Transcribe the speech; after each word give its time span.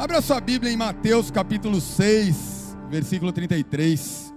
Abra 0.00 0.22
sua 0.22 0.40
Bíblia 0.40 0.72
em 0.72 0.78
Mateus 0.78 1.30
capítulo 1.30 1.78
6, 1.78 2.74
versículo 2.88 3.32
33. 3.32 4.32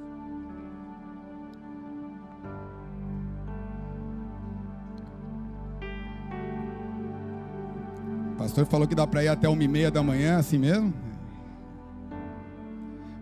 O 8.34 8.36
pastor 8.36 8.66
falou 8.66 8.86
que 8.86 8.94
dá 8.94 9.08
para 9.08 9.24
ir 9.24 9.30
até 9.30 9.48
uma 9.48 9.64
e 9.64 9.68
meia 9.70 9.90
da 9.90 10.04
manhã, 10.04 10.36
assim 10.36 10.58
mesmo? 10.58 10.94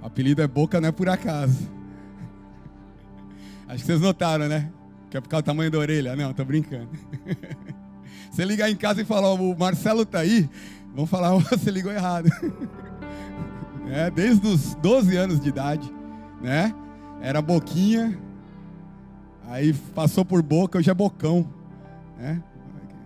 O 0.01 0.07
apelido 0.07 0.41
é 0.41 0.47
Boca, 0.47 0.81
não 0.81 0.89
é 0.89 0.91
por 0.91 1.09
acaso. 1.09 1.69
Acho 3.67 3.81
que 3.81 3.85
vocês 3.85 4.01
notaram, 4.01 4.47
né? 4.47 4.71
Que 5.11 5.17
é 5.17 5.21
por 5.21 5.29
causa 5.29 5.43
do 5.43 5.45
tamanho 5.45 5.69
da 5.69 5.77
orelha. 5.77 6.15
Não, 6.15 6.33
tô 6.33 6.43
brincando. 6.43 6.89
Você 8.31 8.45
ligar 8.45 8.71
em 8.71 8.75
casa 8.75 9.01
e 9.01 9.05
falar, 9.05 9.33
o 9.33 9.55
Marcelo 9.55 10.05
tá 10.05 10.19
aí, 10.19 10.49
vão 10.95 11.05
falar, 11.05 11.31
você 11.49 11.71
ligou 11.71 11.91
errado. 11.91 12.29
É, 13.93 14.09
desde 14.09 14.47
os 14.47 14.73
12 14.75 15.17
anos 15.17 15.39
de 15.41 15.49
idade, 15.49 15.93
né? 16.41 16.73
Era 17.19 17.41
boquinha, 17.41 18.17
aí 19.49 19.73
passou 19.73 20.23
por 20.23 20.41
boca, 20.41 20.77
hoje 20.77 20.89
é 20.89 20.93
bocão, 20.93 21.45
né? 22.17 22.41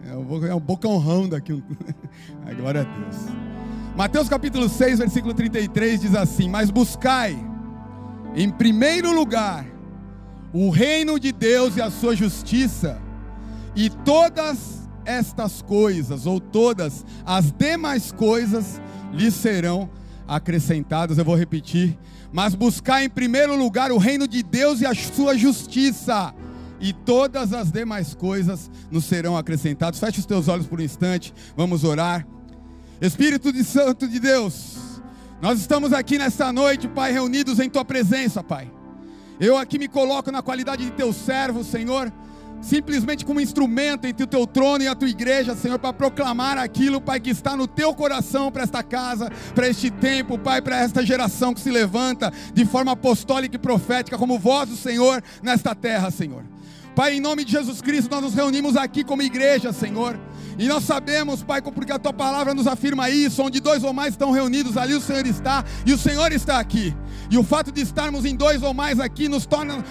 É 0.06 0.54
um 0.54 0.60
bocão 0.60 1.28
daqui. 1.28 1.64
glória 2.54 2.82
a 2.82 2.84
Deus. 2.84 3.16
Mateus 3.96 4.30
capítulo 4.30 4.70
6, 4.70 5.00
versículo 5.00 5.34
33 5.34 6.02
diz 6.02 6.14
assim: 6.14 6.48
Mas 6.48 6.70
buscai, 6.70 7.36
em 8.36 8.52
primeiro 8.52 9.12
lugar, 9.12 9.66
o 10.54 10.70
reino 10.70 11.20
de 11.20 11.32
Deus 11.32 11.78
e 11.78 11.82
a 11.82 11.90
sua 11.90 12.16
justiça, 12.16 13.02
e 13.76 13.90
todas 13.90 14.85
estas 15.06 15.62
coisas, 15.62 16.26
ou 16.26 16.40
todas 16.40 17.06
as 17.26 17.52
demais 17.52 18.12
coisas, 18.12 18.82
lhes 19.14 19.34
serão 19.34 19.90
acrescentadas. 20.28 21.18
Eu 21.18 21.26
vou 21.26 21.36
repetir. 21.36 21.98
Mas 22.32 22.54
buscar 22.54 23.04
em 23.04 23.10
primeiro 23.10 23.56
lugar 23.56 23.92
o 23.92 23.98
reino 23.98 24.28
de 24.28 24.44
Deus 24.44 24.82
e 24.82 24.86
a 24.86 24.94
sua 24.94 25.38
justiça, 25.38 26.34
e 26.82 26.92
todas 26.92 27.54
as 27.54 27.72
demais 27.72 28.14
coisas 28.14 28.70
nos 28.92 29.06
serão 29.06 29.38
acrescentadas. 29.38 30.00
Feche 30.00 30.20
os 30.20 30.26
teus 30.26 30.48
olhos 30.48 30.68
por 30.68 30.80
um 30.80 30.84
instante, 30.84 31.34
vamos 31.56 31.84
orar. 31.84 32.28
Espírito 33.00 33.54
de 33.54 33.64
Santo 33.64 34.08
de 34.08 34.20
Deus, 34.20 34.78
nós 35.42 35.60
estamos 35.60 35.94
aqui 35.94 36.18
nesta 36.18 36.52
noite, 36.52 36.88
Pai, 36.88 37.12
reunidos 37.12 37.60
em 37.60 37.70
tua 37.70 37.86
presença, 37.86 38.44
Pai. 38.44 38.72
Eu 39.40 39.58
aqui 39.58 39.78
me 39.78 39.88
coloco 39.88 40.32
na 40.32 40.42
qualidade 40.42 40.86
de 40.86 40.92
teu 40.92 41.12
servo, 41.14 41.64
Senhor, 41.64 42.12
simplesmente 42.66 43.24
como 43.24 43.40
instrumento 43.40 44.08
entre 44.08 44.24
o 44.24 44.28
teu 44.28 44.48
trono 44.48 44.84
e 44.84 44.88
a 44.88 44.96
tua 44.96 45.08
igreja, 45.08 45.56
Senhor, 45.56 45.78
para 45.78 45.94
proclamar 45.94 46.58
aquilo, 46.58 47.00
Pai, 47.00 47.20
que 47.20 47.30
está 47.30 47.56
no 47.56 47.68
teu 47.68 47.94
coração 47.94 48.52
para 48.52 48.64
esta 48.64 48.82
casa, 48.82 49.32
para 49.54 49.68
este 49.68 49.92
tempo, 49.92 50.38
Pai, 50.38 50.62
para 50.62 50.78
esta 50.78 51.06
geração 51.06 51.54
que 51.54 51.62
se 51.62 51.70
levanta 51.70 52.34
de 52.54 52.66
forma 52.66 52.94
apostólica 52.94 53.56
e 53.56 53.60
profética, 53.60 54.18
como 54.18 54.40
voz 54.40 54.70
do 54.70 54.76
Senhor 54.76 55.24
nesta 55.44 55.76
terra, 55.76 56.10
Senhor. 56.10 56.55
Pai, 56.96 57.16
em 57.16 57.20
nome 57.20 57.44
de 57.44 57.52
Jesus 57.52 57.82
Cristo, 57.82 58.10
nós 58.10 58.22
nos 58.22 58.34
reunimos 58.34 58.78
aqui 58.78 59.04
como 59.04 59.22
igreja, 59.22 59.74
Senhor. 59.74 60.18
E 60.58 60.66
nós 60.68 60.86
sabemos, 60.86 61.44
Pai, 61.44 61.62
porque 61.62 61.92
a 61.92 62.00
tua 62.00 62.14
palavra 62.14 62.54
nos 62.54 62.68
afirma 62.68 63.10
isso, 63.10 63.44
onde 63.44 63.60
dois 63.60 63.84
ou 63.84 63.92
mais 63.92 64.14
estão 64.14 64.32
reunidos, 64.32 64.78
ali 64.78 64.94
o 64.94 65.02
Senhor 65.02 65.28
está, 65.28 65.66
e 65.86 65.94
o 65.94 65.98
Senhor 65.98 66.32
está 66.32 66.58
aqui. 66.58 66.96
E 67.30 67.38
o 67.38 67.44
fato 67.44 67.72
de 67.72 67.82
estarmos 67.82 68.24
em 68.24 68.36
dois 68.36 68.62
ou 68.62 68.74
mais 68.74 69.00
aqui 69.00 69.28
nos 69.28 69.46
torna 69.46 69.84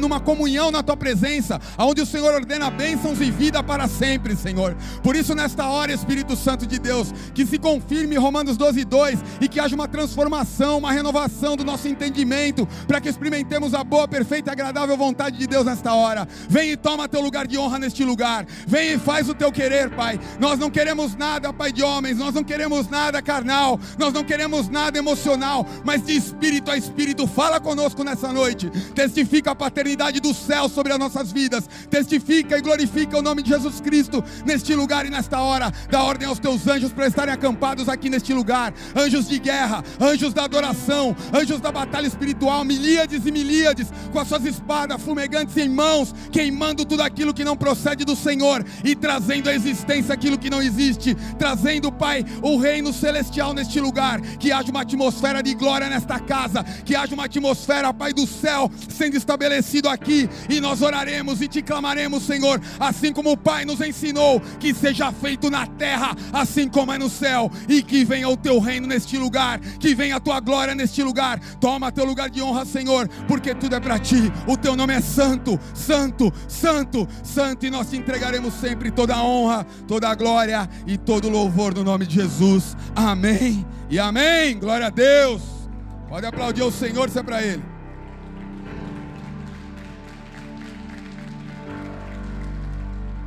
numa 0.00 0.20
comunhão 0.20 0.70
na 0.70 0.82
tua 0.82 0.96
presença, 0.96 1.60
onde 1.78 2.00
o 2.00 2.06
Senhor 2.06 2.32
ordena 2.32 2.70
bênçãos 2.70 3.20
e 3.20 3.30
vida 3.30 3.62
para 3.62 3.88
sempre, 3.88 4.36
Senhor. 4.36 4.76
Por 5.02 5.16
isso, 5.16 5.34
nesta 5.34 5.68
hora, 5.68 5.92
Espírito 5.92 6.36
Santo 6.36 6.66
de 6.66 6.78
Deus, 6.78 7.12
que 7.34 7.44
se 7.44 7.58
confirme 7.58 8.16
Romanos 8.16 8.56
12, 8.56 8.84
2 8.84 9.18
e 9.40 9.48
que 9.48 9.60
haja 9.60 9.74
uma 9.74 9.88
transformação, 9.88 10.78
uma 10.78 10.92
renovação 10.92 11.56
do 11.56 11.64
nosso 11.64 11.88
entendimento, 11.88 12.66
para 12.86 13.00
que 13.00 13.08
experimentemos 13.08 13.74
a 13.74 13.82
boa, 13.82 14.06
perfeita 14.06 14.50
e 14.50 14.52
agradável 14.52 14.96
vontade 14.96 15.36
de 15.36 15.46
Deus 15.46 15.66
nesta 15.66 15.92
hora. 15.92 16.26
Vem 16.48 16.70
e 16.70 16.76
toma 16.76 17.08
teu 17.08 17.20
lugar 17.20 17.46
de 17.46 17.58
honra 17.58 17.78
neste 17.78 18.04
lugar. 18.04 18.46
Vem 18.66 18.92
e 18.92 18.98
faz 18.98 19.28
o 19.28 19.34
teu 19.34 19.50
querer, 19.52 19.90
Pai. 19.90 20.18
Nós 20.38 20.58
não 20.58 20.70
queremos 20.70 21.14
nada, 21.16 21.52
Pai, 21.52 21.72
de 21.72 21.82
homens, 21.82 22.16
nós 22.16 22.34
não 22.34 22.44
queremos 22.44 22.88
nada 22.88 23.22
carnal, 23.22 23.78
nós 23.98 24.12
não 24.12 24.24
queremos 24.24 24.68
nada 24.68 24.98
emocional, 24.98 25.66
mas 25.84 26.04
de 26.04 26.16
espírito 26.16 26.70
a 26.70 26.76
espírito. 26.76 27.26
Fala 27.26 27.60
conosco 27.60 28.04
nessa 28.04 28.32
noite. 28.32 28.70
Testifica 28.94 29.52
a 29.52 29.54
paternidade 29.54 30.20
do 30.20 30.34
céu 30.34 30.68
sobre 30.68 30.92
as 30.92 30.98
nossas 30.98 31.32
vidas. 31.32 31.68
Testifica 31.88 32.58
e 32.58 32.60
glorifica 32.60 33.18
o 33.18 33.22
nome 33.22 33.42
de 33.42 33.50
Jesus 33.50 33.80
Cristo 33.80 34.22
neste 34.44 34.74
lugar 34.74 35.06
e 35.06 35.10
nesta 35.10 35.40
hora. 35.40 35.72
Dá 35.90 36.02
ordem 36.02 36.28
aos 36.28 36.38
teus 36.38 36.66
anjos 36.66 36.92
para 36.92 37.06
estarem 37.06 37.34
acampados 37.34 37.88
aqui 37.88 38.08
neste 38.08 38.32
lugar. 38.32 38.72
Anjos 38.96 39.28
de 39.28 39.38
guerra, 39.38 39.84
anjos 40.00 40.32
da 40.32 40.44
adoração, 40.44 41.16
anjos 41.32 41.60
da 41.60 41.72
batalha 41.72 42.06
espiritual, 42.06 42.64
milíades 42.64 43.26
e 43.26 43.32
milíades, 43.32 43.88
com 44.12 44.18
as 44.18 44.28
suas 44.28 44.44
espadas 44.44 45.00
fumegantes 45.02 45.56
em 45.56 45.68
mãos, 45.68 46.14
queimando 46.30 46.84
tudo 46.84 47.02
aquilo 47.02 47.34
que 47.34 47.44
não 47.44 47.56
procede 47.56 48.04
do 48.04 48.16
Senhor 48.16 48.64
e 48.84 48.94
trazendo 48.94 49.48
à 49.48 49.54
existência 49.54 50.14
aquilo 50.14 50.38
que 50.38 50.50
não 50.50 50.62
existe, 50.62 51.14
trazendo, 51.38 51.90
Pai, 51.90 52.24
o 52.42 52.56
reino 52.56 52.92
celestial 52.92 53.52
neste 53.52 53.80
lugar, 53.80 54.20
que 54.20 54.52
haja 54.52 54.70
uma 54.70 54.82
atmosfera 54.82 55.42
de 55.42 55.54
glória 55.54 55.88
nesta 55.88 56.18
casa, 56.18 56.62
que 56.84 56.94
haja 56.94 57.14
uma 57.14 57.24
atmosfera, 57.24 57.92
Pai 57.92 58.12
do 58.12 58.26
céu, 58.26 58.70
sendo 58.88 59.16
estabelecido 59.16 59.88
aqui, 59.88 60.28
e 60.48 60.60
nós 60.60 60.82
oraremos 60.82 61.40
e 61.40 61.48
te 61.48 61.62
clamaremos, 61.62 62.22
Senhor, 62.22 62.60
assim 62.78 63.12
como 63.12 63.32
o 63.32 63.36
Pai 63.36 63.64
nos 63.64 63.80
ensinou, 63.80 64.40
que 64.58 64.74
seja 64.74 65.12
feito 65.12 65.50
na 65.50 65.66
terra, 65.66 66.14
assim 66.32 66.68
como 66.68 66.92
é 66.92 66.98
no 66.98 67.08
céu, 67.08 67.50
e 67.68 67.82
que 67.82 68.04
venha 68.04 68.28
o 68.28 68.36
teu 68.36 68.58
reino 68.58 68.86
neste 68.86 69.16
lugar, 69.16 69.60
que 69.60 69.94
venha 69.94 70.16
a 70.16 70.20
tua 70.20 70.40
glória 70.40 70.74
neste 70.74 71.02
lugar. 71.02 71.40
Toma 71.60 71.92
teu 71.92 72.04
lugar 72.04 72.30
de 72.30 72.42
honra, 72.42 72.64
Senhor, 72.64 73.08
porque 73.26 73.54
tudo 73.54 73.76
é 73.76 73.80
para 73.80 73.98
ti. 73.98 74.32
O 74.46 74.56
teu 74.56 74.76
nome 74.76 74.94
é 74.94 75.00
santo, 75.00 75.58
santo, 75.74 76.09
santo, 76.48 77.06
santo, 77.22 77.66
e 77.66 77.70
nós 77.70 77.90
te 77.90 77.96
entregaremos 77.96 78.54
sempre 78.54 78.90
toda 78.90 79.14
a 79.14 79.22
honra, 79.22 79.64
toda 79.86 80.08
a 80.08 80.14
glória 80.14 80.68
e 80.86 80.96
todo 80.96 81.28
o 81.28 81.30
louvor 81.30 81.74
no 81.74 81.84
nome 81.84 82.06
de 82.06 82.14
Jesus. 82.16 82.76
Amém. 82.94 83.66
E 83.88 83.98
amém. 83.98 84.58
Glória 84.58 84.86
a 84.86 84.90
Deus. 84.90 85.42
Pode 86.08 86.26
aplaudir 86.26 86.62
o 86.62 86.72
Senhor, 86.72 87.08
isso 87.08 87.18
é 87.18 87.22
para 87.22 87.42
Ele. 87.42 87.62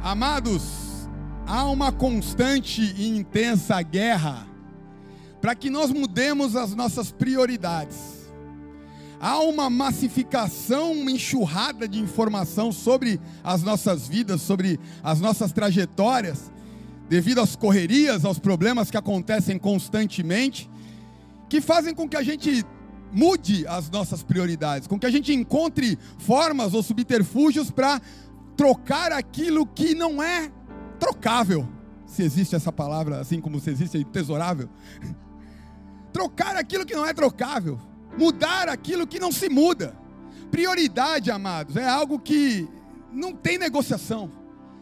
Amados, 0.03 1.09
há 1.47 1.63
uma 1.63 1.91
constante 1.91 2.81
e 2.81 3.07
intensa 3.07 3.81
guerra 3.81 4.45
para 5.39 5.55
que 5.55 5.69
nós 5.69 5.91
mudemos 5.91 6.55
as 6.57 6.75
nossas 6.75 7.11
prioridades. 7.11 8.12
Há 9.25 9.39
uma 9.39 9.69
massificação, 9.69 10.91
uma 10.91 11.09
enxurrada 11.09 11.87
de 11.87 11.97
informação 11.97 12.73
sobre 12.73 13.21
as 13.41 13.63
nossas 13.63 14.05
vidas, 14.05 14.41
sobre 14.41 14.77
as 15.01 15.21
nossas 15.21 15.53
trajetórias, 15.53 16.51
devido 17.07 17.39
às 17.39 17.55
correrias, 17.55 18.25
aos 18.25 18.37
problemas 18.37 18.91
que 18.91 18.97
acontecem 18.97 19.57
constantemente, 19.57 20.69
que 21.47 21.61
fazem 21.61 21.95
com 21.95 22.05
que 22.05 22.17
a 22.17 22.21
gente 22.21 22.65
mude 23.13 23.65
as 23.65 23.89
nossas 23.89 24.21
prioridades, 24.21 24.89
com 24.89 24.99
que 24.99 25.05
a 25.05 25.11
gente 25.11 25.33
encontre 25.33 25.97
formas 26.17 26.73
ou 26.73 26.83
subterfúgios 26.83 27.71
para 27.71 28.01
trocar 28.57 29.13
aquilo 29.13 29.65
que 29.65 29.95
não 29.95 30.21
é 30.21 30.51
trocável, 30.99 31.65
se 32.05 32.23
existe 32.23 32.57
essa 32.57 32.73
palavra, 32.73 33.21
assim 33.21 33.39
como 33.39 33.57
se 33.61 33.69
existe 33.69 34.03
tesourável. 34.03 34.67
Trocar 36.11 36.57
aquilo 36.57 36.85
que 36.85 36.93
não 36.93 37.07
é 37.07 37.13
trocável, 37.13 37.79
mudar 38.17 38.69
aquilo 38.69 39.07
que 39.07 39.19
não 39.19 39.31
se 39.31 39.49
muda. 39.49 39.95
Prioridade, 40.51 41.31
amados, 41.31 41.75
é 41.75 41.87
algo 41.87 42.19
que 42.19 42.67
não 43.11 43.33
tem 43.33 43.57
negociação, 43.57 44.31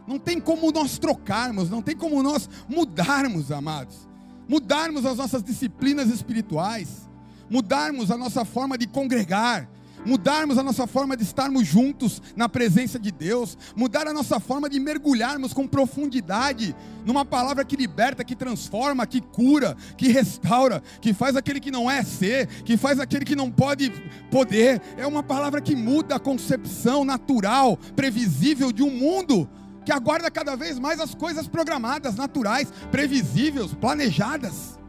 não 0.07 0.19
tem 0.19 0.39
como 0.39 0.71
nós 0.71 0.97
trocarmos, 0.97 1.69
não 1.69 1.81
tem 1.81 1.95
como 1.95 2.21
nós 2.21 2.49
mudarmos, 2.67 3.51
amados, 3.51 4.07
mudarmos 4.47 5.05
as 5.05 5.17
nossas 5.17 5.43
disciplinas 5.43 6.09
espirituais. 6.09 7.09
Mudarmos 7.49 8.09
a 8.09 8.15
nossa 8.15 8.45
forma 8.45 8.77
de 8.77 8.87
congregar, 8.87 9.69
mudarmos 10.05 10.57
a 10.57 10.63
nossa 10.63 10.87
forma 10.87 11.15
de 11.15 11.23
estarmos 11.23 11.67
juntos 11.67 12.21
na 12.35 12.49
presença 12.49 12.99
de 12.99 13.11
Deus, 13.11 13.57
mudar 13.75 14.07
a 14.07 14.13
nossa 14.13 14.39
forma 14.39 14.69
de 14.69 14.79
mergulharmos 14.79 15.53
com 15.53 15.67
profundidade 15.67 16.75
numa 17.05 17.25
palavra 17.25 17.65
que 17.65 17.75
liberta, 17.75 18.23
que 18.23 18.35
transforma, 18.35 19.07
que 19.07 19.21
cura, 19.21 19.75
que 19.97 20.07
restaura, 20.07 20.81
que 20.99 21.13
faz 21.13 21.35
aquele 21.35 21.59
que 21.59 21.71
não 21.71 21.89
é 21.89 22.03
ser, 22.03 22.47
que 22.63 22.77
faz 22.77 22.99
aquele 22.99 23.25
que 23.25 23.35
não 23.35 23.51
pode 23.51 23.91
poder. 24.29 24.81
É 24.97 25.05
uma 25.05 25.23
palavra 25.23 25.61
que 25.61 25.75
muda 25.75 26.15
a 26.15 26.19
concepção 26.19 27.03
natural, 27.03 27.77
previsível 27.95 28.71
de 28.71 28.83
um 28.83 28.91
mundo 28.91 29.49
que 29.83 29.91
aguarda 29.91 30.29
cada 30.29 30.55
vez 30.55 30.77
mais 30.77 30.99
as 30.99 31.15
coisas 31.15 31.47
programadas, 31.47 32.15
naturais, 32.15 32.71
previsíveis, 32.91 33.73
planejadas. 33.73 34.80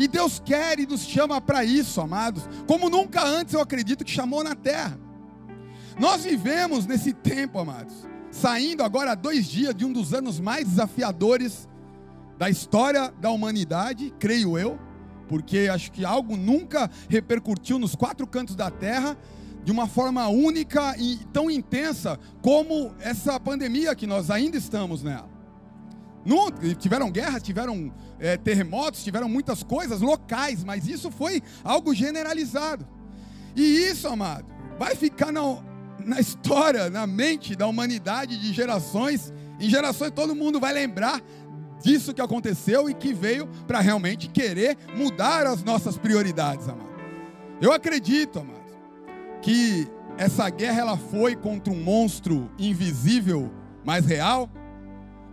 E 0.00 0.08
Deus 0.08 0.40
quer 0.42 0.80
e 0.80 0.86
nos 0.86 1.02
chama 1.02 1.42
para 1.42 1.62
isso, 1.62 2.00
amados, 2.00 2.48
como 2.66 2.88
nunca 2.88 3.22
antes 3.22 3.52
eu 3.52 3.60
acredito 3.60 4.02
que 4.02 4.10
chamou 4.10 4.42
na 4.42 4.54
terra. 4.54 4.98
Nós 5.98 6.24
vivemos 6.24 6.86
nesse 6.86 7.12
tempo, 7.12 7.58
amados, 7.58 8.08
saindo 8.30 8.82
agora 8.82 9.12
há 9.12 9.14
dois 9.14 9.44
dias 9.44 9.74
de 9.74 9.84
um 9.84 9.92
dos 9.92 10.14
anos 10.14 10.40
mais 10.40 10.66
desafiadores 10.66 11.68
da 12.38 12.48
história 12.48 13.12
da 13.20 13.30
humanidade, 13.30 14.10
creio 14.18 14.56
eu, 14.56 14.78
porque 15.28 15.68
acho 15.70 15.92
que 15.92 16.02
algo 16.02 16.34
nunca 16.34 16.90
repercutiu 17.06 17.78
nos 17.78 17.94
quatro 17.94 18.26
cantos 18.26 18.56
da 18.56 18.70
terra 18.70 19.18
de 19.62 19.70
uma 19.70 19.86
forma 19.86 20.26
única 20.28 20.96
e 20.96 21.18
tão 21.30 21.50
intensa 21.50 22.18
como 22.40 22.94
essa 23.00 23.38
pandemia 23.38 23.94
que 23.94 24.06
nós 24.06 24.30
ainda 24.30 24.56
estamos 24.56 25.02
nela. 25.02 25.28
Não, 26.24 26.50
tiveram 26.78 27.10
guerras, 27.10 27.42
tiveram 27.42 27.92
é, 28.20 28.36
terremotos, 28.36 29.02
tiveram 29.02 29.28
muitas 29.28 29.62
coisas 29.62 30.00
locais, 30.00 30.62
mas 30.62 30.86
isso 30.86 31.10
foi 31.10 31.42
algo 31.64 31.94
generalizado. 31.94 32.86
E 33.56 33.62
isso, 33.62 34.06
amado, 34.06 34.46
vai 34.78 34.94
ficar 34.94 35.32
na, 35.32 35.58
na 36.04 36.20
história, 36.20 36.90
na 36.90 37.06
mente 37.06 37.56
da 37.56 37.66
humanidade 37.66 38.38
de 38.38 38.52
gerações 38.52 39.32
em 39.58 39.68
gerações. 39.68 40.12
Todo 40.12 40.34
mundo 40.34 40.60
vai 40.60 40.72
lembrar 40.72 41.20
disso 41.82 42.14
que 42.14 42.20
aconteceu 42.20 42.88
e 42.88 42.94
que 42.94 43.12
veio 43.12 43.48
para 43.66 43.80
realmente 43.80 44.28
querer 44.28 44.76
mudar 44.94 45.46
as 45.46 45.64
nossas 45.64 45.96
prioridades, 45.96 46.68
amado. 46.68 46.90
Eu 47.60 47.72
acredito, 47.72 48.38
amado, 48.38 48.60
que 49.42 49.88
essa 50.16 50.48
guerra 50.50 50.80
ela 50.80 50.96
foi 50.96 51.34
contra 51.34 51.72
um 51.72 51.82
monstro 51.82 52.50
invisível, 52.58 53.50
mas 53.84 54.04
real 54.04 54.50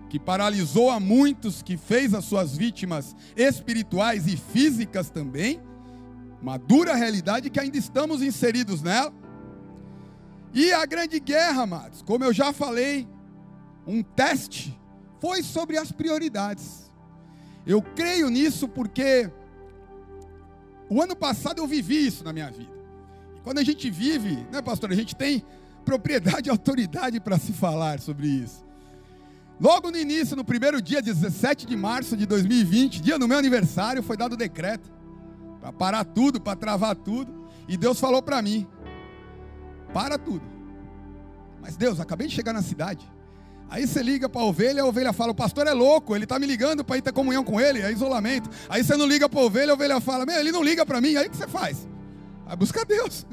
que 0.09 0.19
paralisou 0.19 0.89
a 0.89 0.99
muitos, 0.99 1.61
que 1.61 1.77
fez 1.77 2.13
as 2.13 2.25
suas 2.25 2.55
vítimas 2.55 3.15
espirituais 3.35 4.27
e 4.27 4.37
físicas 4.37 5.09
também, 5.09 5.61
uma 6.41 6.57
dura 6.57 6.95
realidade 6.95 7.49
que 7.49 7.59
ainda 7.59 7.77
estamos 7.77 8.21
inseridos 8.21 8.81
nela. 8.81 9.13
E 10.53 10.71
a 10.71 10.85
grande 10.85 11.19
guerra, 11.19 11.63
amados, 11.63 12.01
como 12.01 12.23
eu 12.23 12.33
já 12.33 12.53
falei, 12.53 13.07
um 13.85 14.01
teste 14.01 14.77
foi 15.19 15.43
sobre 15.43 15.77
as 15.77 15.91
prioridades. 15.91 16.91
Eu 17.65 17.81
creio 17.81 18.29
nisso 18.29 18.67
porque 18.67 19.29
o 20.89 21.01
ano 21.01 21.15
passado 21.15 21.59
eu 21.59 21.67
vivi 21.67 22.07
isso 22.07 22.23
na 22.23 22.31
minha 22.31 22.49
vida. 22.49 22.71
Quando 23.43 23.59
a 23.59 23.63
gente 23.63 23.89
vive, 23.89 24.35
né, 24.51 24.61
pastor, 24.61 24.91
a 24.91 24.95
gente 24.95 25.15
tem 25.15 25.43
propriedade 25.83 26.49
e 26.49 26.51
autoridade 26.51 27.19
para 27.19 27.37
se 27.37 27.53
falar 27.53 27.99
sobre 27.99 28.27
isso. 28.27 28.66
Logo 29.59 29.89
no 29.89 29.97
início, 29.97 30.35
no 30.35 30.43
primeiro 30.43 30.81
dia, 30.81 31.01
17 31.01 31.65
de 31.65 31.75
março 31.75 32.15
de 32.15 32.25
2020, 32.25 33.01
dia 33.01 33.17
do 33.17 33.27
meu 33.27 33.37
aniversário, 33.37 34.03
foi 34.03 34.15
dado 34.15 34.33
o 34.33 34.37
decreto 34.37 34.89
para 35.59 35.73
parar 35.73 36.05
tudo, 36.05 36.39
para 36.39 36.55
travar 36.55 36.95
tudo. 36.95 37.47
E 37.67 37.75
Deus 37.75 37.99
falou 37.99 38.21
para 38.21 38.41
mim: 38.41 38.67
para 39.93 40.17
tudo. 40.17 40.43
Mas 41.59 41.75
Deus, 41.75 41.99
acabei 41.99 42.27
de 42.27 42.35
chegar 42.35 42.53
na 42.53 42.61
cidade. 42.61 43.09
Aí 43.69 43.85
você 43.85 44.01
liga 44.01 44.29
para 44.29 44.41
a 44.41 44.45
ovelha, 44.45 44.83
a 44.83 44.85
ovelha 44.85 45.11
fala: 45.11 45.31
o 45.31 45.35
pastor 45.35 45.65
é 45.65 45.73
louco, 45.73 46.15
ele 46.15 46.25
está 46.25 46.37
me 46.37 46.45
ligando 46.45 46.85
para 46.85 46.97
ir 46.97 47.01
ter 47.01 47.11
comunhão 47.11 47.43
com 47.43 47.59
ele, 47.59 47.81
é 47.81 47.91
isolamento. 47.91 48.49
Aí 48.69 48.83
você 48.83 48.95
não 48.95 49.07
liga 49.07 49.27
para 49.27 49.39
a 49.39 49.43
ovelha, 49.43 49.71
a 49.71 49.73
ovelha 49.73 49.99
fala: 49.99 50.25
meu, 50.25 50.39
ele 50.39 50.51
não 50.51 50.63
liga 50.63 50.85
para 50.85 51.01
mim. 51.01 51.15
Aí 51.15 51.27
o 51.27 51.31
que 51.31 51.37
você 51.37 51.47
faz? 51.47 51.87
Vai 52.45 52.55
buscar 52.55 52.85
Deus. 52.85 53.25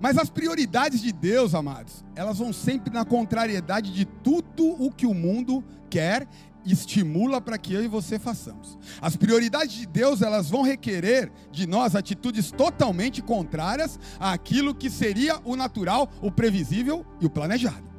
Mas 0.00 0.18
as 0.18 0.28
prioridades 0.28 1.00
de 1.00 1.12
Deus, 1.12 1.54
amados, 1.54 2.04
elas 2.14 2.38
vão 2.38 2.52
sempre 2.52 2.92
na 2.92 3.04
contrariedade 3.04 3.92
de 3.92 4.04
tudo 4.04 4.66
o 4.82 4.90
que 4.90 5.06
o 5.06 5.14
mundo 5.14 5.64
quer 5.88 6.26
estimula 6.64 7.40
para 7.40 7.58
que 7.58 7.74
eu 7.74 7.84
e 7.84 7.88
você 7.88 8.18
façamos. 8.18 8.78
As 9.00 9.16
prioridades 9.16 9.74
de 9.76 9.86
Deus, 9.86 10.22
elas 10.22 10.48
vão 10.48 10.62
requerer 10.62 11.30
de 11.52 11.66
nós 11.66 11.94
atitudes 11.94 12.50
totalmente 12.50 13.20
contrárias 13.22 13.98
àquilo 14.18 14.74
que 14.74 14.88
seria 14.88 15.40
o 15.44 15.56
natural, 15.56 16.10
o 16.22 16.30
previsível 16.30 17.04
e 17.20 17.26
o 17.26 17.30
planejado. 17.30 17.92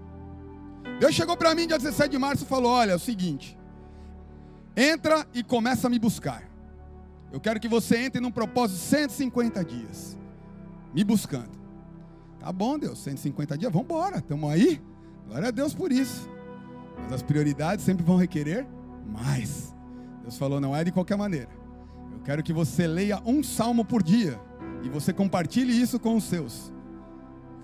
Deus 1.00 1.14
chegou 1.14 1.36
para 1.36 1.54
mim 1.54 1.68
dia 1.68 1.78
17 1.78 2.10
de 2.10 2.18
março 2.18 2.44
e 2.44 2.48
falou: 2.48 2.72
"Olha, 2.72 2.92
é 2.92 2.96
o 2.96 3.00
seguinte, 3.00 3.58
entra 4.76 5.28
e 5.34 5.44
começa 5.44 5.88
a 5.88 5.90
me 5.90 6.00
buscar. 6.00 6.44
Eu 7.32 7.40
quero 7.40 7.60
que 7.60 7.68
você 7.68 7.98
entre 7.98 8.22
num 8.22 8.32
propósito 8.32 8.78
de 8.78 8.86
150 8.86 9.64
dias, 9.66 10.18
me 10.94 11.04
buscando. 11.04 11.65
Tá 12.46 12.52
bom, 12.52 12.78
Deus, 12.78 13.00
150 13.00 13.58
dias, 13.58 13.72
vamos 13.72 13.86
embora, 13.86 14.20
estamos 14.20 14.48
aí. 14.52 14.80
Glória 15.28 15.48
a 15.48 15.52
Deus 15.52 15.74
por 15.74 15.92
isso. 15.92 16.30
Mas 17.02 17.14
as 17.14 17.24
prioridades 17.24 17.84
sempre 17.84 18.06
vão 18.06 18.18
requerer 18.18 18.68
mais. 19.04 19.74
Deus 20.22 20.38
falou, 20.38 20.62
não 20.62 20.76
é 20.76 20.84
de 20.84 20.92
qualquer 20.92 21.18
maneira. 21.18 21.50
Eu 22.14 22.20
quero 22.20 22.44
que 22.44 22.54
você 22.54 22.86
leia 22.86 23.20
um 23.26 23.42
salmo 23.42 23.84
por 23.84 24.04
dia 24.04 24.40
e 24.84 24.90
você 24.90 25.12
compartilhe 25.12 25.74
isso 25.74 26.00
com 26.00 26.16
os 26.16 26.26
seus. 26.26 26.72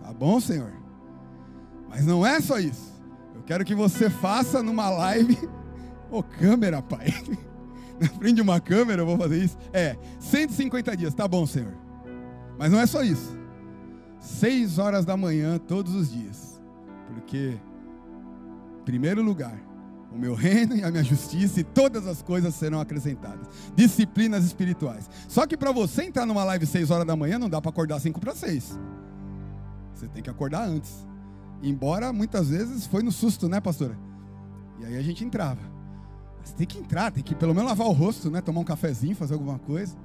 Tá 0.01 0.11
bom, 0.11 0.39
Senhor? 0.39 0.73
Mas 1.87 2.03
não 2.03 2.25
é 2.25 2.41
só 2.41 2.57
isso. 2.57 2.91
Eu 3.35 3.43
quero 3.43 3.63
que 3.63 3.75
você 3.75 4.09
faça 4.09 4.63
numa 4.63 4.89
live. 4.89 5.37
Ô, 6.09 6.17
oh, 6.17 6.23
câmera, 6.23 6.81
pai. 6.81 7.13
Na 8.01 8.07
frente 8.07 8.37
de 8.37 8.41
uma 8.41 8.59
câmera 8.59 9.03
eu 9.03 9.05
vou 9.05 9.15
fazer 9.15 9.43
isso. 9.43 9.59
É, 9.71 9.95
150 10.19 10.97
dias, 10.97 11.13
tá 11.13 11.27
bom, 11.27 11.45
Senhor. 11.45 11.77
Mas 12.57 12.71
não 12.71 12.79
é 12.79 12.87
só 12.87 13.03
isso 13.03 13.40
seis 14.21 14.77
horas 14.77 15.03
da 15.03 15.17
manhã 15.17 15.57
todos 15.57 15.93
os 15.95 16.11
dias, 16.11 16.61
porque, 17.07 17.57
em 18.79 18.83
primeiro 18.85 19.21
lugar, 19.21 19.59
o 20.11 20.17
meu 20.17 20.35
reino 20.35 20.75
e 20.75 20.83
a 20.83 20.91
minha 20.91 21.03
justiça 21.03 21.59
e 21.59 21.63
todas 21.63 22.05
as 22.05 22.21
coisas 22.21 22.53
serão 22.53 22.79
acrescentadas. 22.79 23.47
Disciplinas 23.75 24.45
espirituais. 24.45 25.09
Só 25.27 25.47
que 25.47 25.57
para 25.57 25.71
você 25.71 26.03
entrar 26.03 26.25
numa 26.25 26.43
live 26.43 26.65
seis 26.65 26.91
horas 26.91 27.05
da 27.05 27.15
manhã 27.15 27.39
não 27.39 27.49
dá 27.49 27.59
para 27.59 27.71
acordar 27.71 27.99
cinco 27.99 28.19
para 28.19 28.35
seis. 28.35 28.79
Você 29.93 30.07
tem 30.07 30.21
que 30.21 30.29
acordar 30.29 30.67
antes. 30.67 31.07
Embora 31.63 32.11
muitas 32.11 32.49
vezes 32.49 32.85
foi 32.85 33.03
no 33.03 33.11
susto, 33.11 33.47
né, 33.47 33.59
pastora? 33.59 33.97
E 34.79 34.85
aí 34.85 34.97
a 34.97 35.01
gente 35.01 35.23
entrava. 35.23 35.61
Mas 36.39 36.53
tem 36.53 36.65
que 36.65 36.79
entrar, 36.79 37.11
tem 37.11 37.23
que 37.23 37.35
pelo 37.35 37.53
menos 37.53 37.69
lavar 37.69 37.87
o 37.87 37.91
rosto, 37.91 38.29
né, 38.29 38.41
tomar 38.41 38.61
um 38.61 38.65
cafezinho, 38.65 39.15
fazer 39.15 39.33
alguma 39.33 39.59
coisa. 39.59 39.95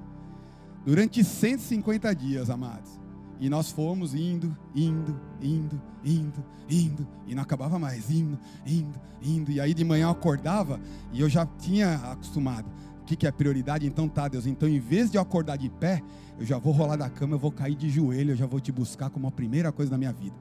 Durante 0.85 1.23
150 1.23 2.15
dias, 2.15 2.49
amados. 2.49 2.96
E 3.39 3.49
nós 3.49 3.71
fomos 3.71 4.15
indo, 4.15 4.55
indo, 4.73 5.19
indo, 5.41 5.81
indo, 6.03 6.43
indo, 6.67 7.07
e 7.27 7.35
não 7.35 7.43
acabava 7.43 7.77
mais, 7.77 8.09
indo, 8.09 8.37
indo, 8.65 8.99
indo. 9.21 9.51
E 9.51 9.61
aí 9.61 9.73
de 9.73 9.83
manhã 9.83 10.05
eu 10.05 10.09
acordava 10.09 10.79
e 11.13 11.21
eu 11.21 11.29
já 11.29 11.45
tinha 11.45 11.95
acostumado. 12.11 12.67
O 13.01 13.05
que, 13.05 13.15
que 13.15 13.27
é 13.27 13.31
prioridade? 13.31 13.85
Então 13.85 14.09
tá, 14.09 14.27
Deus. 14.27 14.47
Então 14.47 14.67
em 14.67 14.79
vez 14.79 15.11
de 15.11 15.17
eu 15.17 15.21
acordar 15.21 15.57
de 15.57 15.69
pé, 15.69 16.01
eu 16.39 16.45
já 16.45 16.57
vou 16.57 16.73
rolar 16.73 16.95
da 16.95 17.09
cama, 17.09 17.35
eu 17.35 17.39
vou 17.39 17.51
cair 17.51 17.75
de 17.75 17.89
joelho, 17.89 18.31
eu 18.31 18.35
já 18.35 18.45
vou 18.45 18.59
te 18.59 18.71
buscar 18.71 19.09
como 19.09 19.27
a 19.27 19.31
primeira 19.31 19.71
coisa 19.71 19.91
da 19.91 19.97
minha 19.97 20.11
vida. 20.11 20.35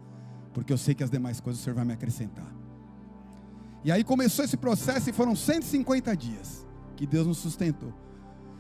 Porque 0.55 0.73
eu 0.73 0.79
sei 0.79 0.95
que 0.95 1.05
as 1.05 1.11
demais 1.11 1.39
coisas 1.39 1.61
o 1.61 1.65
Senhor 1.65 1.77
vai 1.77 1.85
me 1.85 1.93
acrescentar. 1.93 2.51
E 3.85 3.93
aí 3.93 4.03
começou 4.03 4.45
esse 4.45 4.57
processo 4.57 5.11
e 5.11 5.13
foram 5.13 5.37
150 5.37 6.17
dias 6.17 6.67
que 6.97 7.07
Deus 7.07 7.27
nos 7.27 7.39
sustentou. 7.39 7.93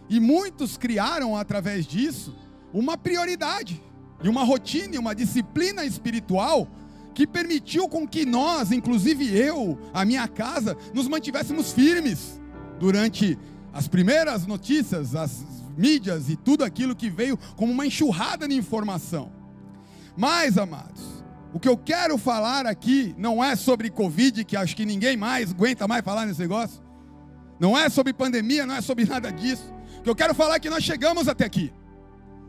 E 0.08 0.20
muitos 0.20 0.76
criaram 0.76 1.36
através 1.36 1.86
disso 1.86 2.36
uma 2.72 2.96
prioridade 2.96 3.82
e 4.22 4.28
uma 4.28 4.44
rotina 4.44 4.98
uma 4.98 5.14
disciplina 5.14 5.84
espiritual 5.84 6.68
que 7.14 7.26
permitiu 7.26 7.88
com 7.88 8.06
que 8.06 8.26
nós, 8.26 8.72
inclusive 8.72 9.34
eu, 9.34 9.78
a 9.94 10.04
minha 10.04 10.28
casa, 10.28 10.76
nos 10.92 11.08
mantivéssemos 11.08 11.72
firmes 11.72 12.40
durante 12.78 13.38
as 13.72 13.88
primeiras 13.88 14.46
notícias, 14.46 15.14
as 15.14 15.42
mídias 15.76 16.28
e 16.28 16.36
tudo 16.36 16.62
aquilo 16.64 16.94
que 16.94 17.08
veio 17.08 17.38
como 17.56 17.72
uma 17.72 17.86
enxurrada 17.86 18.46
de 18.46 18.54
informação. 18.54 19.32
Mas, 20.16 20.58
amados, 20.58 21.24
o 21.52 21.58
que 21.58 21.68
eu 21.68 21.76
quero 21.76 22.18
falar 22.18 22.66
aqui 22.66 23.14
não 23.16 23.42
é 23.42 23.56
sobre 23.56 23.90
Covid, 23.90 24.44
que 24.44 24.56
acho 24.56 24.76
que 24.76 24.84
ninguém 24.84 25.16
mais 25.16 25.52
aguenta 25.52 25.88
mais 25.88 26.04
falar 26.04 26.26
nesse 26.26 26.40
negócio. 26.40 26.82
Não 27.58 27.76
é 27.76 27.88
sobre 27.88 28.12
pandemia, 28.12 28.66
não 28.66 28.74
é 28.74 28.82
sobre 28.82 29.06
nada 29.06 29.30
disso. 29.30 29.72
O 29.98 30.02
que 30.02 30.10
eu 30.10 30.14
quero 30.14 30.34
falar 30.34 30.56
é 30.56 30.60
que 30.60 30.68
nós 30.68 30.84
chegamos 30.84 31.28
até 31.28 31.46
aqui. 31.46 31.72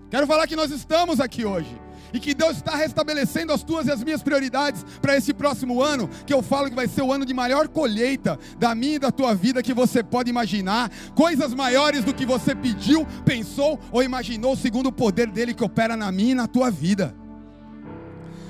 Quero 0.09 0.25
falar 0.25 0.47
que 0.47 0.55
nós 0.55 0.71
estamos 0.71 1.19
aqui 1.19 1.45
hoje 1.45 1.81
e 2.13 2.19
que 2.19 2.33
Deus 2.33 2.57
está 2.57 2.75
restabelecendo 2.75 3.51
as 3.51 3.63
tuas 3.63 3.87
e 3.87 3.91
as 3.91 4.01
minhas 4.01 4.23
prioridades 4.23 4.85
para 5.01 5.17
esse 5.17 5.33
próximo 5.33 5.81
ano, 5.81 6.09
que 6.25 6.33
eu 6.33 6.41
falo 6.41 6.69
que 6.69 6.75
vai 6.75 6.87
ser 6.87 7.01
o 7.01 7.11
ano 7.11 7.25
de 7.25 7.33
maior 7.33 7.67
colheita 7.67 8.39
da 8.57 8.73
minha 8.73 8.95
e 8.95 8.99
da 8.99 9.11
tua 9.11 9.35
vida 9.35 9.61
que 9.61 9.73
você 9.73 10.01
pode 10.01 10.29
imaginar, 10.29 10.89
coisas 11.13 11.53
maiores 11.53 12.05
do 12.05 12.13
que 12.13 12.25
você 12.25 12.55
pediu, 12.55 13.05
pensou 13.25 13.77
ou 13.91 14.01
imaginou, 14.01 14.55
segundo 14.55 14.87
o 14.87 14.91
poder 14.91 15.27
dele 15.27 15.53
que 15.53 15.63
opera 15.63 15.97
na 15.97 16.09
minha 16.09 16.31
e 16.31 16.35
na 16.35 16.47
tua 16.47 16.71
vida. 16.71 17.13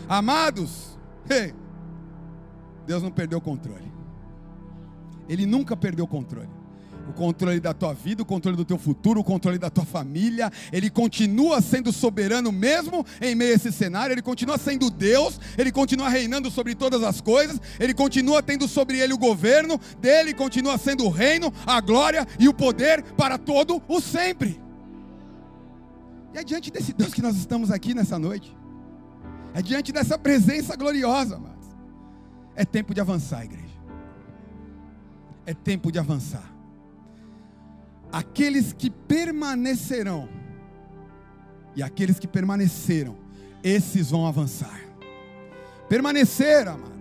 Amados, 0.08 0.98
Deus 2.86 3.02
não 3.02 3.12
perdeu 3.12 3.40
o 3.40 3.42
controle. 3.42 3.92
Ele 5.28 5.46
nunca 5.46 5.76
perdeu 5.76 6.06
o 6.06 6.08
controle 6.08 6.57
o 7.08 7.14
controle 7.14 7.60
da 7.60 7.74
tua 7.74 7.94
vida, 7.94 8.22
o 8.22 8.26
controle 8.26 8.58
do 8.58 8.66
teu 8.66 8.78
futuro, 8.78 9.22
o 9.22 9.24
controle 9.24 9.58
da 9.58 9.70
tua 9.70 9.86
família. 9.86 10.52
Ele 10.72 10.90
continua 10.90 11.62
sendo 11.62 11.92
soberano 11.92 12.52
mesmo 12.52 13.06
em 13.22 13.34
meio 13.34 13.54
a 13.54 13.56
esse 13.56 13.72
cenário. 13.72 14.14
Ele 14.14 14.22
continua 14.22 14.58
sendo 14.58 14.90
Deus, 14.90 15.40
ele 15.58 15.72
continua 15.72 16.10
reinando 16.10 16.52
sobre 16.52 16.76
todas 16.76 17.04
as 17.04 17.22
coisas, 17.22 17.60
ele 17.80 17.94
continua 17.94 18.44
tendo 18.44 18.68
sobre 18.68 19.00
ele 19.00 19.14
o 19.14 19.18
governo 19.18 19.80
dele, 20.00 20.34
continua 20.34 20.78
sendo 20.78 21.06
o 21.06 21.10
reino, 21.10 21.54
a 21.66 21.80
glória 21.80 22.28
e 22.40 22.48
o 22.48 22.54
poder 22.54 23.04
para 23.16 23.38
todo 23.38 23.82
o 23.88 24.02
sempre. 24.02 24.60
E 26.34 26.38
é 26.38 26.44
diante 26.44 26.70
desse 26.70 26.94
Deus 26.94 27.14
que 27.14 27.22
nós 27.22 27.36
estamos 27.38 27.72
aqui 27.72 27.94
nessa 27.94 28.20
noite. 28.20 28.56
É 29.54 29.62
diante 29.62 29.92
dessa 29.92 30.18
presença 30.20 30.76
gloriosa, 30.76 31.40
mas 31.40 31.58
é 32.56 32.66
tempo 32.66 32.94
de 32.94 33.00
avançar, 33.00 33.46
igreja. 33.46 33.66
É 35.46 35.54
tempo 35.54 35.92
de 35.92 35.98
avançar. 35.98 36.57
Aqueles 38.12 38.74
que 38.74 38.90
permanecerão, 38.90 40.30
e 41.76 41.84
aqueles 41.84 42.18
que 42.20 42.28
permaneceram, 42.28 43.16
esses 43.64 44.10
vão 44.10 44.26
avançar. 44.26 44.82
Permanecer, 45.88 46.68
amado, 46.68 46.92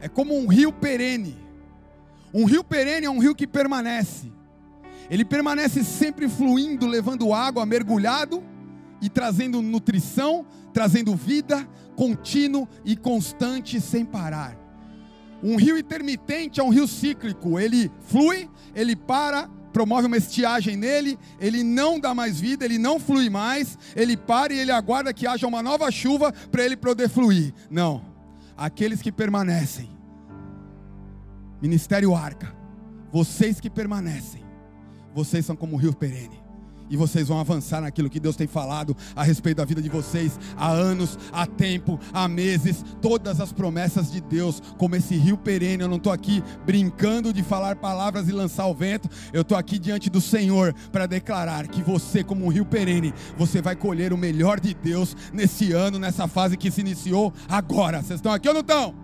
é 0.00 0.08
como 0.08 0.36
um 0.36 0.46
rio 0.46 0.72
perene. 0.72 1.36
Um 2.32 2.44
rio 2.44 2.64
perene 2.64 3.06
é 3.06 3.10
um 3.10 3.18
rio 3.18 3.34
que 3.34 3.46
permanece. 3.46 4.32
Ele 5.10 5.24
permanece 5.24 5.84
sempre 5.84 6.28
fluindo, 6.28 6.86
levando 6.86 7.34
água, 7.34 7.66
mergulhado 7.66 8.42
e 9.00 9.08
trazendo 9.08 9.60
nutrição, 9.60 10.46
trazendo 10.72 11.14
vida, 11.14 11.68
contínuo 11.94 12.66
e 12.84 12.96
constante 12.96 13.80
sem 13.80 14.04
parar. 14.04 14.56
Um 15.42 15.56
rio 15.56 15.76
intermitente 15.76 16.60
é 16.60 16.62
um 16.62 16.70
rio 16.70 16.86
cíclico, 16.86 17.58
ele 17.58 17.90
flui, 18.06 18.48
ele 18.74 18.94
para, 18.94 19.50
promove 19.72 20.06
uma 20.06 20.16
estiagem 20.16 20.76
nele, 20.76 21.18
ele 21.40 21.62
não 21.62 21.98
dá 21.98 22.14
mais 22.14 22.38
vida, 22.40 22.64
ele 22.64 22.78
não 22.78 23.00
flui 23.00 23.30
mais, 23.30 23.78
ele 23.96 24.16
para 24.16 24.52
e 24.52 24.58
ele 24.58 24.70
aguarda 24.70 25.12
que 25.14 25.26
haja 25.26 25.46
uma 25.46 25.62
nova 25.62 25.90
chuva 25.90 26.32
para 26.50 26.64
ele 26.64 26.76
poder 26.76 27.08
fluir. 27.08 27.54
Não, 27.70 28.02
aqueles 28.56 29.00
que 29.00 29.10
permanecem, 29.10 29.88
Ministério 31.60 32.14
Arca, 32.14 32.54
vocês 33.10 33.60
que 33.60 33.70
permanecem, 33.70 34.44
vocês 35.14 35.46
são 35.46 35.56
como 35.56 35.76
o 35.76 35.78
rio 35.78 35.94
perene 35.94 36.41
e 36.92 36.96
vocês 36.96 37.28
vão 37.28 37.40
avançar 37.40 37.80
naquilo 37.80 38.10
que 38.10 38.20
Deus 38.20 38.36
tem 38.36 38.46
falado 38.46 38.94
a 39.16 39.22
respeito 39.22 39.56
da 39.56 39.64
vida 39.64 39.80
de 39.80 39.88
vocês 39.88 40.38
há 40.58 40.70
anos, 40.70 41.18
há 41.32 41.46
tempo, 41.46 41.98
há 42.12 42.28
meses, 42.28 42.84
todas 43.00 43.40
as 43.40 43.50
promessas 43.50 44.12
de 44.12 44.20
Deus, 44.20 44.62
como 44.76 44.94
esse 44.94 45.16
rio 45.16 45.38
perene. 45.38 45.82
Eu 45.82 45.88
não 45.88 45.96
estou 45.96 46.12
aqui 46.12 46.44
brincando 46.66 47.32
de 47.32 47.42
falar 47.42 47.76
palavras 47.76 48.28
e 48.28 48.32
lançar 48.32 48.66
o 48.66 48.74
vento, 48.74 49.08
eu 49.32 49.40
estou 49.40 49.56
aqui 49.56 49.78
diante 49.78 50.10
do 50.10 50.20
Senhor 50.20 50.74
para 50.92 51.06
declarar 51.06 51.66
que 51.66 51.82
você, 51.82 52.22
como 52.22 52.44
um 52.44 52.50
rio 52.50 52.66
perene, 52.66 53.14
você 53.38 53.62
vai 53.62 53.74
colher 53.74 54.12
o 54.12 54.18
melhor 54.18 54.60
de 54.60 54.74
Deus 54.74 55.16
nesse 55.32 55.72
ano, 55.72 55.98
nessa 55.98 56.28
fase 56.28 56.58
que 56.58 56.70
se 56.70 56.82
iniciou 56.82 57.32
agora. 57.48 58.02
Vocês 58.02 58.18
estão 58.18 58.32
aqui 58.32 58.48
ou 58.48 58.54
não 58.54 58.60
estão? 58.60 58.94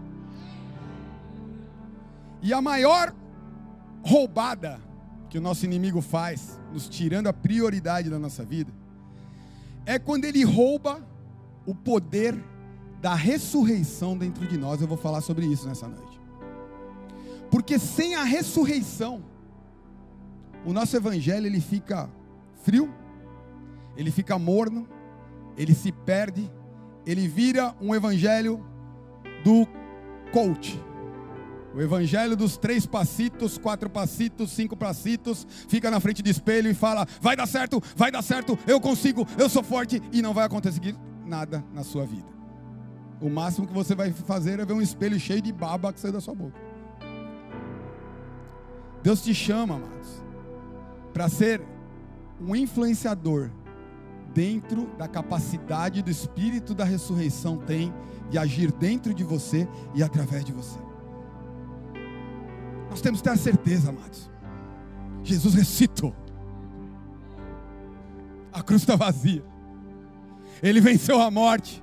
E 2.42 2.52
a 2.52 2.60
maior 2.60 3.14
roubada 4.02 4.87
que 5.28 5.38
o 5.38 5.40
nosso 5.40 5.64
inimigo 5.64 6.00
faz, 6.00 6.58
nos 6.72 6.88
tirando 6.88 7.26
a 7.26 7.32
prioridade 7.32 8.08
da 8.08 8.18
nossa 8.18 8.44
vida, 8.44 8.72
é 9.84 9.98
quando 9.98 10.24
ele 10.24 10.44
rouba 10.44 11.06
o 11.66 11.74
poder 11.74 12.38
da 13.00 13.14
ressurreição 13.14 14.16
dentro 14.16 14.46
de 14.46 14.56
nós. 14.56 14.80
Eu 14.80 14.88
vou 14.88 14.96
falar 14.96 15.20
sobre 15.20 15.46
isso 15.46 15.68
nessa 15.68 15.86
noite. 15.86 16.20
Porque 17.50 17.78
sem 17.78 18.14
a 18.14 18.24
ressurreição, 18.24 19.22
o 20.64 20.72
nosso 20.72 20.96
evangelho 20.96 21.46
ele 21.46 21.60
fica 21.60 22.10
frio, 22.62 22.92
ele 23.96 24.10
fica 24.10 24.38
morno, 24.38 24.88
ele 25.56 25.74
se 25.74 25.90
perde, 25.90 26.50
ele 27.06 27.26
vira 27.26 27.74
um 27.80 27.94
evangelho 27.94 28.64
do 29.42 29.66
coach. 30.32 30.80
O 31.78 31.80
evangelho 31.80 32.36
dos 32.36 32.56
três 32.56 32.86
passitos, 32.86 33.56
quatro 33.56 33.88
passitos, 33.88 34.50
cinco 34.50 34.76
passitos, 34.76 35.46
fica 35.68 35.88
na 35.88 36.00
frente 36.00 36.24
do 36.24 36.28
espelho 36.28 36.68
e 36.68 36.74
fala: 36.74 37.06
vai 37.20 37.36
dar 37.36 37.46
certo, 37.46 37.80
vai 37.94 38.10
dar 38.10 38.20
certo, 38.20 38.58
eu 38.66 38.80
consigo, 38.80 39.24
eu 39.38 39.48
sou 39.48 39.62
forte, 39.62 40.02
e 40.12 40.20
não 40.20 40.34
vai 40.34 40.44
acontecer 40.44 40.92
nada 41.24 41.64
na 41.72 41.84
sua 41.84 42.04
vida. 42.04 42.26
O 43.20 43.30
máximo 43.30 43.64
que 43.64 43.72
você 43.72 43.94
vai 43.94 44.10
fazer 44.10 44.58
é 44.58 44.64
ver 44.64 44.72
um 44.72 44.82
espelho 44.82 45.20
cheio 45.20 45.40
de 45.40 45.52
baba 45.52 45.92
que 45.92 46.00
sai 46.00 46.10
da 46.10 46.20
sua 46.20 46.34
boca. 46.34 46.58
Deus 49.00 49.22
te 49.22 49.32
chama, 49.32 49.76
amados, 49.76 50.24
para 51.12 51.28
ser 51.28 51.62
um 52.40 52.56
influenciador 52.56 53.52
dentro 54.34 54.88
da 54.98 55.06
capacidade 55.06 56.02
do 56.02 56.10
Espírito 56.10 56.74
da 56.74 56.84
ressurreição 56.84 57.56
tem 57.56 57.94
de 58.28 58.36
agir 58.36 58.72
dentro 58.72 59.14
de 59.14 59.22
você 59.22 59.68
e 59.94 60.02
através 60.02 60.44
de 60.44 60.50
você. 60.50 60.87
Nós 62.90 63.00
temos 63.00 63.20
que 63.20 63.24
ter 63.24 63.34
a 63.34 63.36
certeza, 63.36 63.90
amados. 63.90 64.30
Jesus 65.22 65.54
ressuscitou. 65.54 66.14
A 68.52 68.62
cruz 68.62 68.82
está 68.82 68.96
vazia. 68.96 69.44
Ele 70.62 70.80
venceu 70.80 71.20
a 71.20 71.30
morte. 71.30 71.82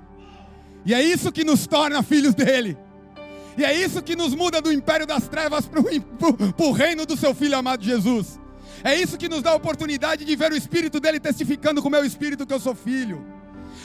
E 0.86 0.94
é 0.94 1.02
isso 1.02 1.32
que 1.32 1.44
nos 1.44 1.66
torna 1.68 2.04
filhos 2.04 2.34
dele. 2.34 2.78
E 3.58 3.64
é 3.64 3.74
isso 3.74 4.02
que 4.02 4.16
nos 4.16 4.36
muda 4.36 4.62
do 4.62 4.72
império 4.72 5.08
das 5.08 5.28
trevas 5.28 5.66
para 5.66 5.80
o 5.80 6.72
reino 6.72 7.06
do 7.06 7.16
seu 7.16 7.34
filho 7.34 7.58
amado 7.58 7.84
Jesus. 7.84 8.40
É 8.84 8.94
isso 8.96 9.18
que 9.18 9.30
nos 9.30 9.42
dá 9.42 9.52
a 9.52 9.56
oportunidade 9.56 10.26
de 10.26 10.36
ver 10.36 10.52
o 10.52 10.58
Espírito 10.58 11.00
dele 11.00 11.20
testificando 11.20 11.82
com 11.82 11.88
o 11.88 11.92
meu 11.92 12.04
espírito 12.04 12.46
que 12.46 12.54
eu 12.54 12.60
sou 12.60 12.76
filho. 12.76 13.26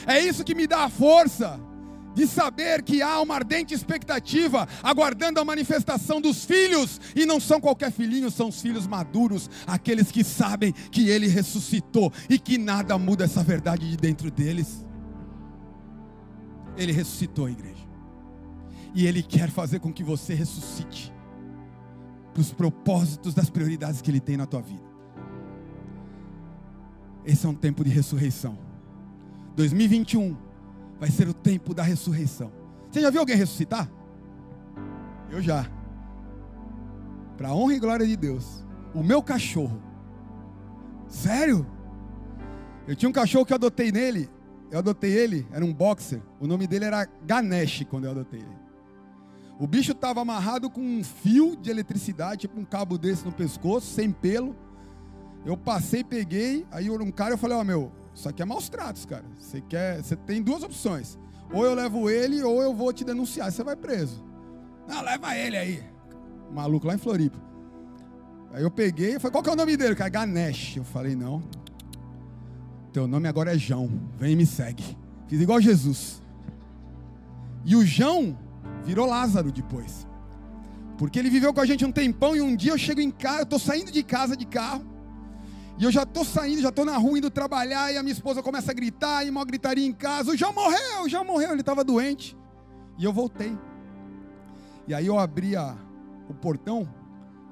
É 0.05 0.19
isso 0.19 0.43
que 0.43 0.53
me 0.53 0.67
dá 0.67 0.83
a 0.83 0.89
força 0.89 1.59
de 2.13 2.27
saber 2.27 2.83
que 2.83 3.01
há 3.01 3.21
uma 3.21 3.35
ardente 3.35 3.73
expectativa 3.73 4.67
aguardando 4.83 5.39
a 5.39 5.45
manifestação 5.45 6.19
dos 6.19 6.45
filhos, 6.45 6.99
e 7.15 7.25
não 7.25 7.39
são 7.39 7.59
qualquer 7.59 7.91
filhinho, 7.91 8.29
são 8.29 8.49
os 8.49 8.61
filhos 8.61 8.87
maduros, 8.87 9.49
aqueles 9.65 10.11
que 10.11 10.23
sabem 10.23 10.71
que 10.71 11.09
ele 11.09 11.27
ressuscitou 11.27 12.11
e 12.29 12.37
que 12.37 12.57
nada 12.57 12.97
muda 12.97 13.25
essa 13.25 13.43
verdade 13.43 13.89
de 13.89 13.97
dentro 13.97 14.29
deles. 14.29 14.85
Ele 16.77 16.91
ressuscitou, 16.91 17.49
igreja, 17.49 17.87
e 18.93 19.05
ele 19.05 19.21
quer 19.21 19.49
fazer 19.49 19.79
com 19.79 19.91
que 19.91 20.03
você 20.03 20.33
ressuscite 20.33 21.13
para 22.33 22.41
os 22.41 22.53
propósitos 22.53 23.33
das 23.33 23.49
prioridades 23.49 24.01
que 24.01 24.09
ele 24.09 24.19
tem 24.19 24.37
na 24.37 24.45
tua 24.45 24.61
vida. 24.61 24.89
Esse 27.25 27.45
é 27.45 27.49
um 27.49 27.53
tempo 27.53 27.83
de 27.83 27.89
ressurreição. 27.89 28.57
2021 29.55 30.35
vai 31.01 31.09
ser 31.09 31.27
o 31.27 31.33
tempo 31.33 31.73
da 31.73 31.81
ressurreição. 31.81 32.51
Você 32.91 33.01
já 33.01 33.09
viu 33.09 33.21
alguém 33.21 33.35
ressuscitar? 33.35 33.89
Eu 35.31 35.41
já. 35.41 35.65
Para 37.35 37.51
honra 37.55 37.73
e 37.73 37.79
glória 37.79 38.05
de 38.05 38.15
Deus. 38.15 38.63
O 38.93 39.01
meu 39.01 39.23
cachorro. 39.23 39.81
Sério? 41.07 41.65
Eu 42.87 42.95
tinha 42.95 43.09
um 43.09 43.13
cachorro 43.13 43.47
que 43.47 43.51
eu 43.51 43.55
adotei 43.55 43.91
nele. 43.91 44.29
Eu 44.69 44.77
adotei 44.77 45.11
ele, 45.11 45.47
era 45.51 45.65
um 45.65 45.73
boxer. 45.73 46.21
O 46.39 46.45
nome 46.45 46.67
dele 46.67 46.85
era 46.85 47.09
Ganesh 47.25 47.83
quando 47.89 48.05
eu 48.05 48.11
adotei 48.11 48.39
ele. 48.39 48.61
O 49.59 49.65
bicho 49.65 49.93
estava 49.93 50.21
amarrado 50.21 50.69
com 50.69 50.81
um 50.81 51.03
fio 51.03 51.55
de 51.55 51.71
eletricidade, 51.71 52.41
tipo 52.41 52.59
um 52.59 52.65
cabo 52.65 52.99
desse 52.99 53.25
no 53.25 53.31
pescoço, 53.31 53.87
sem 53.87 54.11
pelo. 54.11 54.55
Eu 55.43 55.57
passei, 55.57 56.03
peguei, 56.03 56.67
aí 56.69 56.91
um 56.91 57.11
cara 57.11 57.33
eu 57.33 57.37
falei, 57.39 57.57
ó 57.57 57.61
oh, 57.61 57.63
meu, 57.63 57.91
isso 58.21 58.29
aqui 58.29 58.43
é 58.43 58.45
maus 58.45 58.69
tratos, 58.69 59.03
cara. 59.03 59.25
Você 59.39 59.61
quer, 59.61 60.01
você 60.01 60.15
tem 60.15 60.43
duas 60.43 60.61
opções. 60.61 61.17
Ou 61.51 61.65
eu 61.65 61.73
levo 61.73 62.07
ele, 62.07 62.43
ou 62.43 62.61
eu 62.61 62.73
vou 62.73 62.93
te 62.93 63.03
denunciar. 63.03 63.51
Você 63.51 63.63
vai 63.63 63.75
preso. 63.75 64.23
Não, 64.87 65.01
leva 65.01 65.35
ele 65.35 65.57
aí. 65.57 65.83
maluco 66.51 66.85
lá 66.85 66.93
em 66.93 66.99
Floripa. 66.99 67.39
Aí 68.53 68.61
eu 68.61 68.69
peguei 68.69 69.15
e 69.15 69.19
falei, 69.19 69.31
qual 69.31 69.43
que 69.43 69.49
é 69.49 69.53
o 69.53 69.55
nome 69.55 69.75
dele? 69.75 69.95
Cara, 69.95 70.09
Ganesh. 70.09 70.77
Eu 70.77 70.83
falei, 70.83 71.15
não. 71.15 71.41
Teu 72.93 73.07
nome 73.07 73.27
agora 73.27 73.55
é 73.55 73.57
João. 73.57 73.89
Vem 74.19 74.33
e 74.33 74.35
me 74.35 74.45
segue. 74.45 74.95
Fiz 75.27 75.41
igual 75.41 75.59
Jesus. 75.59 76.21
E 77.65 77.75
o 77.75 77.83
João 77.83 78.37
virou 78.83 79.07
Lázaro 79.07 79.51
depois. 79.51 80.05
Porque 80.95 81.17
ele 81.17 81.31
viveu 81.31 81.51
com 81.51 81.61
a 81.61 81.65
gente 81.65 81.83
um 81.83 81.91
tempão 81.91 82.35
e 82.35 82.41
um 82.41 82.55
dia 82.55 82.73
eu 82.73 82.77
chego 82.77 83.01
em 83.01 83.09
casa, 83.09 83.39
eu 83.39 83.43
estou 83.43 83.57
saindo 83.57 83.91
de 83.91 84.03
casa 84.03 84.37
de 84.37 84.45
carro. 84.45 84.90
E 85.81 85.83
eu 85.83 85.89
já 85.89 86.03
estou 86.03 86.23
saindo, 86.23 86.61
já 86.61 86.69
estou 86.69 86.85
na 86.85 86.95
rua 86.95 87.17
indo 87.17 87.31
trabalhar, 87.31 87.91
e 87.91 87.97
a 87.97 88.03
minha 88.03 88.13
esposa 88.13 88.43
começa 88.43 88.69
a 88.69 88.73
gritar, 88.73 89.25
e 89.25 89.31
uma 89.31 89.43
gritaria 89.43 89.83
em 89.83 89.91
casa, 89.91 90.37
já 90.37 90.51
morreu, 90.51 91.09
já 91.09 91.23
morreu, 91.23 91.53
ele 91.53 91.61
estava 91.61 91.83
doente. 91.83 92.37
E 92.99 93.03
eu 93.03 93.11
voltei. 93.11 93.57
E 94.87 94.93
aí 94.93 95.07
eu 95.07 95.17
abri 95.17 95.55
a, 95.55 95.75
o 96.29 96.35
portão, 96.35 96.87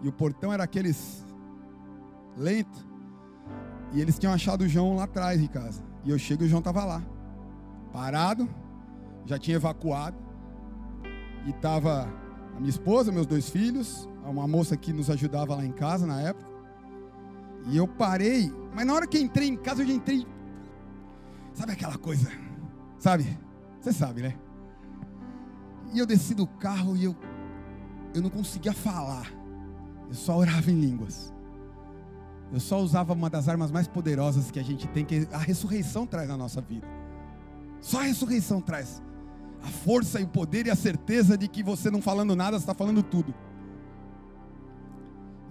e 0.04 0.08
o 0.08 0.12
portão 0.12 0.54
era 0.54 0.64
aqueles 0.64 1.26
lento. 2.38 2.88
E 3.94 4.00
eles 4.00 4.20
tinham 4.20 4.32
achado 4.32 4.62
o 4.62 4.68
João 4.68 4.98
lá 4.98 5.06
atrás 5.06 5.42
de 5.42 5.48
casa. 5.48 5.82
E 6.06 6.12
eu 6.12 6.20
chego 6.20 6.44
e 6.44 6.46
o 6.46 6.50
João 6.50 6.60
estava 6.60 6.86
lá. 6.86 7.02
Parado, 7.92 8.48
já 9.26 9.40
tinha 9.40 9.56
evacuado. 9.56 10.18
E 11.48 11.50
estava 11.50 12.08
a 12.56 12.60
minha 12.60 12.70
esposa, 12.70 13.12
meus 13.12 13.26
dois 13.26 13.50
filhos, 13.50 14.08
uma 14.24 14.48
moça 14.48 14.78
que 14.78 14.94
nos 14.94 15.10
ajudava 15.10 15.56
lá 15.56 15.66
em 15.66 15.72
casa 15.72 16.06
na 16.06 16.22
época. 16.22 16.59
E 17.68 17.78
eu 17.78 17.88
parei, 17.88 18.51
mas 18.74 18.86
na 18.86 18.94
hora 18.94 19.08
que 19.08 19.20
entrei 19.20 19.48
em 19.48 19.58
casa, 19.58 19.82
eu 19.82 19.88
já 19.88 19.94
entrei. 19.94 20.25
Sabe 21.54 21.74
aquela 21.74 21.98
coisa? 21.98 22.32
Sabe? 22.98 23.38
Você 23.80 23.94
sabe, 23.94 24.22
né? 24.22 24.36
E 25.94 26.00
eu 26.00 26.06
desci 26.06 26.34
do 26.34 26.46
carro 26.48 26.96
e 26.96 27.04
eu, 27.04 27.16
eu 28.13 28.22
não 28.22 28.30
conseguia 28.30 28.74
falar. 28.74 29.32
Eu 30.08 30.13
só 30.13 30.38
orava 30.38 30.70
em 30.72 30.80
línguas. 30.80 31.34
Eu 32.51 32.60
só 32.60 32.80
usava 32.80 33.13
uma 33.13 33.30
das 33.30 33.48
armas 33.48 33.72
mais 33.72 33.88
poderosas 33.88 34.50
que 34.50 34.60
a 34.60 34.63
gente 34.63 34.88
tem, 34.88 35.06
que 35.06 35.28
a 35.32 35.38
ressurreição 35.38 36.06
traz 36.06 36.28
na 36.28 36.38
nossa 36.38 36.62
vida. 36.62 36.88
Só 37.80 38.00
a 38.00 38.04
ressurreição 38.04 38.60
traz 38.60 39.01
a 39.62 39.68
força 39.68 40.20
e 40.20 40.24
o 40.24 40.28
poder 40.28 40.68
e 40.68 40.72
a 40.72 40.75
certeza 40.75 41.38
de 41.38 41.48
que 41.48 41.62
você 41.62 41.92
não 41.92 42.01
falando 42.01 42.36
nada, 42.36 42.58
está 42.58 42.74
falando 42.74 43.04
tudo. 43.04 43.34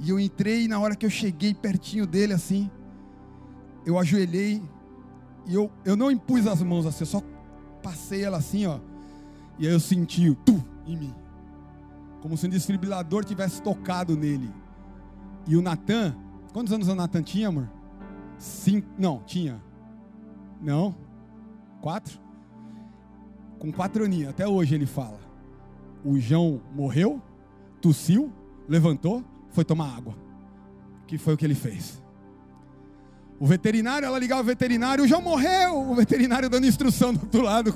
E 0.00 0.10
eu 0.10 0.20
entrei, 0.20 0.64
e 0.64 0.68
na 0.68 0.78
hora 0.78 0.94
que 0.94 1.04
eu 1.04 1.10
cheguei 1.10 1.52
pertinho 1.52 2.06
dele, 2.06 2.32
assim, 2.32 2.70
eu 3.84 3.98
ajoelhei, 3.98 4.62
e 5.46 5.54
eu, 5.54 5.70
eu 5.84 5.96
não 5.96 6.10
impus 6.10 6.46
as 6.46 6.62
mãos 6.62 6.86
assim, 6.86 7.02
eu 7.02 7.06
só 7.06 7.22
passei 7.82 8.22
ela 8.24 8.36
assim, 8.36 8.66
ó. 8.66 8.78
E 9.58 9.66
aí 9.66 9.72
eu 9.72 9.80
senti 9.80 10.28
o 10.28 10.34
tu 10.34 10.62
em 10.86 10.96
mim. 10.96 11.14
Como 12.20 12.36
se 12.36 12.46
um 12.46 12.50
desfibrilador 12.50 13.24
tivesse 13.24 13.62
tocado 13.62 14.16
nele. 14.16 14.50
E 15.46 15.56
o 15.56 15.62
Natan, 15.62 16.14
quantos 16.52 16.72
anos 16.72 16.88
o 16.88 16.94
Natan 16.94 17.22
tinha, 17.22 17.48
amor? 17.48 17.68
Cinco, 18.38 18.86
não, 18.98 19.22
tinha. 19.24 19.60
Não? 20.60 20.94
Quatro? 21.80 22.20
Com 23.58 23.72
quatro 23.72 24.04
aninhos, 24.04 24.28
até 24.28 24.46
hoje 24.46 24.74
ele 24.74 24.86
fala. 24.86 25.18
O 26.04 26.18
João 26.18 26.60
morreu, 26.74 27.20
tossiu, 27.80 28.32
levantou, 28.68 29.24
foi 29.58 29.64
tomar 29.64 29.96
água. 29.96 30.14
Que 31.08 31.18
foi 31.18 31.34
o 31.34 31.36
que 31.36 31.44
ele 31.44 31.54
fez. 31.54 32.00
O 33.40 33.46
veterinário, 33.46 34.06
ela 34.06 34.16
ligava 34.16 34.40
o 34.40 34.44
veterinário, 34.44 35.06
João 35.08 35.20
morreu. 35.20 35.90
O 35.90 35.96
veterinário 35.96 36.48
dando 36.48 36.64
instrução 36.64 37.12
do 37.12 37.22
outro 37.22 37.42
lado. 37.42 37.74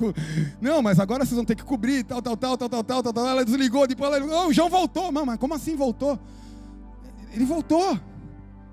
Não, 0.60 0.80
mas 0.80 1.00
agora 1.00 1.24
vocês 1.24 1.34
vão 1.34 1.44
ter 1.44 1.56
que 1.56 1.64
cobrir, 1.64 2.04
tal, 2.04 2.22
tal, 2.22 2.36
tal, 2.36 2.56
tal, 2.56 2.68
tal, 2.68 2.84
tal, 2.84 3.12
tal. 3.12 3.26
Ela 3.26 3.44
desligou, 3.44 3.84
depois 3.88 4.12
ela. 4.12 4.44
Oh, 4.44 4.48
o 4.48 4.52
João 4.52 4.68
voltou. 4.68 5.10
Mas 5.10 5.38
como 5.38 5.54
assim 5.54 5.74
voltou? 5.74 6.16
Ele 7.32 7.44
voltou. 7.44 7.98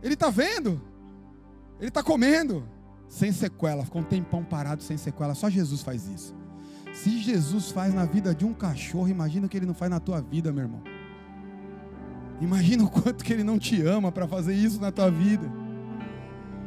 Ele 0.04 0.14
está 0.14 0.30
vendo. 0.30 0.80
Ele 1.80 1.90
está 1.90 2.04
comendo. 2.04 2.64
Sem 3.08 3.32
sequela. 3.32 3.86
Ficou 3.86 4.02
um 4.02 4.06
tempão 4.06 4.44
parado 4.44 4.84
sem 4.84 4.98
sequela. 4.98 5.34
Só 5.34 5.50
Jesus 5.50 5.82
faz 5.82 6.08
isso. 6.08 6.36
Se 6.94 7.18
Jesus 7.20 7.72
faz 7.72 7.92
na 7.92 8.06
vida 8.06 8.36
de 8.36 8.46
um 8.46 8.54
cachorro, 8.54 9.08
imagina 9.08 9.48
o 9.48 9.50
que 9.50 9.58
ele 9.58 9.66
não 9.66 9.74
faz 9.74 9.90
na 9.90 10.00
tua 10.00 10.22
vida, 10.22 10.52
meu 10.52 10.64
irmão. 10.64 10.99
Imagina 12.42 12.84
o 12.84 12.90
quanto 12.90 13.24
que 13.24 13.34
ele 13.34 13.44
não 13.44 13.60
te 13.60 13.82
ama 13.82 14.12
para 14.12 14.28
fazer 14.28 14.54
isso 14.54 14.80
na 14.80 14.92
tua 14.92 15.10
vida. 15.10 15.50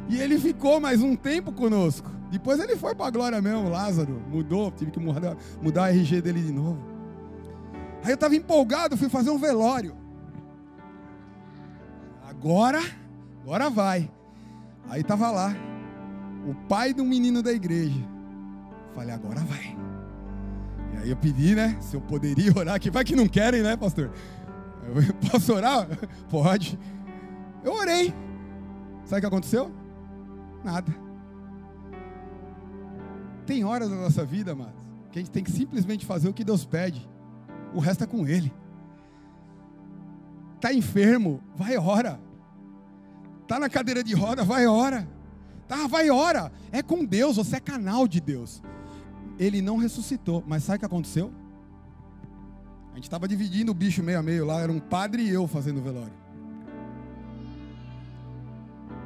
E 0.09 0.19
ele 0.19 0.37
ficou 0.37 0.79
mais 0.79 1.01
um 1.01 1.15
tempo 1.15 1.51
conosco. 1.51 2.11
Depois 2.29 2.59
ele 2.59 2.75
foi 2.75 2.93
para 2.95 3.07
a 3.07 3.11
glória 3.11 3.41
mesmo, 3.41 3.69
Lázaro. 3.69 4.21
Mudou, 4.29 4.71
tive 4.71 4.91
que 4.91 4.99
mudar, 4.99 5.37
mudar 5.61 5.85
a 5.85 5.89
RG 5.89 6.21
dele 6.21 6.41
de 6.41 6.51
novo. 6.51 6.79
Aí 8.03 8.11
eu 8.11 8.15
estava 8.15 8.35
empolgado, 8.35 8.97
fui 8.97 9.09
fazer 9.09 9.29
um 9.29 9.37
velório. 9.37 9.95
Agora, 12.27 12.81
agora 13.41 13.69
vai. 13.69 14.11
Aí 14.89 15.01
estava 15.01 15.31
lá, 15.31 15.55
o 16.45 16.53
pai 16.67 16.93
do 16.93 17.05
menino 17.05 17.41
da 17.41 17.53
igreja. 17.53 18.01
Falei, 18.93 19.13
agora 19.13 19.39
vai. 19.41 19.77
E 20.93 20.97
aí 20.97 21.09
eu 21.09 21.15
pedi, 21.15 21.55
né? 21.55 21.77
Se 21.79 21.95
eu 21.95 22.01
poderia 22.01 22.51
orar 22.57 22.75
aqui. 22.75 22.89
Vai 22.89 23.03
que 23.03 23.15
não 23.15 23.27
querem, 23.27 23.61
né, 23.61 23.77
pastor? 23.77 24.11
Eu 24.87 25.13
posso 25.31 25.53
orar? 25.53 25.87
Pode. 26.29 26.77
Eu 27.63 27.73
orei. 27.73 28.13
Sabe 29.05 29.19
o 29.19 29.21
que 29.21 29.27
aconteceu? 29.27 29.71
Nada. 30.63 30.93
Tem 33.45 33.63
horas 33.63 33.89
na 33.89 33.97
nossa 33.97 34.25
vida, 34.25 34.53
amados, 34.53 34.81
que 35.11 35.19
a 35.19 35.21
gente 35.21 35.31
tem 35.31 35.43
que 35.43 35.51
simplesmente 35.51 36.05
fazer 36.05 36.29
o 36.29 36.33
que 36.33 36.43
Deus 36.43 36.65
pede. 36.65 37.07
O 37.73 37.79
resto 37.79 38.03
é 38.03 38.07
com 38.07 38.27
Ele. 38.27 38.53
Está 40.55 40.73
enfermo, 40.73 41.41
vai 41.55 41.77
ora. 41.77 42.19
Está 43.41 43.59
na 43.59 43.69
cadeira 43.69 44.03
de 44.03 44.13
roda, 44.13 44.43
vai 44.43 44.65
ora. 44.65 45.07
Tá, 45.67 45.87
vai 45.87 46.09
ora. 46.09 46.51
É 46.71 46.81
com 46.81 47.03
Deus, 47.03 47.35
você 47.35 47.57
é 47.57 47.59
canal 47.59 48.07
de 48.07 48.21
Deus. 48.21 48.63
Ele 49.37 49.61
não 49.61 49.77
ressuscitou, 49.77 50.43
mas 50.47 50.63
sabe 50.63 50.77
o 50.77 50.79
que 50.79 50.85
aconteceu? 50.85 51.33
A 52.93 52.95
gente 52.95 53.03
estava 53.03 53.27
dividindo 53.27 53.71
o 53.71 53.75
bicho 53.75 54.01
meio 54.01 54.19
a 54.19 54.23
meio 54.23 54.45
lá, 54.45 54.61
era 54.61 54.71
um 54.71 54.79
padre 54.79 55.23
e 55.23 55.29
eu 55.29 55.47
fazendo 55.47 55.79
o 55.79 55.83
velório 55.83 56.23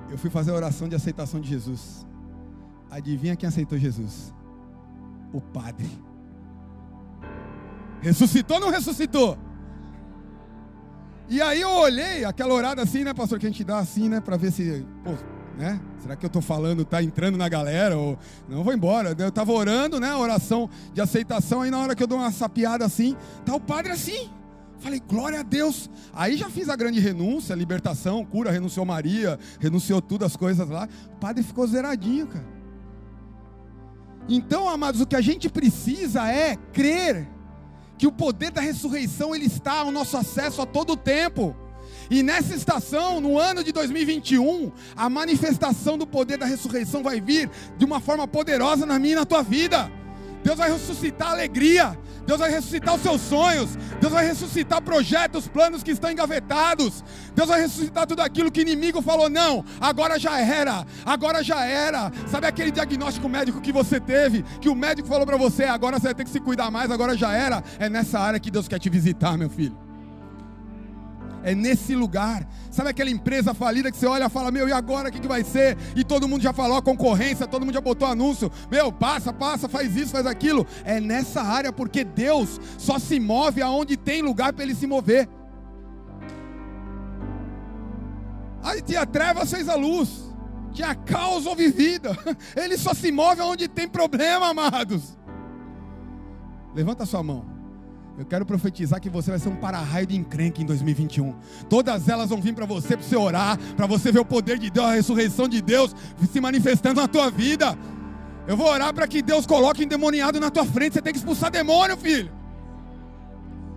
eu 0.10 0.18
fui 0.18 0.30
fazer 0.30 0.52
a 0.52 0.56
oração 0.56 0.88
de 0.88 0.96
aceitação 0.96 1.40
de 1.40 1.50
Jesus. 1.50 2.06
Adivinha 2.90 3.36
quem 3.36 3.48
aceitou 3.48 3.78
Jesus? 3.78 4.34
O 5.34 5.42
Padre. 5.42 5.88
Ressuscitou 8.02 8.58
ou 8.58 8.62
não 8.62 8.72
ressuscitou? 8.72 9.38
E 11.30 11.42
aí 11.42 11.60
eu 11.60 11.70
olhei, 11.70 12.24
aquela 12.24 12.54
orada 12.54 12.82
assim, 12.82 13.04
né, 13.04 13.14
pastor, 13.14 13.38
que 13.38 13.46
a 13.46 13.50
gente 13.50 13.64
dá 13.64 13.80
assim, 13.80 14.08
né, 14.08 14.22
para 14.22 14.38
ver 14.38 14.52
se, 14.52 14.86
pô, 15.04 15.12
né? 15.58 15.80
Será 16.00 16.16
que 16.16 16.24
eu 16.24 16.28
estou 16.28 16.42
falando, 16.42 16.86
tá 16.86 17.02
entrando 17.02 17.38
na 17.38 17.50
galera 17.50 17.98
ou 17.98 18.18
não 18.48 18.64
vou 18.64 18.74
embora? 18.74 19.16
Eu 19.18 19.30
estava 19.30 19.52
orando, 19.52 20.00
né, 20.00 20.14
oração 20.16 20.70
de 20.94 21.02
aceitação, 21.02 21.62
aí 21.62 21.72
na 21.72 21.80
hora 21.80 21.96
que 21.96 22.04
eu 22.04 22.08
dou 22.08 22.20
uma 22.20 22.32
sapiada 22.32 22.86
assim, 22.86 23.16
tá 23.46 23.56
o 23.56 23.60
padre 23.60 23.92
assim. 23.92 24.30
Falei, 24.80 25.00
glória 25.00 25.40
a 25.40 25.44
Deus. 25.44 25.90
Aí 26.14 26.38
já 26.38 26.52
fiz 26.52 26.70
a 26.70 26.76
grande 26.76 27.00
renúncia, 27.00 27.56
libertação, 27.56 28.24
cura, 28.24 28.52
renunciou 28.52 28.86
Maria, 28.86 29.40
renunciou 29.60 30.00
tudo 30.00 30.24
as 30.24 30.36
coisas 30.36 30.70
lá. 30.70 30.88
O 31.14 31.16
padre 31.18 31.44
ficou 31.44 31.66
zeradinho, 31.66 32.28
cara. 32.28 32.46
Então, 34.30 34.70
amados, 34.70 35.02
o 35.02 35.08
que 35.08 35.16
a 35.16 35.22
gente 35.22 35.50
precisa 35.50 36.30
é 36.30 36.56
crer 36.74 37.28
que 37.98 38.06
o 38.06 38.12
poder 38.12 38.52
da 38.52 38.62
ressurreição 38.62 39.34
ele 39.34 39.46
está 39.46 39.80
ao 39.80 39.92
nosso 39.92 40.16
acesso 40.16 40.62
a 40.62 40.66
todo 40.66 40.94
o 40.94 40.98
tempo. 40.98 41.56
E 42.10 42.24
nessa 42.24 42.56
estação, 42.56 43.20
no 43.20 43.38
ano 43.38 43.64
de 43.64 43.72
2021, 43.72 44.72
a 44.96 45.10
manifestação 45.10 45.98
do 45.98 46.08
poder 46.08 46.38
da 46.38 46.46
ressurreição 46.46 47.04
vai 47.04 47.20
vir 47.20 47.50
de 47.78 47.86
uma 47.86 48.00
forma 48.00 48.28
poderosa 48.28 48.86
na 48.86 48.98
minha 48.98 49.14
e 49.14 49.16
na 49.18 49.26
tua 49.26 49.44
vida. 49.44 49.92
Deus 50.44 50.58
vai 50.58 50.72
ressuscitar 50.72 51.30
a 51.30 51.32
alegria, 51.32 51.98
Deus 52.26 52.40
vai 52.40 52.50
ressuscitar 52.50 52.96
os 52.96 53.02
seus 53.02 53.22
sonhos, 53.22 53.76
Deus 54.00 54.14
vai 54.14 54.26
ressuscitar 54.26 54.82
projetos, 54.82 55.48
planos 55.48 55.84
que 55.84 55.92
estão 55.92 56.10
engavetados, 56.10 57.04
Deus 57.36 57.50
vai 57.50 57.62
ressuscitar 57.62 58.06
tudo 58.06 58.22
aquilo 58.22 58.52
que 58.52 58.60
o 58.60 58.62
inimigo 58.62 59.02
falou: 59.02 59.30
não, 59.30 59.66
agora 59.80 60.18
já 60.18 60.40
era, 60.40 60.86
agora 61.06 61.44
já 61.44 61.66
era. 61.66 62.12
Sabe 62.28 62.48
aquele 62.48 62.72
diagnóstico 62.72 63.28
médico 63.28 63.60
que 63.60 63.74
você 63.74 64.00
teve, 64.00 64.44
que 64.62 64.70
o 64.70 64.76
médico 64.76 65.08
falou 65.08 65.26
para 65.26 65.38
você: 65.38 65.66
agora 65.66 66.00
você 66.00 66.08
vai 66.08 66.16
ter 66.16 66.24
que 66.24 66.30
se 66.30 66.40
cuidar 66.40 66.72
mais, 66.72 66.92
agora 66.92 67.18
já 67.18 67.34
era? 67.34 67.64
É 67.80 67.90
nessa 67.90 68.20
área 68.20 68.40
que 68.40 68.52
Deus 68.52 68.68
quer 68.68 68.80
te 68.80 68.90
visitar, 68.90 69.38
meu 69.38 69.50
filho 69.50 69.87
é 71.44 71.56
nesse 71.56 71.96
lugar. 71.96 72.48
Sabe 72.72 72.90
aquela 72.90 73.10
empresa 73.10 73.54
falida 73.54 73.92
que 73.92 73.98
você 73.98 74.06
olha 74.06 74.26
e 74.26 74.30
fala: 74.30 74.52
Meu, 74.52 74.68
e 74.68 74.72
agora 74.72 75.10
o 75.10 75.12
que, 75.12 75.20
que 75.20 75.28
vai 75.28 75.44
ser? 75.44 75.78
E 75.96 76.04
todo 76.04 76.28
mundo 76.28 76.42
já 76.42 76.54
falou 76.54 76.82
concorrência, 76.82 77.48
todo 77.48 77.66
mundo 77.66 77.74
já 77.74 77.82
botou 77.82 78.08
anúncio. 78.08 78.52
Meu, 78.70 78.92
passa, 78.92 79.32
passa, 79.34 79.68
faz 79.68 79.96
isso, 79.96 80.12
faz 80.12 80.26
aquilo. 80.26 80.66
É 80.84 81.00
nessa 81.00 81.42
área, 81.42 81.72
porque 81.72 82.04
Deus 82.04 82.60
só 82.78 83.00
se 83.00 83.20
move 83.20 83.62
aonde 83.62 83.98
tem 83.98 84.22
lugar 84.22 84.54
para 84.54 84.64
ele 84.64 84.76
se 84.76 84.88
mover. 84.88 85.28
Aí 88.64 88.82
tinha 88.82 89.06
trevas, 89.06 89.50
fez 89.50 89.70
a 89.70 89.76
luz. 89.76 90.28
Tinha 90.74 90.94
caos 90.94 91.46
ou 91.46 91.56
vivida. 91.56 92.16
Ele 92.56 92.78
só 92.78 92.94
se 92.94 93.12
move 93.12 93.42
aonde 93.42 93.68
tem 93.68 93.88
problema, 93.88 94.50
amados. 94.50 95.18
Levanta 96.76 97.06
sua 97.06 97.24
mão. 97.24 97.57
Eu 98.18 98.26
quero 98.26 98.44
profetizar 98.46 99.00
que 99.00 99.10
você 99.10 99.30
vai 99.30 99.40
ser 99.40 99.50
um 99.50 99.56
para-raio 99.56 100.08
de 100.08 100.18
encrenque 100.18 100.64
em 100.64 100.66
2021. 100.66 101.36
Todas 101.70 102.10
elas 102.10 102.30
vão 102.30 102.42
vir 102.42 102.54
para 102.54 102.66
você, 102.66 102.98
para 102.98 103.06
você 103.06 103.16
orar, 103.16 103.60
para 103.76 103.86
você 103.86 104.12
ver 104.12 104.20
o 104.20 104.26
poder 104.26 104.58
de 104.58 104.72
Deus, 104.72 104.88
a 104.88 104.94
ressurreição 104.94 105.48
de 105.48 105.62
Deus 105.62 105.96
se 106.32 106.42
manifestando 106.42 107.00
na 107.00 107.08
tua 107.08 107.30
vida. 107.30 107.78
Eu 108.48 108.58
vou 108.58 108.68
orar 108.68 108.92
para 108.92 109.08
que 109.08 109.22
Deus 109.22 109.46
coloque 109.46 109.84
endemoniado 109.84 110.40
na 110.40 110.50
tua 110.50 110.66
frente. 110.66 110.94
Você 110.94 111.02
tem 111.02 111.14
que 111.14 111.20
expulsar 111.20 111.52
demônio, 111.52 111.96
filho. 111.96 112.32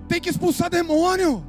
Tem 0.09 0.19
que 0.19 0.31
expulsar 0.31 0.71
demônio. 0.71 1.45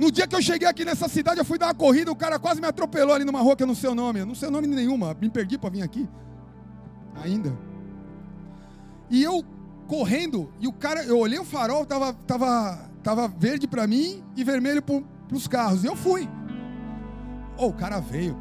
No 0.00 0.10
dia 0.10 0.26
que 0.26 0.34
eu 0.34 0.42
cheguei 0.42 0.66
aqui 0.66 0.84
nessa 0.84 1.08
cidade, 1.08 1.38
eu 1.38 1.44
fui 1.44 1.58
dar 1.58 1.66
uma 1.66 1.74
corrida, 1.74 2.10
o 2.10 2.16
cara 2.16 2.40
quase 2.40 2.60
me 2.60 2.66
atropelou 2.66 3.14
ali 3.14 3.24
numa 3.24 3.40
rua 3.40 3.54
que 3.54 3.62
eu 3.62 3.66
não 3.68 3.74
sei 3.74 3.88
o 3.88 3.94
nome. 3.94 4.18
Eu 4.18 4.26
não 4.26 4.34
sei 4.34 4.48
o 4.48 4.50
nome 4.50 4.66
nenhuma, 4.66 5.16
me 5.20 5.30
perdi 5.30 5.56
para 5.56 5.70
vir 5.70 5.82
aqui. 5.82 6.08
Ainda. 7.22 7.56
E 9.08 9.22
eu 9.22 9.44
correndo, 9.86 10.52
e 10.60 10.66
o 10.66 10.72
cara, 10.72 11.04
eu 11.04 11.18
olhei 11.18 11.38
o 11.38 11.44
farol, 11.44 11.86
tava, 11.86 12.12
tava, 12.12 12.90
tava 13.02 13.28
verde 13.28 13.66
para 13.66 13.86
mim 13.86 14.22
e 14.36 14.44
vermelho 14.44 14.82
para 14.82 15.02
os 15.32 15.48
carros. 15.48 15.84
E 15.84 15.86
eu 15.86 15.96
fui. 15.96 16.28
Oh, 17.56 17.68
o 17.68 17.72
cara 17.72 18.00
veio. 18.00 18.36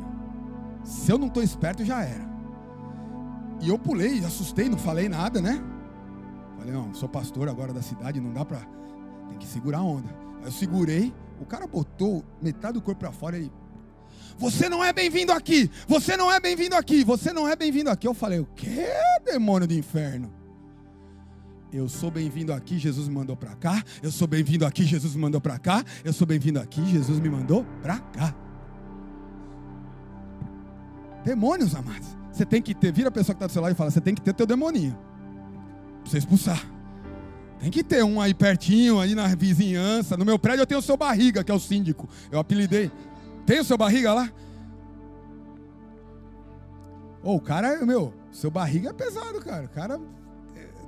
Se 0.83 1.11
eu 1.11 1.17
não 1.17 1.27
estou 1.27 1.41
esperto, 1.41 1.85
já 1.85 2.03
era. 2.03 2.25
E 3.61 3.69
eu 3.69 3.79
pulei, 3.79 4.19
assustei, 4.25 4.67
não 4.67 4.77
falei 4.77 5.07
nada, 5.07 5.41
né? 5.41 5.63
Falei, 6.57 6.73
não, 6.73 6.93
sou 6.93 7.07
pastor 7.07 7.47
agora 7.47 7.73
da 7.73 7.81
cidade, 7.81 8.19
não 8.19 8.33
dá 8.33 8.43
para. 8.43 8.59
Tem 9.29 9.37
que 9.37 9.47
segurar 9.47 9.79
a 9.79 9.83
onda. 9.83 10.09
Aí 10.39 10.45
eu 10.45 10.51
segurei, 10.51 11.13
o 11.39 11.45
cara 11.45 11.65
botou 11.65 12.23
metade 12.41 12.73
do 12.73 12.81
corpo 12.81 12.99
para 12.99 13.11
fora 13.11 13.37
e. 13.37 13.51
Você 14.37 14.67
não 14.67 14.83
é 14.83 14.91
bem-vindo 14.91 15.31
aqui! 15.31 15.71
Você 15.87 16.17
não 16.17 16.29
é 16.29 16.41
bem-vindo 16.41 16.75
aqui! 16.75 17.05
Você 17.05 17.31
não 17.31 17.47
é 17.47 17.55
bem-vindo 17.55 17.89
aqui! 17.89 18.05
Eu 18.05 18.13
falei, 18.13 18.39
o 18.39 18.45
quê, 18.45 18.89
demônio 19.23 19.65
do 19.65 19.73
inferno? 19.73 20.44
Eu 21.75 21.89
sou 21.89 22.09
bem-vindo 22.09 22.53
aqui, 22.53 22.79
Jesus 22.79 23.09
me 23.09 23.15
mandou 23.15 23.35
para 23.35 23.53
cá. 23.53 23.83
Eu 24.01 24.09
sou 24.09 24.25
bem-vindo 24.25 24.65
aqui, 24.65 24.85
Jesus 24.85 25.13
me 25.13 25.21
mandou 25.21 25.41
para 25.41 25.59
cá. 25.59 25.83
Eu 26.05 26.13
sou 26.13 26.25
bem-vindo 26.25 26.57
aqui, 26.57 26.81
Jesus 26.85 27.19
me 27.19 27.29
mandou 27.29 27.65
para 27.81 27.99
cá. 27.99 28.33
Demônios, 31.25 31.75
amados. 31.75 32.07
Você 32.31 32.45
tem 32.45 32.61
que 32.61 32.73
ter, 32.73 32.93
vira 32.93 33.09
a 33.09 33.11
pessoa 33.11 33.35
que 33.35 33.39
está 33.39 33.47
do 33.47 33.51
seu 33.51 33.61
lado 33.61 33.73
e 33.73 33.75
fala: 33.75 33.91
você 33.91 33.99
tem 33.99 34.15
que 34.15 34.21
ter 34.21 34.33
teu 34.33 34.45
demoninho. 34.45 34.97
Para 36.01 36.11
você 36.11 36.17
expulsar. 36.19 36.65
Tem 37.59 37.69
que 37.69 37.83
ter 37.83 38.05
um 38.05 38.21
aí 38.21 38.33
pertinho, 38.33 39.01
aí 39.01 39.13
na 39.13 39.27
vizinhança. 39.35 40.15
No 40.15 40.23
meu 40.23 40.39
prédio 40.39 40.61
eu 40.61 40.67
tenho 40.67 40.79
o 40.79 40.83
seu 40.83 40.95
barriga, 40.95 41.43
que 41.43 41.51
é 41.51 41.53
o 41.53 41.59
síndico. 41.59 42.07
Eu 42.31 42.39
apelidei. 42.39 42.89
Tem 43.45 43.59
o 43.59 43.65
seu 43.65 43.77
barriga 43.77 44.13
lá? 44.13 44.31
Ô, 47.21 47.35
o 47.35 47.41
cara, 47.41 47.85
meu, 47.85 48.13
seu 48.31 48.49
barriga 48.49 48.91
é 48.91 48.93
pesado, 48.93 49.41
cara. 49.41 49.65
O 49.65 49.69
cara. 49.69 49.99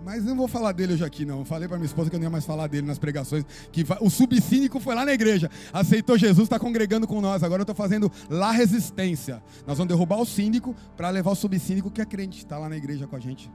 Mas 0.04 0.24
não 0.24 0.36
vou 0.36 0.48
falar 0.48 0.72
dele 0.72 0.94
hoje 0.94 1.04
aqui, 1.04 1.26
não. 1.26 1.44
Falei 1.44 1.68
para 1.68 1.78
minha 1.78 1.86
esposa 1.86 2.10
que 2.10 2.16
eu 2.16 2.20
não 2.20 2.26
ia 2.26 2.30
mais 2.30 2.46
falar 2.46 2.68
dele 2.68 2.88
nas 2.88 2.98
pregações. 2.98 3.46
Que 3.72 3.86
o 4.00 4.10
subcínico 4.10 4.80
foi 4.80 4.96
lá 4.96 5.06
na 5.06 5.14
igreja, 5.14 5.50
aceitou 5.74 6.18
Jesus, 6.18 6.46
está 6.46 6.58
congregando 6.58 7.08
com 7.08 7.20
nós. 7.20 7.44
Agora 7.44 7.62
eu 7.62 7.64
estou 7.64 7.76
fazendo 7.76 8.12
lá 8.30 8.52
resistência. 8.52 9.44
Nós 9.66 9.78
vamos 9.78 9.90
derrubar 9.90 10.20
o 10.20 10.26
síndico 10.26 10.76
para 10.96 11.10
levar 11.10 11.32
o 11.32 11.36
subcínico 11.36 11.92
que 11.92 12.02
é 12.02 12.06
crente, 12.06 12.38
está 12.38 12.58
lá 12.58 12.70
na 12.70 12.78
igreja 12.78 13.06
com 13.06 13.16
a 13.16 13.20
gente. 13.20 13.52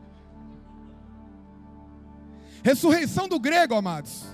Ressurreição 2.63 3.29
do 3.29 3.41
grego, 3.41 3.75
amados. 3.75 4.25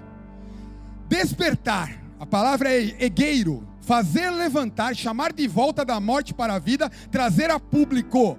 Despertar. 1.08 2.02
A 2.20 2.26
palavra 2.26 2.70
é 2.70 3.04
egueiro. 3.04 3.66
Fazer 3.80 4.28
levantar, 4.30 4.94
chamar 4.94 5.32
de 5.32 5.48
volta 5.48 5.82
da 5.84 5.98
morte 5.98 6.34
para 6.34 6.54
a 6.54 6.58
vida, 6.58 6.90
trazer 7.10 7.50
a 7.50 7.58
público. 7.58 8.38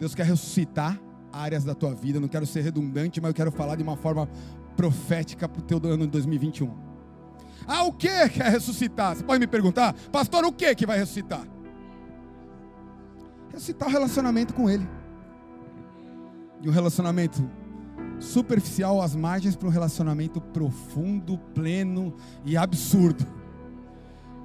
Deus 0.00 0.14
quer 0.14 0.26
ressuscitar 0.26 0.98
áreas 1.36 1.64
da 1.64 1.74
tua 1.74 1.94
vida. 1.94 2.18
Não 2.18 2.28
quero 2.28 2.46
ser 2.46 2.62
redundante, 2.62 3.20
mas 3.20 3.30
eu 3.30 3.34
quero 3.34 3.52
falar 3.52 3.76
de 3.76 3.82
uma 3.82 3.96
forma 3.96 4.28
profética 4.76 5.48
para 5.48 5.60
o 5.60 5.62
teu 5.62 5.78
ano 5.84 6.04
de 6.04 6.12
2021. 6.12 6.72
Ah, 7.66 7.84
o 7.84 7.92
que 7.92 8.28
quer 8.28 8.50
ressuscitar? 8.50 9.16
Você 9.16 9.24
pode 9.24 9.40
me 9.40 9.46
perguntar, 9.46 9.94
pastor, 10.12 10.44
o 10.44 10.52
que 10.52 10.74
que 10.74 10.86
vai 10.86 10.98
ressuscitar? 10.98 11.46
Ressuscitar 13.52 13.88
o 13.88 13.90
relacionamento 13.90 14.54
com 14.54 14.68
Ele. 14.70 14.88
De 16.60 16.68
um 16.68 16.72
relacionamento 16.72 17.48
superficial 18.18 19.02
às 19.02 19.14
margens 19.14 19.56
para 19.56 19.68
um 19.68 19.70
relacionamento 19.70 20.40
profundo, 20.40 21.38
pleno 21.54 22.14
e 22.44 22.56
absurdo. 22.56 23.26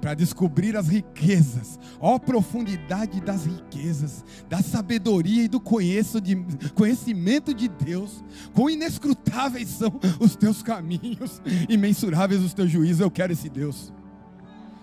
Para 0.02 0.14
descobrir 0.14 0.76
as 0.76 0.88
riquezas, 0.88 1.78
ó 2.00 2.18
profundidade 2.18 3.20
das 3.20 3.46
riquezas, 3.46 4.24
da 4.48 4.60
sabedoria 4.60 5.44
e 5.44 5.48
do 5.48 5.60
conhecimento 5.60 7.54
de 7.54 7.68
Deus, 7.68 8.22
quão 8.52 8.68
inescrutáveis 8.68 9.68
são 9.68 9.98
os 10.20 10.36
teus 10.36 10.60
caminhos, 10.62 11.40
imensuráveis 11.68 12.42
os 12.42 12.52
teus 12.52 12.68
juízos. 12.70 13.00
Eu 13.00 13.10
quero 13.12 13.32
esse 13.32 13.48
Deus. 13.48 13.92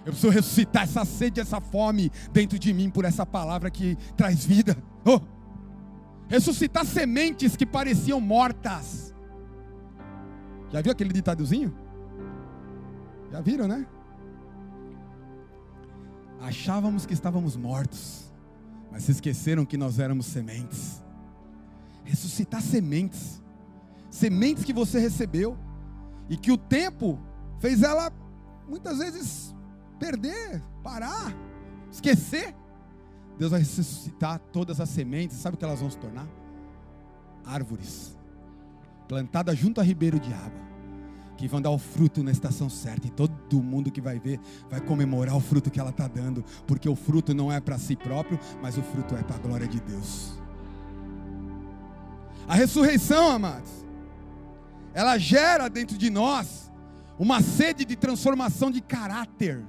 Eu 0.05 0.13
preciso 0.13 0.29
ressuscitar 0.29 0.83
essa 0.83 1.03
sede, 1.03 1.41
essa 1.41 1.59
fome 1.59 2.09
dentro 2.31 2.57
de 2.57 2.73
mim 2.73 2.89
por 2.89 3.03
essa 3.03 3.25
palavra 3.25 3.69
que 3.69 3.97
traz 4.15 4.45
vida. 4.45 4.75
Oh! 5.05 5.19
ressuscitar 6.29 6.85
sementes 6.85 7.57
que 7.57 7.65
pareciam 7.65 8.21
mortas. 8.21 9.13
Já 10.71 10.81
viu 10.81 10.91
aquele 10.91 11.11
ditadozinho? 11.11 11.75
Já 13.31 13.41
viram, 13.41 13.67
né? 13.67 13.85
Achávamos 16.41 17.05
que 17.05 17.13
estávamos 17.13 17.55
mortos, 17.55 18.31
mas 18.91 19.03
se 19.03 19.11
esqueceram 19.11 19.65
que 19.65 19.77
nós 19.77 19.99
éramos 19.99 20.25
sementes. 20.25 21.01
Ressuscitar 22.03 22.61
sementes, 22.61 23.41
sementes 24.09 24.63
que 24.63 24.73
você 24.73 24.99
recebeu 24.99 25.57
e 26.29 26.37
que 26.37 26.51
o 26.51 26.57
tempo 26.57 27.19
fez 27.59 27.83
ela 27.83 28.11
muitas 28.67 28.99
vezes 28.99 29.53
perder, 29.99 30.63
parar, 30.81 31.35
esquecer. 31.91 32.55
Deus 33.37 33.51
vai 33.51 33.59
ressuscitar 33.59 34.39
todas 34.51 34.79
as 34.79 34.89
sementes, 34.89 35.37
sabe 35.37 35.55
o 35.55 35.57
que 35.57 35.65
elas 35.65 35.81
vão 35.81 35.89
se 35.89 35.97
tornar? 35.97 36.27
Árvores, 37.45 38.17
plantadas 39.07 39.57
junto 39.57 39.81
a 39.81 39.83
ribeiro 39.83 40.19
de 40.19 40.31
água, 40.33 40.68
que 41.39 41.47
vão 41.47 41.61
dar 41.61 41.69
o 41.69 41.77
fruto 41.77 42.21
na 42.21 42.31
estação 42.31 42.69
certa, 42.69 43.07
e 43.07 43.09
todo 43.09 43.63
mundo 43.63 43.89
que 43.89 44.01
vai 44.01 44.19
ver 44.19 44.41
vai 44.69 44.81
comemorar 44.81 45.37
o 45.37 45.39
fruto 45.39 45.71
que 45.71 45.79
ela 45.79 45.89
está 45.89 46.05
dando, 46.05 46.43
porque 46.67 46.89
o 46.89 46.97
fruto 46.97 47.33
não 47.33 47.49
é 47.49 47.61
para 47.61 47.77
si 47.77 47.95
próprio, 47.95 48.37
mas 48.61 48.77
o 48.77 48.83
fruto 48.83 49.15
é 49.15 49.23
para 49.23 49.37
a 49.37 49.39
glória 49.39 49.65
de 49.65 49.79
Deus. 49.79 50.33
A 52.45 52.55
ressurreição, 52.55 53.29
amados, 53.29 53.71
ela 54.93 55.17
gera 55.17 55.69
dentro 55.69 55.97
de 55.97 56.09
nós 56.09 56.69
uma 57.17 57.41
sede 57.41 57.85
de 57.85 57.95
transformação 57.95 58.69
de 58.69 58.81
caráter. 58.81 59.63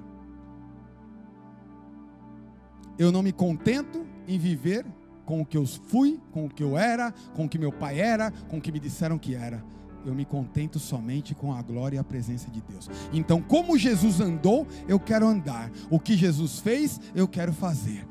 Eu 2.99 3.13
não 3.13 3.23
me 3.23 3.33
contento 3.33 4.05
em 4.27 4.41
viver 4.41 4.85
com 5.25 5.41
o 5.41 5.47
que 5.47 5.57
eu 5.57 5.65
fui, 5.65 6.21
com 6.33 6.47
o 6.47 6.51
que 6.51 6.65
eu 6.65 6.77
era, 6.77 7.13
com 7.33 7.45
o 7.45 7.49
que 7.49 7.59
meu 7.59 7.71
pai 7.71 8.01
era, 8.01 8.33
com 8.49 8.59
o 8.59 8.61
que 8.61 8.73
me 8.73 8.81
disseram 8.81 9.17
que 9.17 9.37
era. 9.37 9.63
Eu 10.05 10.15
me 10.15 10.25
contento 10.25 10.79
somente 10.79 11.35
com 11.35 11.53
a 11.53 11.61
glória 11.61 11.97
e 11.97 11.99
a 11.99 12.05
presença 12.05 12.51
de 12.51 12.61
Deus. 12.63 12.89
Então, 13.13 13.43
como 13.43 13.77
Jesus 13.77 14.21
andou, 14.21 14.67
eu 14.89 14.99
quero 14.99 15.27
andar. 15.27 15.71
O 15.91 16.01
que 16.01 16.17
Jesus 16.17 16.59
fez, 16.59 17.01
eu 17.15 17.29
quero 17.29 17.53
fazer. 17.53 18.07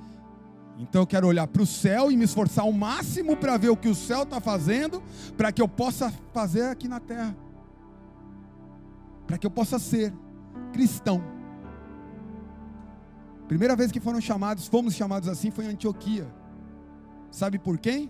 Então 0.80 1.02
eu 1.02 1.08
quero 1.08 1.28
olhar 1.28 1.46
para 1.46 1.62
o 1.62 1.66
céu 1.66 2.10
e 2.10 2.16
me 2.16 2.24
esforçar 2.24 2.64
ao 2.64 2.72
máximo 2.72 3.36
para 3.36 3.58
ver 3.58 3.70
o 3.70 3.76
que 3.76 3.90
o 3.90 3.96
céu 3.96 4.24
está 4.24 4.40
fazendo, 4.40 5.04
para 5.36 5.52
que 5.52 5.62
eu 5.62 5.68
possa 5.68 6.10
fazer 6.34 6.64
aqui 6.64 6.88
na 6.88 7.02
terra. 7.02 7.36
Para 9.28 9.38
que 9.38 9.46
eu 9.46 9.52
possa 9.52 9.78
ser 9.78 10.14
cristão. 10.72 11.22
Primeira 13.46 13.76
vez 13.76 13.92
que 13.92 14.00
foram 14.00 14.22
chamados, 14.22 14.68
fomos 14.68 14.94
chamados 14.94 15.28
assim, 15.28 15.52
foi 15.52 15.66
em 15.66 15.70
Antioquia. 15.70 16.34
Sabe 17.30 17.60
por 17.60 17.78
quem? 17.78 18.10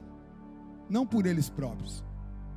Não 0.87 1.07
por 1.07 1.25
eles 1.25 1.49
próprios, 1.49 2.03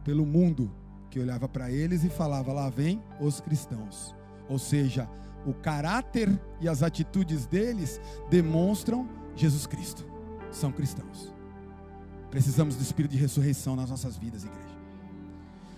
pelo 0.05 0.27
mundo 0.27 0.71
que 1.13 1.21
olhava 1.21 1.47
para 1.47 1.71
eles 1.71 2.03
e 2.03 2.09
falava: 2.09 2.53
lá 2.53 2.71
vem 2.71 3.03
os 3.21 3.39
cristãos. 3.39 4.15
Ou 4.49 4.59
seja, 4.59 5.09
o 5.47 5.53
caráter 5.53 6.41
e 6.59 6.67
as 6.67 6.83
atitudes 6.83 7.45
deles 7.45 8.01
demonstram 8.31 9.07
Jesus 9.37 9.67
Cristo. 9.67 10.05
São 10.51 10.73
cristãos. 10.73 11.33
Precisamos 12.31 12.77
do 12.77 12.83
espírito 12.83 13.13
de 13.13 13.19
ressurreição 13.19 13.77
nas 13.77 13.91
nossas 13.91 14.17
vidas, 14.17 14.45
igreja. 14.45 14.75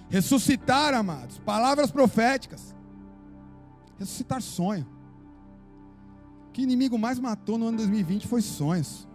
Ressuscitar, 0.08 0.94
amados, 0.94 1.38
palavras 1.40 1.90
proféticas. 1.90 2.72
Ressuscitar 3.98 4.40
sonho. 4.40 4.86
Que 6.52 6.62
inimigo 6.62 6.96
mais 6.96 7.18
matou 7.18 7.58
no 7.58 7.66
ano 7.66 7.78
2020 7.78 8.28
foi 8.28 8.40
sonhos. 8.40 9.08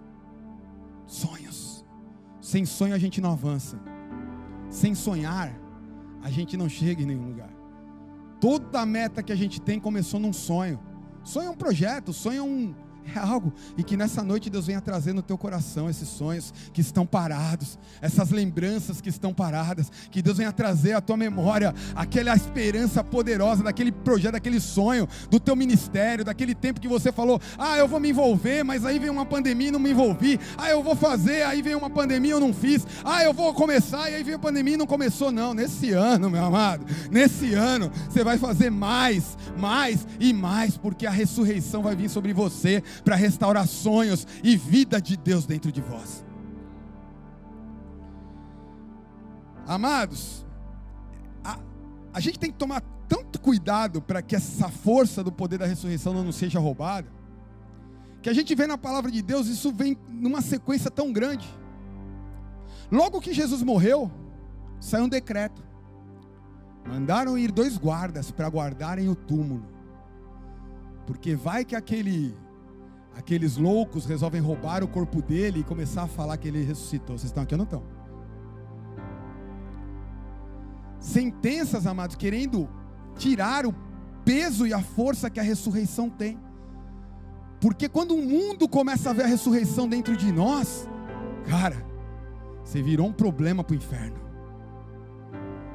Sonhos. 1.08 1.86
Sem 2.42 2.66
sonho 2.66 2.94
a 2.94 3.00
gente 3.00 3.22
não 3.22 3.32
avança. 3.32 3.80
Sem 4.70 4.94
sonhar, 4.94 5.54
a 6.22 6.30
gente 6.30 6.58
não 6.58 6.70
chega 6.70 7.02
em 7.02 7.06
nenhum 7.06 7.28
lugar. 7.28 7.50
Toda 8.40 8.86
meta 8.86 9.22
que 9.22 9.32
a 9.32 9.36
gente 9.36 9.62
tem 9.62 9.80
começou 9.80 10.20
num 10.20 10.34
sonho. 10.34 10.80
Sonho 11.24 11.48
é 11.48 11.52
um 11.52 11.56
projeto, 11.56 12.14
sonho 12.14 12.40
é 12.40 12.44
um 12.44 12.74
é 13.16 13.20
algo 13.20 13.54
e 13.78 13.84
que 13.84 13.98
nessa 13.98 14.24
noite 14.24 14.50
Deus 14.50 14.68
venha 14.68 14.82
trazer 14.82 15.14
no 15.14 15.22
teu 15.22 15.38
coração 15.38 15.90
esses 15.90 16.08
sonhos 16.08 16.54
que 16.74 16.82
estão 16.82 17.06
parados, 17.06 17.78
essas 18.02 18.30
lembranças 18.30 19.02
que 19.02 19.10
estão 19.10 19.34
paradas, 19.34 19.92
que 20.12 20.22
Deus 20.22 20.38
venha 20.38 20.52
trazer 20.52 20.94
à 20.94 21.02
tua 21.02 21.18
memória 21.18 21.74
aquela 21.96 22.36
esperança 22.36 23.04
poderosa 23.04 23.64
daquele 23.64 23.92
projeto, 23.92 24.34
daquele 24.34 24.60
sonho, 24.60 25.08
do 25.30 25.40
teu 25.40 25.56
ministério, 25.56 26.24
daquele 26.26 26.54
tempo 26.54 26.80
que 26.80 26.88
você 26.88 27.12
falou: 27.12 27.42
"Ah, 27.58 27.78
eu 27.78 27.88
vou 27.88 28.00
me 28.00 28.10
envolver, 28.10 28.64
mas 28.64 28.86
aí 28.86 29.00
veio 29.00 29.12
uma 29.12 29.26
pandemia 29.26 29.70
e 29.70 29.72
não 29.72 29.80
me 29.80 29.92
envolvi. 29.92 30.40
Ah, 30.58 30.70
eu 30.70 30.84
vou 30.84 30.96
fazer, 30.96 31.44
aí 31.44 31.62
veio 31.62 31.78
uma 31.78 31.90
pandemia 31.90 32.32
e 32.32 32.34
eu 32.34 32.40
não 32.40 32.54
fiz. 32.54 32.86
Ah, 33.04 33.24
eu 33.24 33.34
vou 33.34 33.54
começar 33.54 34.10
e 34.10 34.16
aí 34.16 34.24
veio 34.24 34.38
a 34.38 34.40
pandemia 34.40 34.74
e 34.74 34.78
não 34.78 34.88
começou 34.88 35.32
não. 35.32 35.54
Nesse 35.54 35.92
ano, 35.92 36.30
meu 36.30 36.44
amado, 36.44 36.86
nesse 37.12 37.54
ano 37.54 37.92
você 38.10 38.24
vai 38.24 38.38
fazer 38.38 38.70
mais, 38.70 39.38
mais 39.58 40.06
e 40.20 40.34
mais, 40.34 40.78
porque 40.78 41.06
a 41.06 41.12
ressurreição 41.12 41.82
vai 41.82 41.96
vir 41.96 42.10
sobre 42.10 42.34
você 42.34 42.84
para 43.04 43.16
restaurar 43.16 43.68
sonhos 43.68 44.26
e 44.44 44.56
vida 44.56 45.02
de 45.02 45.18
Deus 45.18 45.46
dentro 45.46 45.72
de 45.72 45.82
vós. 45.82 46.26
Amados, 49.68 50.46
a, 51.44 51.60
a 52.14 52.20
gente 52.20 52.40
tem 52.40 52.52
que 52.52 52.58
tomar 52.58 52.82
tanto 53.08 53.40
cuidado 53.40 54.02
para 54.02 54.22
que 54.22 54.36
essa 54.36 54.70
força 54.70 55.24
do 55.24 55.32
poder 55.32 55.60
da 55.60 55.66
ressurreição 55.66 56.14
não 56.14 56.32
seja 56.32 56.60
roubada, 56.60 57.08
que 58.22 58.30
a 58.30 58.34
gente 58.34 58.54
vê 58.54 58.68
na 58.68 58.78
palavra 58.78 59.10
de 59.10 59.22
Deus, 59.22 59.48
isso 59.48 59.72
vem 59.72 59.98
numa 60.10 60.42
sequência 60.42 60.92
tão 60.92 61.12
grande. 61.12 61.48
Logo 62.92 63.22
que 63.22 63.34
Jesus 63.34 63.64
morreu, 63.64 64.12
saiu 64.80 65.06
um 65.06 65.10
decreto. 65.10 65.64
Mandaram 66.86 67.38
ir 67.38 67.52
dois 67.52 67.78
guardas 67.78 68.32
para 68.32 68.50
guardarem 68.50 69.08
o 69.08 69.16
túmulo. 69.16 69.66
Porque 71.06 71.36
vai 71.36 71.64
que 71.64 71.76
aquele 71.76 72.36
aqueles 73.20 73.58
loucos 73.58 74.06
resolvem 74.06 74.40
roubar 74.40 74.82
o 74.82 74.88
corpo 74.88 75.22
dele 75.22 75.60
e 75.60 75.64
começar 75.64 76.04
a 76.04 76.08
falar 76.08 76.38
que 76.38 76.48
ele 76.48 76.64
ressuscitou. 76.64 77.18
Vocês 77.18 77.30
estão 77.30 77.44
aqui 77.44 77.54
ou 77.54 77.58
não 77.58 77.66
estão? 77.66 77.84
Sentenças, 81.02 81.86
amados, 81.86 82.16
querendo 82.16 82.70
tirar 83.18 83.66
o 83.66 83.76
peso 84.24 84.66
e 84.66 84.74
a 84.74 84.82
força 84.82 85.30
que 85.30 85.38
a 85.38 85.44
ressurreição 85.44 86.10
tem. 86.10 86.40
Porque 87.60 87.90
quando 87.90 88.16
o 88.16 88.26
mundo 88.26 88.70
começa 88.70 89.10
a 89.10 89.14
ver 89.14 89.24
a 89.24 89.28
ressurreição 89.28 89.86
dentro 89.86 90.16
de 90.16 90.32
nós, 90.32 90.88
cara, 91.46 91.86
você 92.64 92.82
virou 92.82 93.08
um 93.08 93.14
problema 93.14 93.66
para 93.66 93.74
o 93.74 93.78
inferno. 93.78 94.18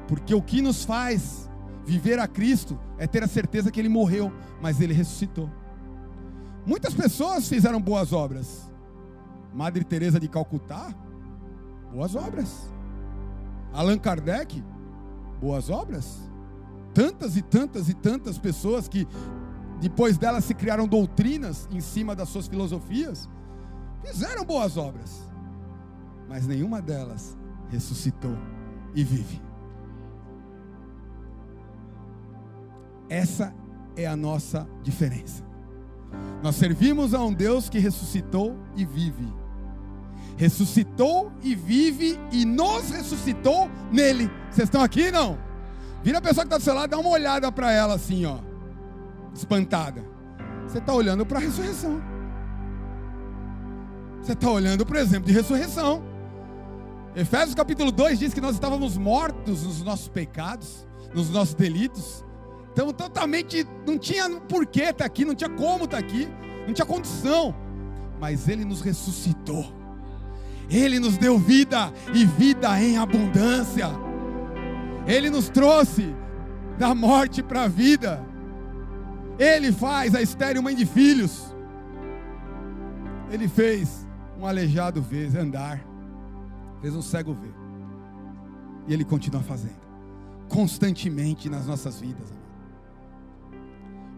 Porque 0.07 0.33
o 0.33 0.41
que 0.41 0.63
nos 0.63 0.83
faz 0.83 1.47
viver 1.85 2.17
a 2.17 2.27
Cristo 2.27 2.79
é 2.97 3.05
ter 3.05 3.21
a 3.21 3.27
certeza 3.27 3.69
que 3.69 3.79
ele 3.79 3.89
morreu, 3.89 4.33
mas 4.59 4.81
ele 4.81 4.95
ressuscitou. 4.95 5.47
Muitas 6.65 6.93
pessoas 6.93 7.47
fizeram 7.47 7.79
boas 7.79 8.11
obras. 8.11 8.69
Madre 9.53 9.83
Teresa 9.83 10.19
de 10.19 10.27
Calcutá, 10.27 10.93
boas 11.91 12.15
obras. 12.15 12.69
Allan 13.71 13.97
Kardec, 13.97 14.63
boas 15.39 15.69
obras. 15.69 16.19
Tantas 16.93 17.37
e 17.37 17.41
tantas 17.41 17.89
e 17.89 17.93
tantas 17.93 18.37
pessoas 18.37 18.87
que 18.87 19.07
depois 19.79 20.17
delas 20.17 20.45
se 20.45 20.53
criaram 20.53 20.87
doutrinas 20.87 21.67
em 21.71 21.81
cima 21.81 22.15
das 22.15 22.29
suas 22.29 22.47
filosofias, 22.47 23.29
fizeram 24.03 24.43
boas 24.43 24.77
obras. 24.77 25.21
Mas 26.27 26.47
nenhuma 26.47 26.81
delas 26.81 27.37
ressuscitou 27.69 28.35
e 28.95 29.03
vive. 29.03 29.41
Essa 33.07 33.53
é 33.95 34.07
a 34.07 34.15
nossa 34.15 34.67
diferença. 34.81 35.43
Nós 36.41 36.55
servimos 36.55 37.13
a 37.13 37.23
um 37.23 37.33
Deus 37.33 37.69
que 37.69 37.79
ressuscitou 37.79 38.55
e 38.75 38.85
vive. 38.85 39.33
Ressuscitou 40.37 41.31
e 41.41 41.55
vive 41.55 42.19
e 42.31 42.45
nos 42.45 42.89
ressuscitou 42.89 43.69
nele. 43.91 44.29
Vocês 44.49 44.67
estão 44.67 44.81
aqui 44.81 45.11
não? 45.11 45.37
Vira 46.03 46.17
a 46.17 46.21
pessoa 46.21 46.43
que 46.43 46.47
está 46.47 46.57
do 46.57 46.63
seu 46.63 46.73
lado, 46.73 46.89
dá 46.89 46.97
uma 46.97 47.09
olhada 47.09 47.51
para 47.51 47.71
ela 47.71 47.95
assim, 47.95 48.25
ó, 48.25 48.37
espantada. 49.33 50.03
Você 50.67 50.79
está 50.79 50.93
olhando 50.93 51.25
para 51.25 51.39
a 51.39 51.41
ressurreição. 51.41 52.01
Você 54.21 54.33
está 54.33 54.49
olhando 54.49 54.85
para 54.85 54.97
o 54.97 54.99
exemplo 54.99 55.27
de 55.27 55.33
ressurreição. 55.33 56.03
Efésios 57.15 57.55
capítulo 57.55 57.91
2 57.91 58.19
diz 58.19 58.33
que 58.33 58.41
nós 58.41 58.55
estávamos 58.55 58.97
mortos 58.97 59.63
nos 59.63 59.81
nossos 59.83 60.07
pecados, 60.07 60.85
nos 61.13 61.29
nossos 61.29 61.53
delitos. 61.53 62.24
Então, 62.75 62.91
totalmente, 62.91 63.65
não 63.87 63.97
tinha 63.97 64.29
porquê 64.29 64.81
estar 64.81 64.95
tá 64.95 65.05
aqui, 65.05 65.23
não 65.23 65.33
tinha 65.33 65.49
como 65.49 65.85
estar 65.85 65.95
tá 65.95 66.05
aqui, 66.05 66.27
não 66.67 66.73
tinha 66.73 66.85
condição. 66.85 67.55
Mas 68.19 68.49
Ele 68.49 68.65
nos 68.65 68.81
ressuscitou. 68.81 69.73
Ele 70.69 70.99
nos 70.99 71.17
deu 71.17 71.39
vida 71.39 71.93
e 72.13 72.25
vida 72.25 72.77
em 72.81 72.97
abundância. 72.97 73.87
Ele 75.07 75.29
nos 75.29 75.47
trouxe 75.47 76.13
da 76.77 76.93
morte 76.93 77.41
para 77.41 77.63
a 77.63 77.67
vida. 77.69 78.21
Ele 79.39 79.71
faz 79.71 80.13
a 80.13 80.21
estéreo 80.21 80.61
mãe 80.61 80.75
de 80.75 80.85
filhos. 80.85 81.55
Ele 83.31 83.47
fez 83.47 84.05
um 84.37 84.45
aleijado 84.45 85.01
ver, 85.01 85.33
andar. 85.37 85.81
Fez 86.81 86.93
um 86.93 87.01
cego 87.01 87.33
ver. 87.33 87.55
E 88.85 88.93
ele 88.93 89.05
continua 89.05 89.41
fazendo. 89.41 89.79
Constantemente 90.49 91.49
nas 91.49 91.65
nossas 91.65 92.01
vidas. 92.01 92.44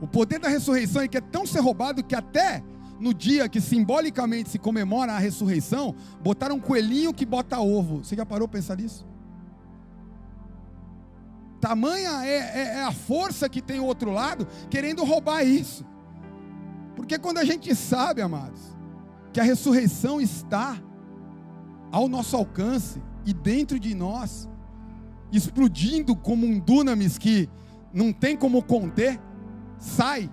O 0.02 0.08
poder 0.08 0.40
da 0.40 0.48
ressurreição 0.48 1.02
é 1.02 1.08
que 1.08 1.18
é 1.18 1.22
tão 1.22 1.46
ser 1.46 1.60
roubado 1.60 2.04
que 2.04 2.16
até 2.16 2.64
no 3.00 3.14
dia 3.14 3.48
que 3.48 3.62
simbolicamente 3.62 4.50
se 4.50 4.60
comemora 4.60 5.14
a 5.14 5.20
ressurreição, 5.20 5.96
botaram 6.22 6.56
um 6.56 6.60
coelhinho 6.60 7.14
que 7.14 7.26
bota 7.26 7.60
ovo. 7.60 8.04
Você 8.04 8.16
já 8.16 8.26
parou 8.26 8.48
para 8.48 8.60
pensar 8.60 8.78
nisso? 8.78 9.06
Tamanha 11.60 12.26
é, 12.26 12.38
é, 12.38 12.64
é, 12.76 12.84
a 12.84 12.92
força 12.92 13.50
que 13.50 13.62
tem 13.62 13.80
o 13.80 13.86
outro 13.86 14.12
lado 14.12 14.48
querendo 14.70 15.04
roubar 15.04 15.44
isso. 15.44 15.86
Porque 16.96 17.18
quando 17.18 17.40
a 17.40 17.46
gente 17.46 17.74
sabe, 17.76 18.22
amados, 18.22 18.62
que 19.34 19.40
a 19.40 19.44
ressurreição 19.44 20.20
está 20.22 20.82
ao 21.92 22.08
nosso 22.08 22.36
alcance 22.36 23.02
e 23.26 23.34
dentro 23.34 23.80
de 23.80 23.94
nós, 23.96 24.48
explodindo 25.32 26.16
como 26.16 26.46
um 26.46 26.60
dunamis 26.60 27.18
que 27.18 27.50
não 27.94 28.14
tem 28.14 28.36
como 28.38 28.64
conter, 28.64 29.20
sai 29.80 30.30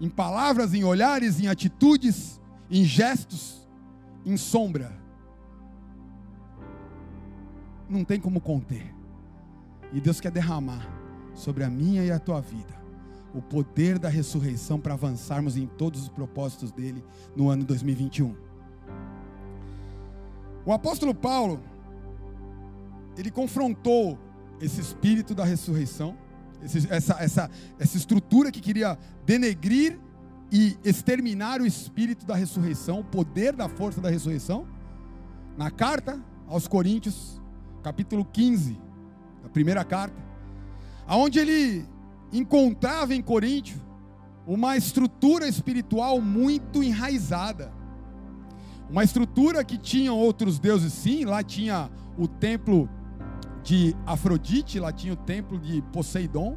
em 0.00 0.08
palavras, 0.08 0.74
em 0.74 0.84
olhares, 0.84 1.40
em 1.40 1.48
atitudes, 1.48 2.40
em 2.70 2.84
gestos, 2.84 3.66
em 4.24 4.36
sombra. 4.36 4.92
Não 7.88 8.04
tem 8.04 8.20
como 8.20 8.40
conter. 8.40 8.94
E 9.92 10.00
Deus 10.00 10.20
quer 10.20 10.30
derramar 10.30 10.86
sobre 11.34 11.64
a 11.64 11.70
minha 11.70 12.04
e 12.04 12.10
a 12.10 12.18
tua 12.18 12.40
vida 12.40 12.84
o 13.34 13.42
poder 13.42 13.98
da 13.98 14.08
ressurreição 14.08 14.78
para 14.78 14.94
avançarmos 14.94 15.56
em 15.56 15.66
todos 15.66 16.02
os 16.02 16.08
propósitos 16.08 16.70
dele 16.70 17.04
no 17.34 17.48
ano 17.50 17.64
2021. 17.64 18.36
O 20.64 20.72
apóstolo 20.72 21.12
Paulo, 21.12 21.60
ele 23.18 23.30
confrontou 23.30 24.16
esse 24.60 24.80
espírito 24.80 25.34
da 25.34 25.44
ressurreição 25.44 26.16
essa, 26.64 27.14
essa, 27.20 27.50
essa 27.78 27.96
estrutura 27.96 28.50
que 28.50 28.60
queria 28.60 28.98
denegrir 29.24 29.98
e 30.50 30.76
exterminar 30.84 31.60
o 31.60 31.66
espírito 31.66 32.24
da 32.24 32.34
ressurreição, 32.34 33.00
o 33.00 33.04
poder 33.04 33.54
da 33.54 33.68
força 33.68 34.00
da 34.00 34.08
ressurreição, 34.08 34.66
na 35.56 35.70
carta 35.70 36.20
aos 36.48 36.66
Coríntios, 36.66 37.40
capítulo 37.82 38.24
15, 38.24 38.78
a 39.44 39.48
primeira 39.48 39.84
carta, 39.84 40.16
aonde 41.06 41.38
ele 41.38 41.86
encontrava 42.32 43.14
em 43.14 43.22
Coríntio 43.22 43.80
uma 44.46 44.76
estrutura 44.76 45.48
espiritual 45.48 46.20
muito 46.20 46.82
enraizada. 46.82 47.72
Uma 48.90 49.02
estrutura 49.02 49.64
que 49.64 49.78
tinha 49.78 50.12
outros 50.12 50.58
deuses, 50.58 50.92
sim, 50.92 51.24
lá 51.24 51.42
tinha 51.42 51.90
o 52.18 52.28
templo 52.28 52.88
de 53.64 53.96
Afrodite, 54.06 54.78
lá 54.78 54.92
tinha 54.92 55.14
o 55.14 55.16
templo 55.16 55.58
de 55.58 55.82
Poseidon. 55.92 56.56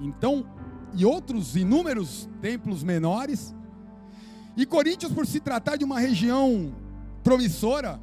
Então, 0.00 0.44
e 0.92 1.06
outros 1.06 1.56
inúmeros 1.56 2.28
templos 2.42 2.82
menores. 2.82 3.54
E 4.56 4.66
Coríntios, 4.66 5.12
por 5.12 5.26
se 5.26 5.40
tratar 5.40 5.76
de 5.76 5.84
uma 5.84 6.00
região 6.00 6.74
promissora, 7.22 8.00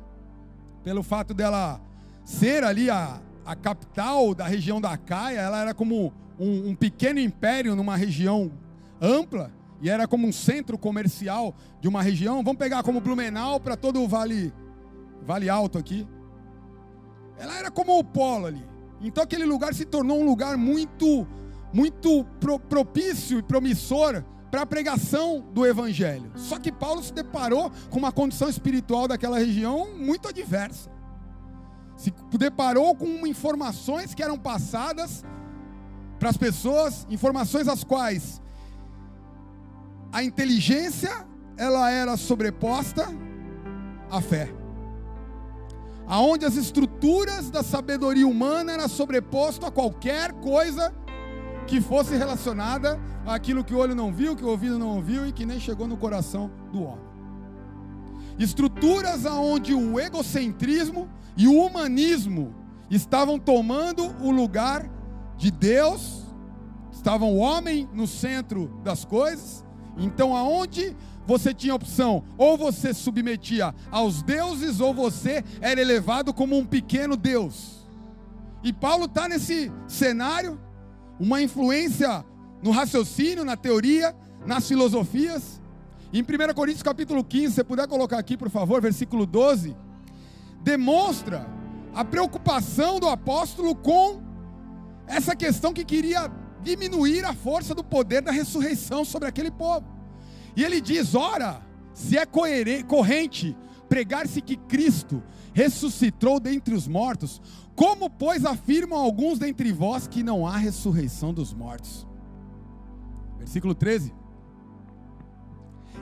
pelo 0.84 1.04
fato 1.04 1.34
dela 1.34 1.82
ser 2.24 2.64
ali 2.64 2.90
a, 2.90 3.22
a 3.46 3.56
capital 3.56 4.34
da 4.34 4.48
região 4.48 4.80
da 4.80 4.98
Caia, 4.98 5.40
ela 5.40 5.60
era 5.60 5.74
como 5.74 6.14
um, 6.40 6.70
um 6.70 6.76
pequeno 6.76 7.20
império 7.20 7.76
numa 7.76 7.96
região 7.96 8.52
ampla, 9.02 9.52
e 9.82 9.90
era 9.90 10.08
como 10.08 10.26
um 10.26 10.32
centro 10.32 10.78
comercial 10.78 11.54
de 11.82 11.90
uma 11.90 12.02
região. 12.02 12.42
Vamos 12.42 12.58
pegar 12.58 12.84
como 12.84 13.02
Blumenau 13.02 13.60
para 13.60 13.76
todo 13.76 14.02
o 14.02 14.08
Vale, 14.08 14.54
vale 15.26 15.50
Alto 15.50 15.78
aqui. 15.78 16.08
Ela 17.44 17.58
era 17.60 17.70
como 17.70 18.00
o 18.00 18.04
polo 18.06 18.46
ali. 18.46 18.66
Então 19.02 19.22
aquele 19.22 19.44
lugar 19.44 19.74
se 19.74 19.84
tornou 19.84 20.22
um 20.22 20.26
lugar 20.26 20.56
muito, 20.56 21.28
muito 21.74 22.24
pro, 22.40 22.58
propício 22.58 23.38
e 23.38 23.44
promissor 23.44 24.24
para 24.50 24.62
a 24.62 24.66
pregação 24.66 25.42
do 25.54 25.66
evangelho. 25.66 26.32
Só 26.36 26.58
que 26.58 26.72
Paulo 26.72 27.04
se 27.04 27.12
deparou 27.12 27.70
com 27.90 28.00
uma 28.00 28.14
condição 28.14 28.48
espiritual 28.48 29.10
daquela 29.10 29.40
região 29.40 29.90
muito 29.94 30.30
adversa. 30.30 30.90
Se 31.98 32.14
deparou 32.38 32.96
com 32.96 33.28
informações 33.28 34.16
que 34.16 34.24
eram 34.24 34.40
passadas 34.40 35.26
para 36.18 36.30
as 36.30 36.38
pessoas, 36.38 37.06
informações 37.10 37.68
as 37.68 37.84
quais 37.84 38.42
a 40.14 40.24
inteligência 40.24 41.28
ela 41.58 41.92
era 41.92 42.16
sobreposta 42.16 43.06
à 44.10 44.22
fé 44.22 44.63
aonde 46.08 46.46
as 46.46 46.56
estruturas 46.56 47.50
da 47.50 47.64
sabedoria 47.64 48.28
humana 48.28 48.72
era 48.72 48.88
sobreposto 48.88 49.66
a 49.66 49.72
qualquer 49.72 50.34
coisa 50.34 50.94
que 51.68 51.80
fosse 51.80 52.16
relacionada 52.16 53.00
àquilo 53.26 53.64
que 53.64 53.74
o 53.74 53.78
olho 53.78 53.96
não 53.96 54.14
viu, 54.14 54.36
que 54.36 54.44
o 54.44 54.50
ouvido 54.50 54.78
não 54.78 54.96
ouviu 54.96 55.26
e 55.26 55.32
que 55.32 55.46
nem 55.46 55.60
chegou 55.60 55.88
no 55.88 55.98
coração 55.98 56.52
do 56.72 56.84
homem. 56.84 57.14
Estruturas 58.38 59.26
aonde 59.26 59.74
o 59.74 60.00
egocentrismo 60.00 61.08
e 61.38 61.48
o 61.48 61.64
humanismo 61.64 62.54
estavam 62.90 63.40
tomando 63.40 64.04
o 64.22 64.32
lugar 64.32 64.90
de 65.38 65.52
Deus, 65.52 66.24
estavam 66.92 67.34
o 67.34 67.38
homem 67.38 67.90
no 67.94 68.08
centro 68.08 68.68
das 68.84 69.06
coisas. 69.06 69.66
Então, 69.98 70.36
aonde 70.36 70.96
você 71.26 71.54
tinha 71.54 71.76
opção, 71.76 72.24
ou 72.38 72.58
você 72.58 72.94
submetia 72.94 73.74
aos 73.92 74.22
deuses, 74.22 74.80
ou 74.80 74.94
você 74.94 75.44
era 75.62 75.80
elevado 75.80 76.34
como 76.34 76.58
um 76.58 76.66
pequeno 76.66 77.16
Deus. 77.16 77.86
E 78.64 78.72
Paulo 78.74 79.06
está 79.06 79.28
nesse 79.28 79.72
cenário, 79.88 80.60
uma 81.20 81.42
influência 81.42 82.26
no 82.62 82.72
raciocínio, 82.72 83.46
na 83.46 83.56
teoria, 83.56 84.16
nas 84.46 84.68
filosofias. 84.68 85.62
Em 86.12 86.22
1 86.22 86.54
Coríntios 86.54 86.84
capítulo 86.84 87.24
15, 87.24 87.48
se 87.48 87.56
você 87.56 87.64
puder 87.64 87.88
colocar 87.88 88.18
aqui, 88.18 88.38
por 88.38 88.50
favor, 88.50 88.82
versículo 88.82 89.26
12, 89.26 89.76
demonstra 90.62 91.48
a 91.94 92.04
preocupação 92.04 93.00
do 93.00 93.08
apóstolo 93.08 93.76
com 93.76 94.22
essa 95.08 95.36
questão 95.36 95.74
que 95.74 95.84
queria 95.84 96.32
diminuir 96.64 97.26
a 97.26 97.34
força 97.34 97.76
do 97.76 97.84
poder 97.84 98.22
da 98.22 98.32
ressurreição 98.32 99.06
sobre 99.06 99.28
aquele 99.28 99.52
povo. 99.52 99.86
E 100.56 100.64
ele 100.64 100.82
diz: 100.82 101.14
ora, 101.14 101.62
se 101.94 102.18
é 102.18 102.26
corrente 102.26 103.56
pregar-se 103.88 104.42
que 104.42 104.56
Cristo 104.56 105.22
ressuscitou 105.54 106.40
dentre 106.40 106.74
os 106.74 106.88
mortos, 106.88 107.40
como, 107.76 108.10
pois, 108.10 108.46
afirmam 108.46 108.98
alguns 108.98 109.38
dentre 109.38 109.72
vós 109.72 110.08
que 110.08 110.24
não 110.24 110.48
há 110.48 110.58
ressurreição 110.58 111.34
dos 111.34 111.54
mortos? 111.54 112.08
Versículo 113.38 113.76
13. 113.76 114.14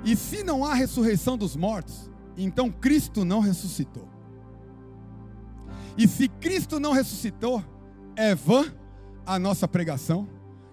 E 0.05 0.15
se 0.15 0.43
não 0.43 0.63
há 0.63 0.73
ressurreição 0.73 1.37
dos 1.37 1.55
mortos, 1.55 2.09
então 2.37 2.71
Cristo 2.71 3.25
não 3.25 3.39
ressuscitou. 3.39 4.07
E 5.97 6.07
se 6.07 6.27
Cristo 6.27 6.79
não 6.79 6.93
ressuscitou, 6.93 7.63
é 8.15 8.33
vã 8.33 8.65
a 9.25 9.37
nossa 9.37 9.67
pregação 9.67 10.27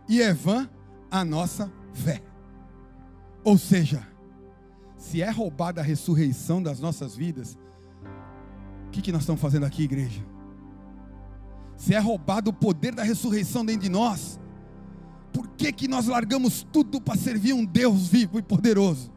e 0.08 0.22
é 0.22 0.32
vã 0.32 0.68
a 1.10 1.24
nossa 1.24 1.70
fé. 1.92 2.22
Ou 3.44 3.58
seja, 3.58 4.06
se 4.96 5.22
é 5.22 5.30
roubada 5.30 5.80
a 5.80 5.84
ressurreição 5.84 6.62
das 6.62 6.80
nossas 6.80 7.14
vidas, 7.14 7.58
o 8.86 8.90
que, 8.90 9.02
que 9.02 9.12
nós 9.12 9.22
estamos 9.22 9.40
fazendo 9.40 9.66
aqui, 9.66 9.82
igreja? 9.82 10.24
Se 11.76 11.94
é 11.94 11.98
roubado 11.98 12.50
o 12.50 12.52
poder 12.52 12.94
da 12.94 13.02
ressurreição 13.02 13.64
dentro 13.64 13.82
de 13.82 13.88
nós, 13.88 14.40
por 15.32 15.46
que, 15.48 15.72
que 15.72 15.86
nós 15.86 16.06
largamos 16.06 16.66
tudo 16.72 17.00
para 17.00 17.16
servir 17.16 17.52
um 17.52 17.64
Deus 17.64 18.08
vivo 18.08 18.38
e 18.38 18.42
poderoso? 18.42 19.12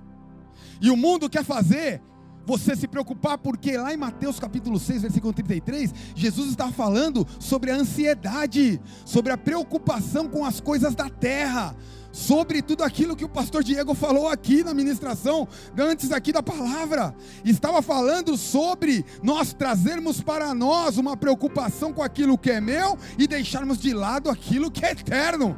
E 0.79 0.91
o 0.91 0.97
mundo 0.97 1.29
quer 1.29 1.43
fazer 1.43 2.01
você 2.45 2.75
se 2.75 2.87
preocupar, 2.87 3.37
porque 3.37 3.77
lá 3.77 3.93
em 3.93 3.97
Mateus 3.97 4.39
capítulo 4.39 4.79
6, 4.79 5.03
versículo 5.03 5.33
33, 5.33 5.93
Jesus 6.15 6.49
está 6.49 6.71
falando 6.71 7.27
sobre 7.39 7.71
a 7.71 7.75
ansiedade, 7.75 8.81
sobre 9.05 9.31
a 9.31 9.37
preocupação 9.37 10.27
com 10.27 10.43
as 10.45 10.59
coisas 10.59 10.95
da 10.95 11.09
terra, 11.09 11.75
sobre 12.11 12.61
tudo 12.61 12.83
aquilo 12.83 13.15
que 13.15 13.23
o 13.23 13.29
pastor 13.29 13.63
Diego 13.63 13.93
falou 13.93 14.27
aqui 14.27 14.63
na 14.63 14.73
ministração, 14.73 15.47
antes 15.77 16.11
aqui 16.11 16.31
da 16.31 16.43
palavra. 16.43 17.15
Estava 17.45 17.81
falando 17.81 18.35
sobre 18.35 19.05
nós 19.23 19.53
trazermos 19.53 20.21
para 20.21 20.53
nós 20.53 20.97
uma 20.97 21.15
preocupação 21.15 21.93
com 21.93 22.03
aquilo 22.03 22.37
que 22.37 22.51
é 22.51 22.59
meu 22.59 22.97
e 23.17 23.27
deixarmos 23.27 23.77
de 23.77 23.93
lado 23.93 24.29
aquilo 24.29 24.71
que 24.71 24.85
é 24.85 24.91
eterno. 24.91 25.57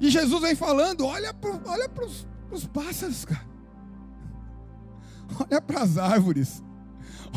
E 0.00 0.10
Jesus 0.10 0.42
vem 0.42 0.54
falando: 0.54 1.06
olha 1.06 1.32
para 1.32 1.58
olha 1.64 1.90
os 2.50 2.66
pássaros, 2.66 3.24
cara. 3.24 3.53
Olha 5.40 5.60
para 5.60 5.82
as 5.82 5.98
árvores. 5.98 6.62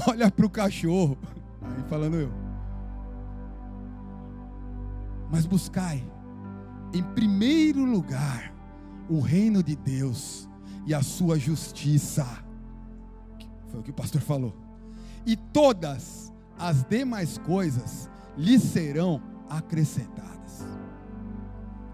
Olha 0.08 0.30
para 0.32 0.46
o 0.46 0.50
cachorro. 0.50 1.18
Aí 1.62 1.84
falando 1.90 2.16
eu. 2.16 2.32
Mas 5.30 5.46
buscai, 5.46 6.04
em 6.94 7.04
primeiro 7.04 7.84
lugar, 7.84 8.54
o 9.10 9.20
reino 9.20 9.62
de 9.62 9.76
Deus 9.76 10.50
e 10.86 10.94
a 10.94 11.02
sua 11.02 11.38
justiça. 11.38 12.26
Foi 13.68 13.80
o 13.80 13.84
que 13.84 13.92
o 13.92 13.94
pastor 13.94 14.22
falou. 14.22 14.56
E 15.26 15.36
todas 15.36 16.34
as 16.58 16.84
demais 16.84 17.38
coisas 17.40 18.10
lhe 18.38 18.58
serão 18.58 19.22
acrescentadas 19.50 20.28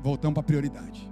voltamos 0.03 0.33
para 0.33 0.41
a 0.41 0.43
prioridade. 0.43 1.09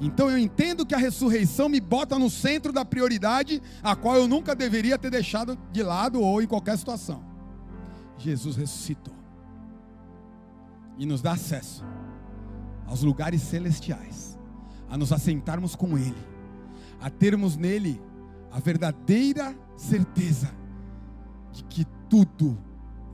Então 0.00 0.30
eu 0.30 0.38
entendo 0.38 0.86
que 0.86 0.94
a 0.94 0.98
ressurreição 0.98 1.68
me 1.68 1.80
bota 1.80 2.18
no 2.18 2.30
centro 2.30 2.72
da 2.72 2.84
prioridade, 2.84 3.60
a 3.82 3.96
qual 3.96 4.16
eu 4.16 4.28
nunca 4.28 4.54
deveria 4.54 4.98
ter 4.98 5.10
deixado 5.10 5.58
de 5.72 5.82
lado 5.82 6.20
ou 6.20 6.40
em 6.40 6.46
qualquer 6.46 6.78
situação. 6.78 7.22
Jesus 8.16 8.56
ressuscitou 8.56 9.14
e 10.96 11.06
nos 11.06 11.20
dá 11.20 11.32
acesso 11.32 11.84
aos 12.86 13.02
lugares 13.02 13.42
celestiais, 13.42 14.38
a 14.88 14.96
nos 14.96 15.12
assentarmos 15.12 15.74
com 15.74 15.98
Ele, 15.98 16.26
a 17.00 17.10
termos 17.10 17.56
nele 17.56 18.00
a 18.50 18.60
verdadeira 18.60 19.54
certeza 19.76 20.50
de 21.52 21.62
que 21.64 21.84
tudo 22.08 22.58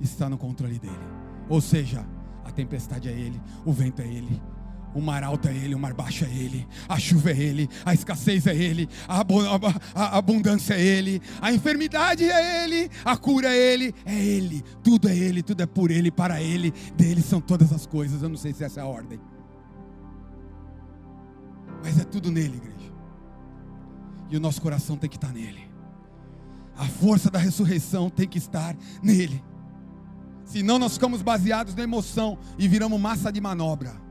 está 0.01 0.29
no 0.29 0.39
controle 0.39 0.79
dele. 0.79 0.95
Ou 1.49 1.61
seja, 1.61 2.07
a 2.45 2.51
tempestade 2.51 3.09
é 3.09 3.13
Ele, 3.13 3.41
o 3.65 3.73
vento 3.73 4.01
é 4.01 4.07
Ele, 4.07 4.41
o 4.95 5.01
mar 5.01 5.25
alto 5.25 5.49
é 5.49 5.57
Ele, 5.57 5.75
o 5.75 5.79
mar 5.79 5.93
baixo 5.93 6.25
é 6.25 6.29
Ele, 6.29 6.67
a 6.89 6.99
chuva 6.99 7.31
é 7.31 7.37
Ele, 7.37 7.69
a 7.85 7.93
escassez 7.93 8.47
é 8.47 8.55
Ele, 8.55 8.89
a, 9.09 10.17
abundância 10.17 10.75
é 10.75 10.81
Ele, 10.81 11.21
a 11.43 11.53
enfermidade 11.53 12.25
é 12.25 12.65
Ele, 12.65 12.91
a 13.05 13.17
cura 13.17 13.49
é 13.49 13.57
Ele, 13.57 13.95
é 14.07 14.15
Ele, 14.15 14.63
tudo 14.83 15.09
é 15.09 15.17
Ele, 15.17 15.43
tudo 15.43 15.63
é 15.63 15.67
por 15.67 15.91
Ele, 15.91 16.11
para 16.11 16.41
Ele, 16.41 16.73
dele 16.97 17.21
são 17.21 17.41
todas 17.41 17.73
as 17.73 17.87
coisas. 17.87 18.23
Eu 18.23 18.29
não 18.29 18.37
sei 18.37 18.55
se 18.55 18.63
essa 18.63 18.81
é 18.81 18.83
a 18.83 18.87
ordem, 18.87 19.21
mas 21.83 21.99
é 21.99 22.05
tudo 22.05 22.31
nele, 22.31 22.57
igreja. 22.57 22.93
E 24.31 24.37
o 24.37 24.41
nosso 24.41 24.63
coração 24.63 24.97
tem 24.97 25.11
que 25.11 25.17
estar 25.17 25.33
nele. 25.33 25.69
A 26.77 26.87
força 26.87 27.31
da 27.31 27.39
ressurreição 27.39 28.09
tem 28.09 28.27
que 28.27 28.39
estar 28.39 28.77
nele. 29.03 29.43
Senão 30.45 30.79
nós 30.79 30.95
ficamos 30.95 31.23
baseados 31.23 31.75
na 31.75 31.83
emoção 31.83 32.39
e 32.59 32.67
viramos 32.67 33.01
massa 33.01 33.31
de 33.31 33.41
manobra. 33.41 34.04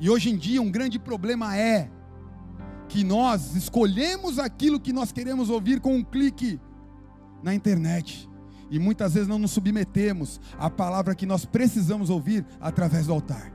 E 0.00 0.08
hoje 0.08 0.30
em 0.30 0.36
dia 0.36 0.62
um 0.62 0.70
grande 0.70 0.98
problema 0.98 1.54
é 1.54 1.90
que 2.88 3.04
nós 3.04 3.54
escolhemos 3.54 4.38
aquilo 4.38 4.80
que 4.80 4.92
nós 4.92 5.12
queremos 5.12 5.50
ouvir 5.50 5.78
com 5.78 5.94
um 5.94 6.02
clique 6.02 6.58
na 7.42 7.54
internet. 7.54 8.28
E 8.70 8.78
muitas 8.78 9.14
vezes 9.14 9.28
não 9.28 9.38
nos 9.38 9.50
submetemos 9.50 10.40
à 10.58 10.70
palavra 10.70 11.14
que 11.14 11.26
nós 11.26 11.44
precisamos 11.44 12.08
ouvir 12.08 12.46
através 12.60 13.06
do 13.06 13.12
altar. 13.12 13.52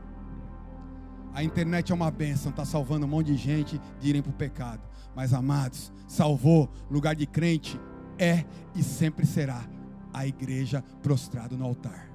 A 1.33 1.43
internet 1.43 1.91
é 1.91 1.95
uma 1.95 2.11
bênção, 2.11 2.51
está 2.51 2.63
salvando 2.63 3.05
um 3.05 3.09
monte 3.09 3.27
de 3.27 3.37
gente 3.37 3.81
de 3.99 4.07
irem 4.07 4.21
para 4.21 4.29
o 4.29 4.35
pecado. 4.35 4.81
Mas 5.15 5.33
amados, 5.33 5.91
salvou 6.07 6.69
lugar 6.89 7.15
de 7.15 7.25
crente, 7.25 7.79
é 8.17 8.45
e 8.75 8.83
sempre 8.83 9.25
será 9.25 9.65
a 10.13 10.25
igreja 10.27 10.83
prostrado 11.01 11.57
no 11.57 11.65
altar. 11.65 12.09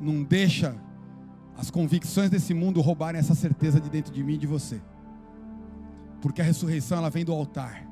Não 0.00 0.22
deixa 0.22 0.76
as 1.56 1.70
convicções 1.70 2.30
desse 2.30 2.54
mundo 2.54 2.80
roubarem 2.80 3.18
essa 3.18 3.34
certeza 3.34 3.80
de 3.80 3.88
dentro 3.90 4.12
de 4.12 4.22
mim 4.22 4.34
e 4.34 4.38
de 4.38 4.46
você. 4.46 4.80
Porque 6.20 6.40
a 6.40 6.44
ressurreição 6.44 6.98
ela 6.98 7.10
vem 7.10 7.24
do 7.24 7.32
altar. 7.32 7.86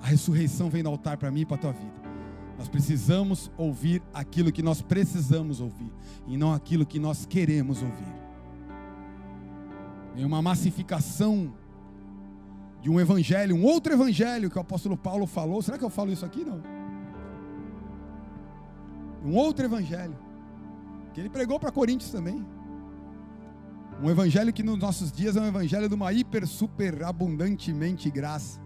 A 0.00 0.06
ressurreição 0.06 0.68
vem 0.68 0.82
do 0.82 0.88
altar 0.88 1.16
para 1.16 1.30
mim 1.30 1.40
e 1.40 1.46
para 1.46 1.56
a 1.56 1.60
tua 1.60 1.72
vida. 1.72 2.08
Nós 2.58 2.68
precisamos 2.68 3.50
ouvir 3.56 4.02
aquilo 4.12 4.50
que 4.50 4.62
nós 4.62 4.82
precisamos 4.82 5.60
ouvir 5.60 5.92
e 6.26 6.36
não 6.36 6.52
aquilo 6.52 6.84
que 6.84 6.98
nós 6.98 7.24
queremos 7.24 7.82
ouvir. 7.82 8.18
Tem 10.14 10.24
uma 10.24 10.42
massificação 10.42 11.52
de 12.80 12.90
um 12.90 12.98
evangelho, 12.98 13.54
um 13.54 13.64
outro 13.64 13.92
evangelho 13.92 14.50
que 14.50 14.58
o 14.58 14.60
apóstolo 14.60 14.96
Paulo 14.96 15.26
falou. 15.26 15.62
Será 15.62 15.78
que 15.78 15.84
eu 15.84 15.90
falo 15.90 16.12
isso 16.12 16.26
aqui? 16.26 16.44
Não 16.44 16.78
um 19.24 19.34
outro 19.34 19.64
evangelho, 19.64 20.16
que 21.18 21.22
ele 21.22 21.28
pregou 21.28 21.58
para 21.58 21.72
Coríntios 21.72 22.12
também. 22.12 22.46
Um 24.00 24.08
evangelho 24.08 24.52
que 24.52 24.62
nos 24.62 24.78
nossos 24.78 25.10
dias 25.10 25.36
é 25.36 25.40
um 25.40 25.46
evangelho 25.46 25.88
de 25.88 25.94
uma 25.94 26.12
hiper, 26.12 26.46
super 26.46 27.02
abundantemente 27.02 28.08
graça, 28.08 28.60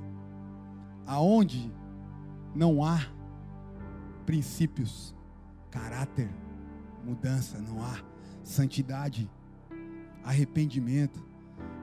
aonde 1.06 1.72
não 2.54 2.84
há 2.84 3.00
princípios, 4.26 5.16
caráter, 5.70 6.28
mudança, 7.02 7.58
não 7.58 7.82
há 7.82 7.96
santidade, 8.44 9.30
arrependimento, 10.22 11.24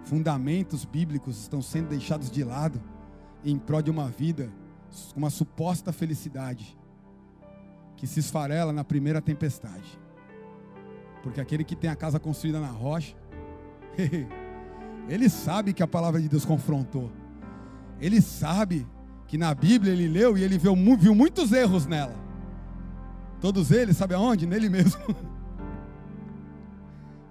fundamentos 0.03 0.85
bíblicos 0.85 1.41
estão 1.41 1.63
sendo 1.63 1.89
deixados 1.89 2.29
de 2.29 2.43
lado 2.43 2.79
em 3.43 3.57
prol 3.57 3.81
de 3.81 3.89
uma 3.89 4.07
vida, 4.07 4.51
uma 5.15 5.31
suposta 5.31 5.91
felicidade 5.91 6.77
que 7.97 8.05
se 8.05 8.19
esfarela 8.19 8.71
na 8.71 8.83
primeira 8.83 9.19
tempestade. 9.19 9.99
Porque 11.23 11.41
aquele 11.41 11.63
que 11.63 11.75
tem 11.75 11.89
a 11.89 11.95
casa 11.95 12.19
construída 12.19 12.59
na 12.59 12.67
rocha, 12.67 13.15
ele 15.07 15.29
sabe 15.29 15.73
que 15.73 15.83
a 15.83 15.87
palavra 15.87 16.21
de 16.21 16.29
Deus 16.29 16.45
confrontou. 16.45 17.11
Ele 17.99 18.21
sabe 18.21 18.87
que 19.27 19.37
na 19.37 19.53
Bíblia 19.53 19.91
ele 19.91 20.07
leu 20.07 20.37
e 20.37 20.43
ele 20.43 20.57
viu, 20.57 20.73
viu 20.97 21.13
muitos 21.13 21.51
erros 21.51 21.85
nela. 21.85 22.15
Todos 23.41 23.71
eles, 23.71 23.97
sabe 23.97 24.13
aonde? 24.13 24.45
Nele 24.45 24.69
mesmo. 24.69 25.01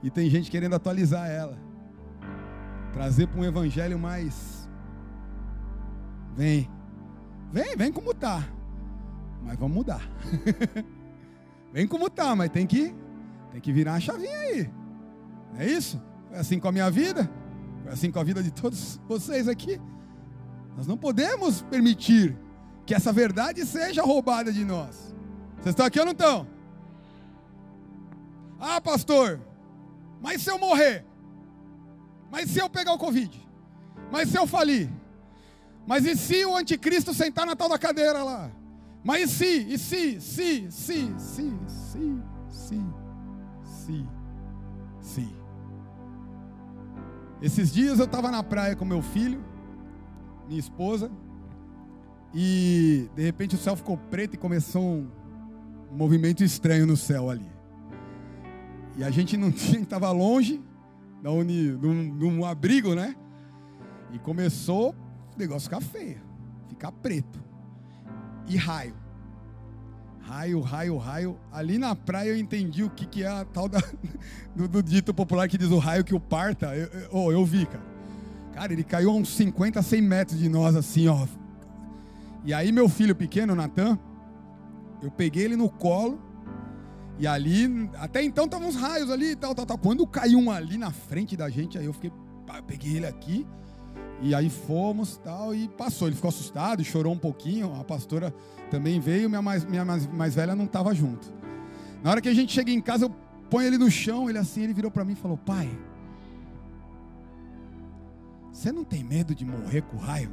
e 0.02 0.10
tem 0.10 0.28
gente 0.28 0.50
querendo 0.50 0.74
atualizar 0.74 1.28
ela. 1.28 1.58
Trazer 2.92 3.26
para 3.26 3.40
um 3.40 3.44
evangelho 3.44 3.98
mais. 3.98 4.68
Vem. 6.36 6.68
Vem, 7.52 7.76
vem 7.76 7.92
como 7.92 8.10
está 8.10 8.46
mas 9.48 9.58
vamos 9.58 9.76
mudar. 9.76 10.02
Vem 11.72 11.86
como 11.86 12.08
tá, 12.08 12.34
mas 12.34 12.50
tem 12.50 12.66
que, 12.66 12.94
tem 13.50 13.60
que 13.60 13.72
virar 13.72 13.94
a 13.94 14.00
chavinha 14.00 14.38
aí. 14.38 14.70
Não 15.52 15.60
é 15.60 15.66
isso? 15.66 16.00
Foi 16.28 16.38
assim 16.38 16.58
com 16.58 16.68
a 16.68 16.72
minha 16.72 16.90
vida, 16.90 17.30
foi 17.82 17.92
assim 17.92 18.10
com 18.10 18.18
a 18.18 18.24
vida 18.24 18.42
de 18.42 18.50
todos 18.50 19.00
vocês 19.08 19.48
aqui. 19.48 19.80
Nós 20.76 20.86
não 20.86 20.96
podemos 20.96 21.62
permitir 21.62 22.36
que 22.86 22.94
essa 22.94 23.12
verdade 23.12 23.66
seja 23.66 24.02
roubada 24.02 24.52
de 24.52 24.64
nós. 24.64 25.14
Vocês 25.56 25.72
estão 25.72 25.86
aqui 25.86 25.98
ou 25.98 26.04
não 26.04 26.12
estão? 26.12 26.46
Ah, 28.60 28.80
pastor, 28.80 29.40
mas 30.20 30.42
se 30.42 30.50
eu 30.50 30.58
morrer? 30.58 31.04
Mas 32.30 32.50
se 32.50 32.58
eu 32.58 32.68
pegar 32.68 32.92
o 32.92 32.98
Covid? 32.98 33.48
Mas 34.10 34.28
se 34.28 34.36
eu 34.36 34.46
falir? 34.46 34.90
Mas 35.86 36.04
e 36.04 36.16
se 36.16 36.44
o 36.44 36.56
anticristo 36.56 37.14
sentar 37.14 37.46
na 37.46 37.56
tal 37.56 37.68
da 37.68 37.78
cadeira 37.78 38.22
lá? 38.22 38.50
Mas 39.02 39.30
e 39.30 39.34
se, 39.34 39.74
e 39.74 39.78
se, 39.78 40.20
se, 40.20 40.70
se, 40.70 41.14
se, 41.18 41.52
se, 41.66 42.17
Esses 47.40 47.72
dias 47.72 47.98
eu 47.98 48.04
estava 48.04 48.30
na 48.30 48.42
praia 48.42 48.74
com 48.74 48.84
meu 48.84 49.00
filho, 49.00 49.44
minha 50.48 50.58
esposa, 50.58 51.10
e 52.34 53.08
de 53.14 53.22
repente 53.22 53.54
o 53.54 53.58
céu 53.58 53.76
ficou 53.76 53.96
preto 53.96 54.34
e 54.34 54.36
começou 54.36 54.82
um, 54.82 55.08
movimento 55.92 56.42
estranho 56.42 56.86
no 56.86 56.96
céu 56.96 57.30
ali. 57.30 57.50
E 58.96 59.04
a 59.04 59.10
gente 59.10 59.36
não 59.36 59.50
tinha, 59.52 59.80
estava 59.80 60.10
longe, 60.10 60.60
da 61.22 61.30
de 61.30 62.24
um 62.24 62.44
abrigo, 62.44 62.94
né? 62.94 63.14
E 64.12 64.18
começou 64.18 64.90
o 65.34 65.38
negócio 65.38 65.70
ficar 65.70 65.80
feio, 65.80 66.20
ficar 66.68 66.90
preto. 66.90 67.38
E 68.48 68.56
raio. 68.56 68.94
Raio, 70.28 70.60
raio, 70.60 70.98
raio. 70.98 71.40
Ali 71.50 71.78
na 71.78 71.96
praia 71.96 72.28
eu 72.28 72.36
entendi 72.36 72.84
o 72.84 72.90
que, 72.90 73.06
que 73.06 73.22
é 73.22 73.28
a 73.28 73.46
tal 73.46 73.66
da, 73.66 73.80
do, 74.54 74.68
do, 74.68 74.82
dito 74.82 75.14
popular 75.14 75.48
que 75.48 75.56
diz 75.56 75.70
o 75.70 75.78
raio 75.78 76.04
que 76.04 76.14
o 76.14 76.20
parta. 76.20 76.76
Eu, 76.76 77.08
eu, 77.10 77.32
eu 77.32 77.44
vi, 77.46 77.64
cara. 77.64 77.82
Cara, 78.52 78.72
ele 78.74 78.84
caiu 78.84 79.10
a 79.10 79.14
uns 79.14 79.30
50, 79.30 79.80
100 79.80 80.02
metros 80.02 80.38
de 80.38 80.46
nós, 80.50 80.76
assim, 80.76 81.08
ó. 81.08 81.26
E 82.44 82.52
aí, 82.52 82.70
meu 82.72 82.90
filho 82.90 83.16
pequeno, 83.16 83.54
Natan, 83.54 83.98
eu 85.02 85.10
peguei 85.10 85.46
ele 85.46 85.56
no 85.56 85.70
colo. 85.70 86.20
E 87.18 87.26
ali, 87.26 87.88
até 87.94 88.22
então 88.22 88.44
estavam 88.44 88.68
uns 88.68 88.76
raios 88.76 89.10
ali 89.10 89.30
e 89.30 89.36
tal, 89.36 89.54
tal, 89.54 89.64
tal. 89.64 89.78
Quando 89.78 90.06
caiu 90.06 90.38
um 90.38 90.50
ali 90.50 90.76
na 90.76 90.90
frente 90.90 91.38
da 91.38 91.48
gente, 91.48 91.78
aí 91.78 91.86
eu 91.86 91.92
fiquei, 91.94 92.10
eu 92.10 92.62
peguei 92.64 92.96
ele 92.96 93.06
aqui. 93.06 93.46
E 94.20 94.34
aí 94.34 94.50
fomos 94.50 95.16
tal, 95.18 95.54
e 95.54 95.68
passou. 95.68 96.08
Ele 96.08 96.16
ficou 96.16 96.28
assustado, 96.28 96.82
chorou 96.84 97.12
um 97.12 97.18
pouquinho. 97.18 97.74
A 97.78 97.84
pastora 97.84 98.34
também 98.70 98.98
veio, 98.98 99.28
minha 99.28 99.42
mais, 99.42 99.64
minha 99.64 99.84
mais, 99.84 100.06
mais 100.06 100.34
velha 100.34 100.54
não 100.56 100.64
estava 100.64 100.94
junto. 100.94 101.32
Na 102.02 102.10
hora 102.10 102.20
que 102.20 102.28
a 102.28 102.34
gente 102.34 102.52
chega 102.52 102.70
em 102.70 102.80
casa, 102.80 103.06
eu 103.06 103.10
ponho 103.50 103.66
ele 103.66 103.78
no 103.78 103.90
chão, 103.90 104.28
ele 104.28 104.38
assim, 104.38 104.62
ele 104.62 104.74
virou 104.74 104.90
para 104.90 105.04
mim 105.04 105.12
e 105.12 105.16
falou: 105.16 105.36
Pai, 105.36 105.70
você 108.52 108.72
não 108.72 108.82
tem 108.82 109.04
medo 109.04 109.34
de 109.34 109.44
morrer 109.44 109.82
com 109.82 109.96
raio? 109.96 110.30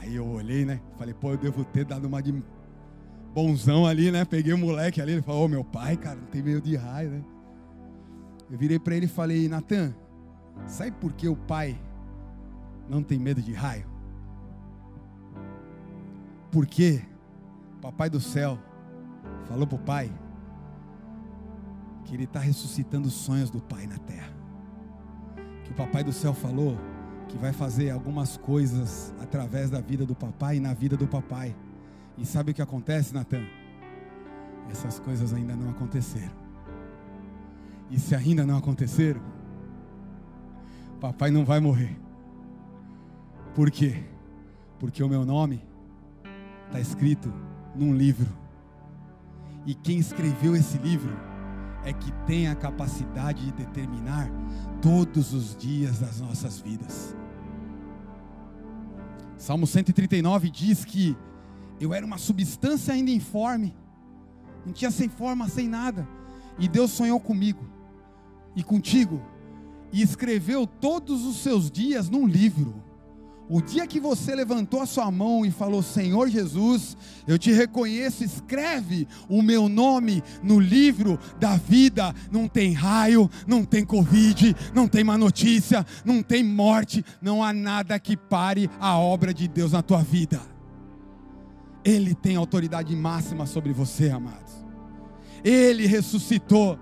Aí 0.00 0.14
eu 0.14 0.26
olhei, 0.26 0.64
né? 0.64 0.80
Falei, 0.98 1.14
pô, 1.14 1.30
eu 1.30 1.38
devo 1.38 1.64
ter 1.64 1.84
dado 1.84 2.06
uma 2.06 2.22
de 2.22 2.34
bonzão 3.34 3.86
ali, 3.86 4.10
né? 4.10 4.24
Peguei 4.24 4.52
o 4.52 4.58
moleque 4.58 5.00
ali, 5.00 5.12
ele 5.12 5.22
falou, 5.22 5.42
ô 5.42 5.44
oh, 5.44 5.48
meu 5.48 5.64
pai, 5.64 5.96
cara, 5.96 6.16
não 6.16 6.26
tem 6.26 6.42
medo 6.42 6.60
de 6.60 6.76
raio, 6.76 7.10
né? 7.10 7.24
Eu 8.50 8.58
virei 8.58 8.78
para 8.78 8.96
ele 8.96 9.06
e 9.06 9.08
falei, 9.08 9.48
Natan, 9.48 9.94
sabe 10.66 10.92
por 10.92 11.12
que 11.12 11.28
o 11.28 11.36
pai 11.36 11.80
não 12.88 13.02
tem 13.02 13.18
medo 13.18 13.40
de 13.40 13.52
raio? 13.52 13.86
Porque 16.50 17.02
Papai 17.80 18.10
do 18.10 18.20
céu 18.20 18.58
falou 19.46 19.66
para 19.66 19.76
o 19.76 19.78
pai 19.78 20.12
que 22.04 22.14
ele 22.14 22.24
está 22.24 22.40
ressuscitando 22.40 23.08
os 23.08 23.14
sonhos 23.14 23.50
do 23.50 23.60
pai 23.60 23.86
na 23.86 23.96
terra. 23.98 24.32
Que 25.64 25.72
o 25.72 25.74
Papai 25.74 26.04
do 26.04 26.12
céu 26.12 26.34
falou 26.34 26.76
que 27.28 27.38
vai 27.38 27.52
fazer 27.52 27.90
algumas 27.90 28.36
coisas 28.36 29.14
através 29.20 29.70
da 29.70 29.80
vida 29.80 30.04
do 30.04 30.16
papai 30.16 30.56
e 30.56 30.60
na 30.60 30.74
vida 30.74 30.96
do 30.96 31.06
papai. 31.06 31.54
E 32.18 32.26
sabe 32.26 32.50
o 32.50 32.54
que 32.54 32.60
acontece, 32.60 33.14
Natan? 33.14 33.44
Essas 34.68 34.98
coisas 34.98 35.32
ainda 35.32 35.54
não 35.54 35.70
aconteceram. 35.70 36.34
E 37.88 37.98
se 37.98 38.14
ainda 38.14 38.44
não 38.44 38.58
aconteceram, 38.58 39.20
papai 41.00 41.30
não 41.30 41.44
vai 41.44 41.58
morrer. 41.58 41.98
Por 43.54 43.70
quê? 43.70 44.04
Porque 44.78 45.02
o 45.02 45.08
meu 45.08 45.24
nome 45.24 45.62
está 46.66 46.78
escrito 46.78 47.32
num 47.74 47.94
livro. 47.94 48.28
E 49.66 49.74
quem 49.74 49.98
escreveu 49.98 50.54
esse 50.54 50.78
livro 50.78 51.12
é 51.84 51.92
que 51.92 52.12
tem 52.26 52.48
a 52.48 52.54
capacidade 52.54 53.46
de 53.46 53.52
determinar 53.52 54.30
todos 54.82 55.32
os 55.32 55.56
dias 55.56 55.98
das 55.98 56.20
nossas 56.20 56.60
vidas. 56.60 57.16
Salmo 59.36 59.66
139 59.66 60.50
diz 60.50 60.84
que 60.84 61.16
eu 61.80 61.94
era 61.94 62.04
uma 62.04 62.18
substância 62.18 62.92
ainda 62.92 63.10
informe, 63.10 63.74
não 64.66 64.72
tinha 64.72 64.90
sem 64.90 65.08
forma, 65.08 65.48
sem 65.48 65.66
nada, 65.66 66.06
e 66.58 66.68
Deus 66.68 66.90
sonhou 66.90 67.18
comigo 67.18 67.64
e 68.54 68.62
contigo, 68.62 69.22
e 69.92 70.02
escreveu 70.02 70.66
todos 70.66 71.24
os 71.24 71.38
seus 71.38 71.70
dias 71.70 72.08
num 72.08 72.26
livro. 72.26 72.90
O 73.52 73.60
dia 73.60 73.84
que 73.84 73.98
você 73.98 74.32
levantou 74.32 74.80
a 74.80 74.86
sua 74.86 75.10
mão 75.10 75.44
e 75.44 75.50
falou: 75.50 75.82
Senhor 75.82 76.28
Jesus, 76.28 76.96
eu 77.26 77.36
te 77.36 77.50
reconheço, 77.50 78.22
escreve 78.22 79.08
o 79.28 79.42
meu 79.42 79.68
nome 79.68 80.22
no 80.40 80.60
livro 80.60 81.18
da 81.40 81.56
vida. 81.56 82.14
Não 82.30 82.46
tem 82.46 82.72
raio, 82.72 83.28
não 83.48 83.64
tem 83.64 83.84
Covid, 83.84 84.54
não 84.72 84.86
tem 84.86 85.02
má 85.02 85.18
notícia, 85.18 85.84
não 86.04 86.22
tem 86.22 86.44
morte, 86.44 87.04
não 87.20 87.42
há 87.42 87.52
nada 87.52 87.98
que 87.98 88.16
pare 88.16 88.70
a 88.78 88.96
obra 88.96 89.34
de 89.34 89.48
Deus 89.48 89.72
na 89.72 89.82
tua 89.82 90.00
vida. 90.00 90.40
Ele 91.84 92.14
tem 92.14 92.36
autoridade 92.36 92.94
máxima 92.94 93.46
sobre 93.46 93.72
você, 93.72 94.10
amados. 94.10 94.64
Ele 95.42 95.88
ressuscitou 95.88 96.78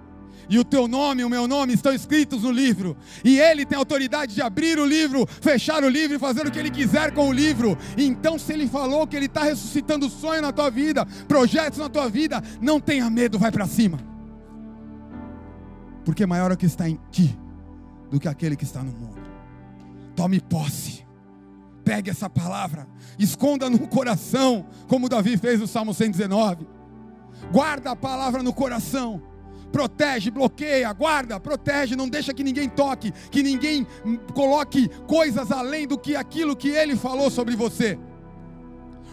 e 0.49 0.59
o 0.59 0.65
teu 0.65 0.89
nome 0.89 1.23
e 1.23 1.25
o 1.25 1.31
meu 1.31 1.47
nome 1.47 1.75
estão 1.75 1.93
escritos 1.93 2.43
no 2.43 2.51
livro, 2.51 2.97
e 3.25 3.39
ele 3.39 3.67
tem 3.67 3.77
autoridade 3.77 4.35
de 4.35 4.43
abrir 4.43 4.79
o 4.79 4.87
livro, 4.87 5.27
fechar 5.27 5.85
o 5.85 5.89
livro 5.89 6.17
e 6.17 6.19
fazer 6.19 6.47
o 6.47 6.51
que 6.51 6.59
ele 6.59 6.71
quiser 6.71 7.13
com 7.13 7.29
o 7.29 7.33
livro. 7.33 7.77
Então, 7.97 8.39
se 8.39 8.53
ele 8.53 8.67
falou 8.67 9.07
que 9.07 9.17
ele 9.17 9.27
está 9.27 9.43
ressuscitando 9.43 10.09
sonho 10.09 10.43
na 10.43 10.53
tua 10.53 10.71
vida, 10.71 11.07
projetos 11.27 11.79
na 11.79 11.89
tua 11.89 12.09
vida, 12.09 12.43
não 12.61 12.81
tenha 12.81 13.09
medo, 13.11 13.39
vai 13.39 13.53
para 13.53 13.67
cima, 13.67 13.99
porque 16.05 16.25
maior 16.25 16.51
é 16.51 16.55
o 16.55 16.57
que 16.57 16.67
está 16.67 16.89
em 16.89 16.99
ti 17.11 17.39
do 18.11 18.19
que 18.19 18.29
aquele 18.29 18.57
que 18.57 18.65
está 18.65 18.83
no 18.83 18.93
mundo. 18.93 19.19
Tome 20.17 20.41
posse, 20.41 21.07
pegue 21.85 22.11
essa 22.11 22.29
palavra, 22.29 22.89
esconda 23.19 23.69
no 23.71 23.87
coração, 23.87 24.67
como 24.89 25.09
Davi 25.09 25.37
fez 25.37 25.61
no 25.61 25.67
Salmo 25.67 25.93
119. 25.95 26.67
Guarda 27.53 27.93
a 27.93 27.97
palavra 27.97 28.43
no 28.43 28.53
coração 28.53 29.23
protege, 29.73 30.31
bloqueia, 30.31 30.93
guarda, 30.93 31.39
protege, 31.39 31.97
não 31.97 32.09
deixa 32.09 32.35
que 32.35 32.45
ninguém 32.45 32.69
toque, 32.69 33.13
que 33.31 33.43
ninguém 33.43 33.87
coloque 34.35 34.89
coisas 35.07 35.51
além 35.51 35.87
do 35.87 35.99
que 35.99 36.17
aquilo 36.17 36.57
que 36.57 36.69
ele 36.69 36.97
falou 36.97 37.31
sobre 37.31 37.55
você. 37.55 37.99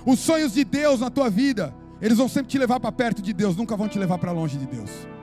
Os 0.05 0.19
sonhos 0.19 0.53
de 0.53 0.63
Deus 0.63 0.99
na 0.99 1.09
tua 1.09 1.29
vida, 1.29 1.73
eles 2.01 2.17
vão 2.17 2.27
sempre 2.27 2.51
te 2.51 2.57
levar 2.57 2.79
para 2.79 2.91
perto 2.91 3.21
de 3.21 3.33
Deus, 3.33 3.55
nunca 3.55 3.75
vão 3.75 3.87
te 3.87 3.97
levar 3.97 4.17
para 4.17 4.31
longe 4.31 4.57
de 4.57 4.65
Deus. 4.65 5.14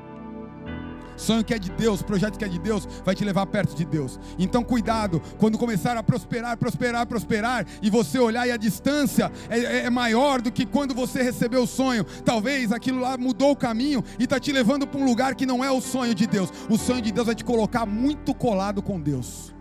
Sonho 1.23 1.45
que 1.45 1.55
é 1.55 1.59
de 1.59 1.71
Deus, 1.71 2.03
projeto 2.03 2.37
que 2.37 2.45
é 2.45 2.49
de 2.49 2.59
Deus, 2.59 2.87
vai 3.05 3.15
te 3.15 3.25
levar 3.25 3.47
perto 3.47 3.77
de 3.77 3.85
Deus. 3.85 4.19
Então, 4.39 4.65
cuidado, 4.65 5.23
quando 5.39 5.57
começar 5.57 5.97
a 5.97 6.03
prosperar, 6.03 6.57
prosperar, 6.57 7.07
prosperar, 7.07 7.67
e 7.81 7.89
você 7.89 8.19
olhar 8.19 8.47
e 8.47 8.51
a 8.51 8.57
distância 8.57 9.31
é, 9.49 9.59
é, 9.59 9.85
é 9.85 9.91
maior 9.91 10.43
do 10.43 10.51
que 10.51 10.67
quando 10.67 10.95
você 10.95 11.23
recebeu 11.23 11.63
o 11.63 11.67
sonho. 11.67 12.05
Talvez 12.25 12.73
aquilo 12.73 13.01
lá 13.01 13.17
mudou 13.17 13.53
o 13.53 13.57
caminho 13.57 14.03
e 14.19 14.25
está 14.25 14.41
te 14.41 14.51
levando 14.51 14.87
para 14.87 15.01
um 15.01 15.05
lugar 15.05 15.37
que 15.37 15.47
não 15.47 15.65
é 15.65 15.71
o 15.71 15.81
sonho 15.81 16.15
de 16.15 16.27
Deus. 16.27 16.53
O 16.69 16.77
sonho 16.77 17.01
de 17.01 17.13
Deus 17.13 17.27
vai 17.27 17.35
te 17.35 17.45
colocar 17.45 17.87
muito 17.87 18.35
colado 18.35 18.83
com 18.83 19.01
Deus. 19.01 19.55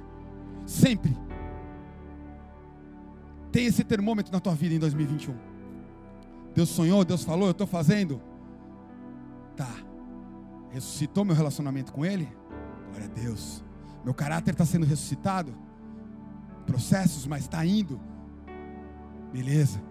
Sempre. 0.65 1.15
Tem 3.51 3.65
esse 3.65 3.83
termômetro 3.83 4.31
na 4.31 4.39
tua 4.39 4.55
vida 4.55 4.73
em 4.73 4.79
2021. 4.79 5.35
Deus 6.55 6.69
sonhou, 6.69 7.05
Deus 7.05 7.23
falou, 7.23 7.47
eu 7.47 7.51
estou 7.51 7.67
fazendo. 7.67 8.19
Tá 9.55 9.90
ressuscitou 10.71 11.23
meu 11.25 11.35
relacionamento 11.35 11.91
com 11.91 12.05
Ele? 12.05 12.27
Glória 12.89 13.05
a 13.05 13.09
Deus. 13.09 13.63
Meu 14.03 14.13
caráter 14.13 14.51
está 14.51 14.65
sendo 14.65 14.85
ressuscitado? 14.85 15.53
Processos, 16.65 17.27
mas 17.27 17.43
está 17.43 17.65
indo. 17.65 17.99
Beleza. 19.31 19.81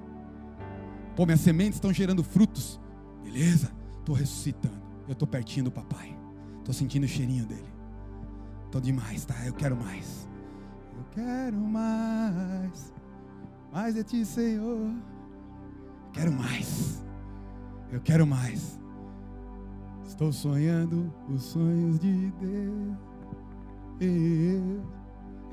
Pô, 1.14 1.24
minhas 1.24 1.40
sementes 1.40 1.76
estão 1.76 1.92
gerando 1.92 2.24
frutos. 2.24 2.80
Beleza. 3.22 3.70
Estou 3.98 4.14
ressuscitando. 4.14 4.80
Eu 5.06 5.12
estou 5.12 5.28
pertinho 5.28 5.64
do 5.64 5.70
papai. 5.70 6.16
Estou 6.58 6.74
sentindo 6.74 7.04
o 7.04 7.08
cheirinho 7.08 7.46
dele. 7.46 7.68
Estou 8.66 8.80
demais, 8.80 9.24
tá? 9.24 9.34
Eu 9.44 9.52
quero 9.52 9.76
mais. 9.76 10.28
Eu 10.96 11.04
quero 11.12 11.56
mais. 11.56 12.92
Mais 13.72 13.94
de 13.94 14.04
ti, 14.04 14.24
Senhor. 14.24 14.90
Quero 16.12 16.32
mais. 16.32 17.04
Eu 17.90 18.00
quero 18.00 18.26
mais. 18.26 18.79
Estou 20.10 20.32
sonhando 20.32 21.14
os 21.28 21.40
sonhos 21.40 22.00
de 22.00 22.32
Deus. 22.32 22.96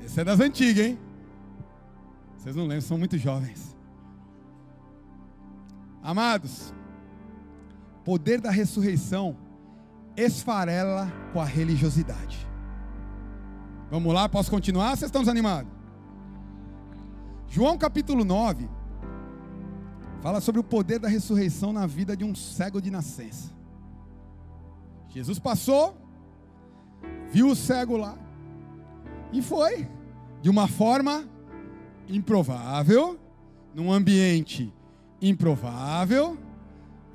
Esse 0.04 0.20
é 0.20 0.24
das 0.24 0.40
antigas, 0.40 0.84
hein? 0.84 0.98
Vocês 2.36 2.56
não 2.56 2.64
lembram, 2.64 2.80
são 2.80 2.98
muito 2.98 3.16
jovens. 3.16 3.76
Amados, 6.02 6.74
poder 8.04 8.40
da 8.40 8.50
ressurreição 8.50 9.36
esfarela 10.16 11.10
com 11.32 11.40
a 11.40 11.44
religiosidade. 11.44 12.44
Vamos 13.92 14.12
lá, 14.12 14.28
posso 14.28 14.50
continuar? 14.50 14.96
Vocês 14.96 15.08
estão 15.08 15.22
desanimados? 15.22 15.70
João 17.46 17.78
capítulo 17.78 18.24
9 18.24 18.68
fala 20.20 20.40
sobre 20.40 20.60
o 20.60 20.64
poder 20.64 20.98
da 20.98 21.08
ressurreição 21.08 21.72
na 21.72 21.86
vida 21.86 22.16
de 22.16 22.24
um 22.24 22.34
cego 22.34 22.82
de 22.82 22.90
nascença. 22.90 23.56
Jesus 25.08 25.38
passou, 25.38 25.96
viu 27.30 27.48
o 27.48 27.56
cego 27.56 27.96
lá 27.96 28.16
e 29.32 29.42
foi 29.42 29.88
de 30.40 30.48
uma 30.48 30.68
forma 30.68 31.28
improvável, 32.08 33.18
num 33.74 33.92
ambiente 33.92 34.72
improvável 35.20 36.38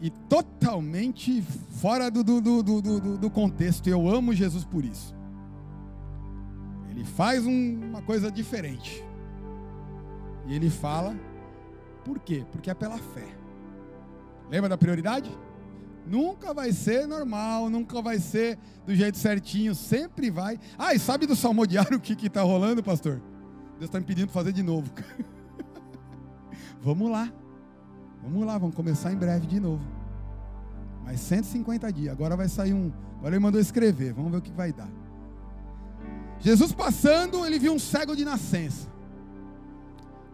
e 0.02 0.10
totalmente 0.10 1.42
fora 1.82 2.12
do, 2.12 2.24
do, 2.24 2.42
do, 2.42 2.82
do, 2.82 3.18
do 3.18 3.30
contexto. 3.30 3.88
Eu 3.88 4.08
amo 4.08 4.34
Jesus 4.34 4.66
por 4.66 4.84
isso. 4.84 5.16
Ele 6.90 7.04
faz 7.04 7.46
um, 7.46 7.80
uma 7.90 8.02
coisa 8.02 8.32
diferente. 8.32 9.04
E 10.46 10.54
ele 10.54 10.70
fala, 10.70 11.16
por 12.04 12.20
quê? 12.20 12.46
Porque 12.52 12.70
é 12.70 12.74
pela 12.74 12.98
fé. 12.98 13.28
Lembra 14.50 14.70
da 14.70 14.78
prioridade? 14.78 15.32
Nunca 16.06 16.54
vai 16.54 16.72
ser 16.72 17.08
normal, 17.08 17.70
nunca 17.70 18.02
vai 18.02 18.20
ser 18.20 18.58
do 18.86 18.94
jeito 18.94 19.18
certinho, 19.18 19.74
sempre 19.74 20.30
vai. 20.30 20.60
Ah, 20.78 20.94
e 20.94 21.00
sabe 21.00 21.26
do 21.26 21.36
salmodiário 21.36 21.96
o 21.98 22.02
que 22.02 22.28
está 22.28 22.42
rolando, 22.42 22.84
pastor? 22.84 23.22
Deus 23.80 23.86
está 23.86 24.00
me 24.00 24.06
pedindo 24.06 24.28
para 24.28 24.34
fazer 24.34 24.52
de 24.52 24.64
novo. 24.64 24.92
vamos 26.82 27.10
lá, 27.10 27.32
vamos 28.22 28.46
lá, 28.46 28.58
vamos 28.58 28.76
começar 28.76 29.12
em 29.12 29.18
breve 29.18 29.48
de 29.48 29.60
novo. 29.60 29.84
Mas 31.04 31.20
150 31.22 31.92
dias, 31.92 32.14
agora 32.14 32.36
vai 32.36 32.48
sair 32.48 32.74
um. 32.74 32.92
Agora 33.18 33.36
ele 33.36 33.44
mandou 33.44 33.60
escrever, 33.60 34.14
vamos 34.14 34.32
ver 34.32 34.38
o 34.38 34.42
que 34.42 34.52
vai 34.52 34.72
dar. 34.72 34.90
Jesus 36.40 36.74
passando, 36.74 37.46
ele 37.46 37.58
viu 37.58 37.74
um 37.74 37.80
cego 37.80 38.16
de 38.16 38.26
nascença. 38.26 38.92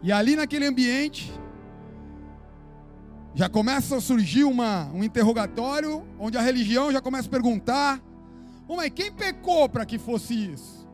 E 0.02 0.12
ali 0.12 0.36
naquele 0.36 0.66
ambiente, 0.66 1.32
já 3.34 3.48
começa 3.48 3.98
a 3.98 4.02
surgir 4.02 4.44
uma, 4.44 4.86
um 4.94 5.04
interrogatório, 5.04 6.06
onde 6.20 6.38
a 6.38 6.42
religião 6.42 6.92
já 6.92 7.02
começa 7.02 7.28
a 7.28 7.32
perguntar: 7.32 8.02
oh, 8.68 8.76
mas 8.76 8.90
quem 8.90 9.12
pecou 9.12 9.70
para 9.70 9.86
que 9.86 9.98
fosse 9.98 10.52
isso? 10.52 10.88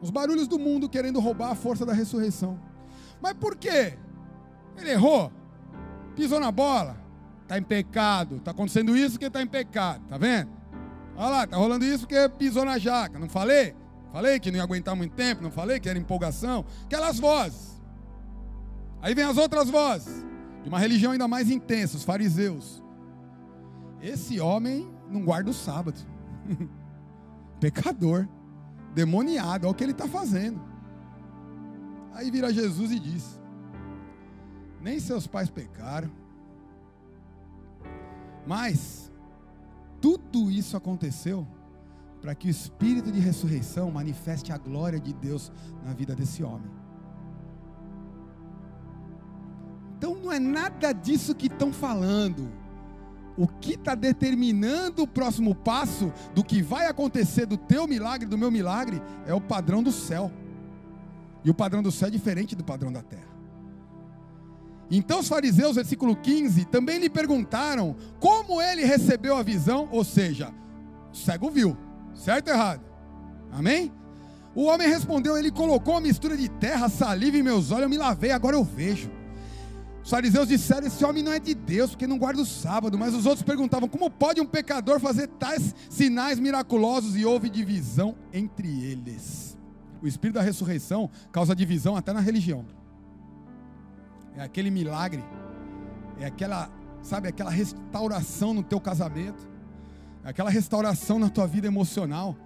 Os 0.00 0.10
barulhos 0.10 0.48
do 0.48 0.58
mundo 0.58 0.88
querendo 0.88 1.20
roubar 1.20 1.50
a 1.50 1.54
força 1.54 1.86
da 1.86 1.92
ressurreição. 1.92 2.58
Mas 3.20 3.34
por 3.34 3.56
quê? 3.56 3.96
Ele 4.76 4.90
errou, 4.90 5.32
pisou 6.14 6.40
na 6.40 6.50
bola, 6.50 7.00
está 7.42 7.56
em 7.56 7.62
pecado. 7.62 8.36
Está 8.36 8.50
acontecendo 8.50 8.96
isso 8.96 9.12
porque 9.12 9.26
está 9.26 9.40
em 9.40 9.46
pecado, 9.46 10.02
tá 10.08 10.18
vendo? 10.18 10.50
Olha 11.16 11.28
lá, 11.28 11.44
está 11.44 11.56
rolando 11.56 11.84
isso 11.84 12.00
porque 12.00 12.28
pisou 12.30 12.64
na 12.64 12.76
jaca. 12.78 13.18
Não 13.18 13.28
falei? 13.28 13.74
Falei 14.12 14.38
que 14.38 14.50
não 14.50 14.58
ia 14.58 14.62
aguentar 14.62 14.94
muito 14.94 15.12
tempo, 15.14 15.42
não 15.42 15.50
falei 15.50 15.80
que 15.80 15.88
era 15.88 15.98
empolgação. 15.98 16.64
Aquelas 16.84 17.18
vozes. 17.18 17.80
Aí 19.00 19.14
vem 19.14 19.24
as 19.24 19.36
outras 19.36 19.68
vozes, 19.68 20.24
de 20.64 20.68
uma 20.70 20.78
religião 20.78 21.12
ainda 21.12 21.28
mais 21.28 21.50
intensa, 21.50 21.96
os 21.96 22.02
fariseus. 22.02 22.82
Esse 24.00 24.40
homem 24.40 24.90
não 25.10 25.22
guarda 25.22 25.50
o 25.50 25.54
sábado. 25.54 25.98
Pecador, 27.60 28.26
demoniado, 28.94 29.64
olha 29.64 29.72
o 29.72 29.74
que 29.74 29.84
ele 29.84 29.92
está 29.92 30.08
fazendo. 30.08 30.60
Aí 32.14 32.30
vira 32.30 32.52
Jesus 32.52 32.90
e 32.90 32.98
diz: 32.98 33.38
Nem 34.80 34.98
seus 34.98 35.26
pais 35.26 35.50
pecaram, 35.50 36.10
mas 38.46 39.12
tudo 40.00 40.50
isso 40.50 40.76
aconteceu 40.76 41.46
para 42.22 42.34
que 42.34 42.48
o 42.48 42.50
espírito 42.50 43.12
de 43.12 43.20
ressurreição 43.20 43.90
manifeste 43.90 44.50
a 44.50 44.56
glória 44.56 44.98
de 44.98 45.12
Deus 45.12 45.52
na 45.84 45.92
vida 45.92 46.14
desse 46.14 46.42
homem. 46.42 46.70
É 50.34 50.38
nada 50.38 50.92
disso 50.92 51.34
que 51.34 51.46
estão 51.46 51.72
falando. 51.72 52.50
O 53.36 53.48
que 53.48 53.74
está 53.74 53.94
determinando 53.94 55.02
o 55.02 55.08
próximo 55.08 55.54
passo 55.54 56.12
do 56.34 56.44
que 56.44 56.62
vai 56.62 56.86
acontecer 56.86 57.46
do 57.46 57.56
teu 57.56 57.86
milagre, 57.88 58.28
do 58.28 58.38
meu 58.38 58.50
milagre, 58.50 59.02
é 59.26 59.34
o 59.34 59.40
padrão 59.40 59.82
do 59.82 59.90
céu. 59.90 60.30
E 61.44 61.50
o 61.50 61.54
padrão 61.54 61.82
do 61.82 61.90
céu 61.90 62.08
é 62.08 62.10
diferente 62.10 62.54
do 62.54 62.62
padrão 62.62 62.92
da 62.92 63.02
terra. 63.02 63.34
Então 64.90 65.20
os 65.20 65.28
fariseus, 65.28 65.76
versículo 65.76 66.14
15, 66.14 66.66
também 66.66 66.98
lhe 66.98 67.10
perguntaram 67.10 67.96
como 68.20 68.60
ele 68.60 68.84
recebeu 68.84 69.36
a 69.36 69.42
visão, 69.42 69.88
ou 69.90 70.04
seja, 70.04 70.52
o 71.12 71.16
cego 71.16 71.50
viu, 71.50 71.76
certo 72.14 72.48
ou 72.48 72.54
errado? 72.54 72.82
Amém? 73.50 73.92
O 74.54 74.64
homem 74.64 74.88
respondeu: 74.88 75.36
Ele 75.36 75.50
colocou 75.50 75.94
uma 75.94 76.00
mistura 76.00 76.36
de 76.36 76.48
terra, 76.48 76.88
saliva 76.88 77.36
em 77.36 77.42
meus 77.42 77.70
olhos, 77.70 77.84
eu 77.84 77.88
me 77.88 77.98
lavei, 77.98 78.30
agora 78.30 78.56
eu 78.56 78.62
vejo. 78.62 79.10
Os 80.04 80.10
fariseus 80.10 80.48
disseram: 80.48 80.86
Esse 80.86 81.02
homem 81.02 81.22
não 81.22 81.32
é 81.32 81.40
de 81.40 81.54
Deus, 81.54 81.90
porque 81.92 82.06
não 82.06 82.18
guarda 82.18 82.42
o 82.42 82.46
sábado. 82.46 82.98
Mas 82.98 83.14
os 83.14 83.24
outros 83.24 83.42
perguntavam: 83.42 83.88
Como 83.88 84.10
pode 84.10 84.38
um 84.38 84.46
pecador 84.46 85.00
fazer 85.00 85.28
tais 85.28 85.74
sinais 85.88 86.38
miraculosos? 86.38 87.16
E 87.16 87.24
houve 87.24 87.48
divisão 87.48 88.14
entre 88.30 88.84
eles. 88.84 89.56
O 90.02 90.06
espírito 90.06 90.34
da 90.34 90.42
ressurreição 90.42 91.08
causa 91.32 91.56
divisão 91.56 91.96
até 91.96 92.12
na 92.12 92.20
religião. 92.20 92.66
É 94.36 94.42
aquele 94.42 94.70
milagre, 94.70 95.24
é 96.18 96.26
aquela, 96.26 96.68
sabe, 97.00 97.28
aquela 97.28 97.50
restauração 97.50 98.52
no 98.52 98.62
teu 98.62 98.80
casamento, 98.80 99.48
é 100.22 100.28
aquela 100.28 100.50
restauração 100.50 101.18
na 101.18 101.30
tua 101.30 101.46
vida 101.46 101.66
emocional, 101.66 102.36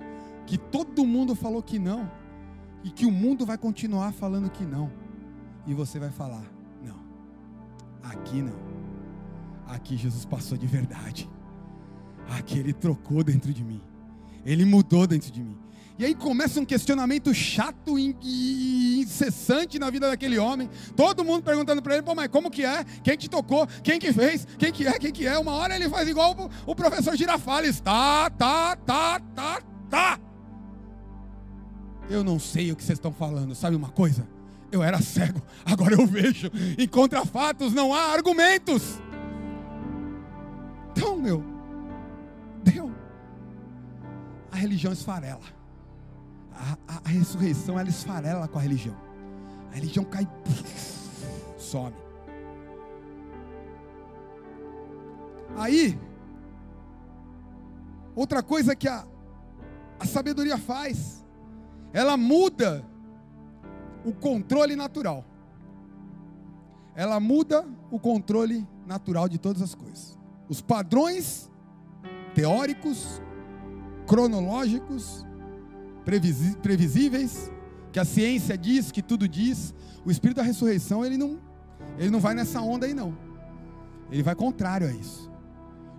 que 0.47 0.59
todo 0.59 1.05
mundo 1.05 1.35
falou 1.35 1.63
que 1.63 1.79
não, 1.79 2.09
e 2.85 2.91
que 2.91 3.07
o 3.07 3.11
mundo 3.11 3.45
vai 3.45 3.59
continuar 3.59 4.13
falando 4.13 4.51
que 4.51 4.65
não, 4.65 4.93
e 5.67 5.75
você 5.75 5.99
vai 5.99 6.11
falar: 6.11 6.58
Aqui 8.11 8.43
não. 8.43 8.57
Aqui 9.67 9.97
Jesus 9.97 10.25
passou 10.25 10.57
de 10.57 10.67
verdade. 10.67 11.29
Aqui 12.29 12.59
ele 12.59 12.73
trocou 12.73 13.23
dentro 13.23 13.53
de 13.53 13.63
mim. 13.63 13.81
Ele 14.45 14.65
mudou 14.65 15.07
dentro 15.07 15.31
de 15.31 15.43
mim. 15.43 15.57
E 15.99 16.05
aí 16.05 16.15
começa 16.15 16.61
um 16.61 16.65
questionamento 16.65 17.35
chato 17.35 17.99
e 17.99 19.01
incessante 19.01 19.81
na 19.81 19.91
vida 19.91 20.09
daquele 20.09 20.39
homem. 20.39 20.71
Todo 20.95 21.25
mundo 21.25 21.43
perguntando 21.43 21.83
para 21.83 21.95
ele, 21.95 22.05
pô, 22.05 22.15
mas 22.15 22.29
como 22.29 22.51
que 22.51 22.65
é? 22.65 22.85
Quem 23.03 23.17
te 23.17 23.29
tocou? 23.29 23.67
Quem 23.83 23.99
que 23.99 24.13
fez? 24.13 24.47
Quem 24.57 24.73
que 24.73 24.87
é? 24.87 24.93
Quem 24.99 25.11
que 25.11 25.27
é? 25.27 25.37
Uma 25.37 25.53
hora 25.53 25.75
ele 25.75 25.89
faz 25.89 26.09
igual 26.09 26.51
o, 26.65 26.75
professor 26.75 27.17
Girafales. 27.17 27.81
Tá, 27.81 28.31
tá, 28.31 28.77
tá, 28.77 29.21
tá, 29.35 29.61
tá. 29.91 30.21
Eu 32.09 32.23
não 32.23 32.39
sei 32.39 32.71
o 32.71 32.77
que 32.77 32.85
vocês 32.85 32.97
estão 32.97 33.13
falando. 33.13 33.55
Sabe 33.57 33.75
uma 33.75 33.91
coisa? 33.91 34.38
Eu 34.71 34.83
era 34.83 35.01
cego, 35.01 35.41
agora 35.65 35.95
eu 35.95 36.07
vejo. 36.07 36.51
Em 36.77 36.87
contra 36.87 37.25
fatos 37.25 37.73
não 37.73 37.95
há 37.95 38.13
argumentos. 38.13 39.01
Então, 40.91 41.17
meu, 41.17 41.43
deu. 42.63 42.93
A 44.51 44.57
religião 44.57 44.93
esfarela. 44.93 45.41
A, 46.53 46.77
a, 46.87 47.01
a 47.05 47.09
ressurreição, 47.09 47.79
ela 47.79 47.89
esfarela 47.89 48.49
com 48.49 48.59
a 48.59 48.63
religião. 48.63 48.97
A 49.71 49.75
religião 49.75 50.05
cai, 50.05 50.27
some. 51.57 51.95
Aí, 55.57 55.99
outra 58.15 58.43
coisa 58.43 58.77
que 58.77 58.89
a, 58.89 59.05
a 59.99 60.07
sabedoria 60.07 60.59
faz, 60.59 61.25
ela 61.93 62.17
muda 62.17 62.85
o 64.05 64.13
controle 64.13 64.77
natural. 64.77 65.25
Ela 66.95 67.21
muda 67.21 67.65
o 67.91 67.99
controle 67.99 68.67
natural 68.87 69.29
de 69.29 69.39
todas 69.39 69.63
as 69.63 69.75
coisas. 69.75 70.19
Os 70.49 70.61
padrões 70.61 71.51
teóricos, 72.35 73.21
cronológicos, 74.07 75.27
previsíveis, 76.63 77.53
que 77.93 78.01
a 78.01 78.05
ciência 78.05 78.57
diz, 78.57 78.91
que 78.91 79.03
tudo 79.03 79.29
diz, 79.29 79.75
o 80.05 80.11
espírito 80.11 80.39
da 80.39 80.43
ressurreição, 80.43 81.05
ele 81.05 81.17
não, 81.17 81.39
ele 81.99 82.11
não 82.11 82.21
vai 82.21 82.35
nessa 82.35 82.61
onda 82.61 82.87
aí 82.87 82.95
não. 82.95 83.17
Ele 84.11 84.23
vai 84.23 84.35
contrário 84.35 84.89
a 84.89 84.93
isso. 84.93 85.31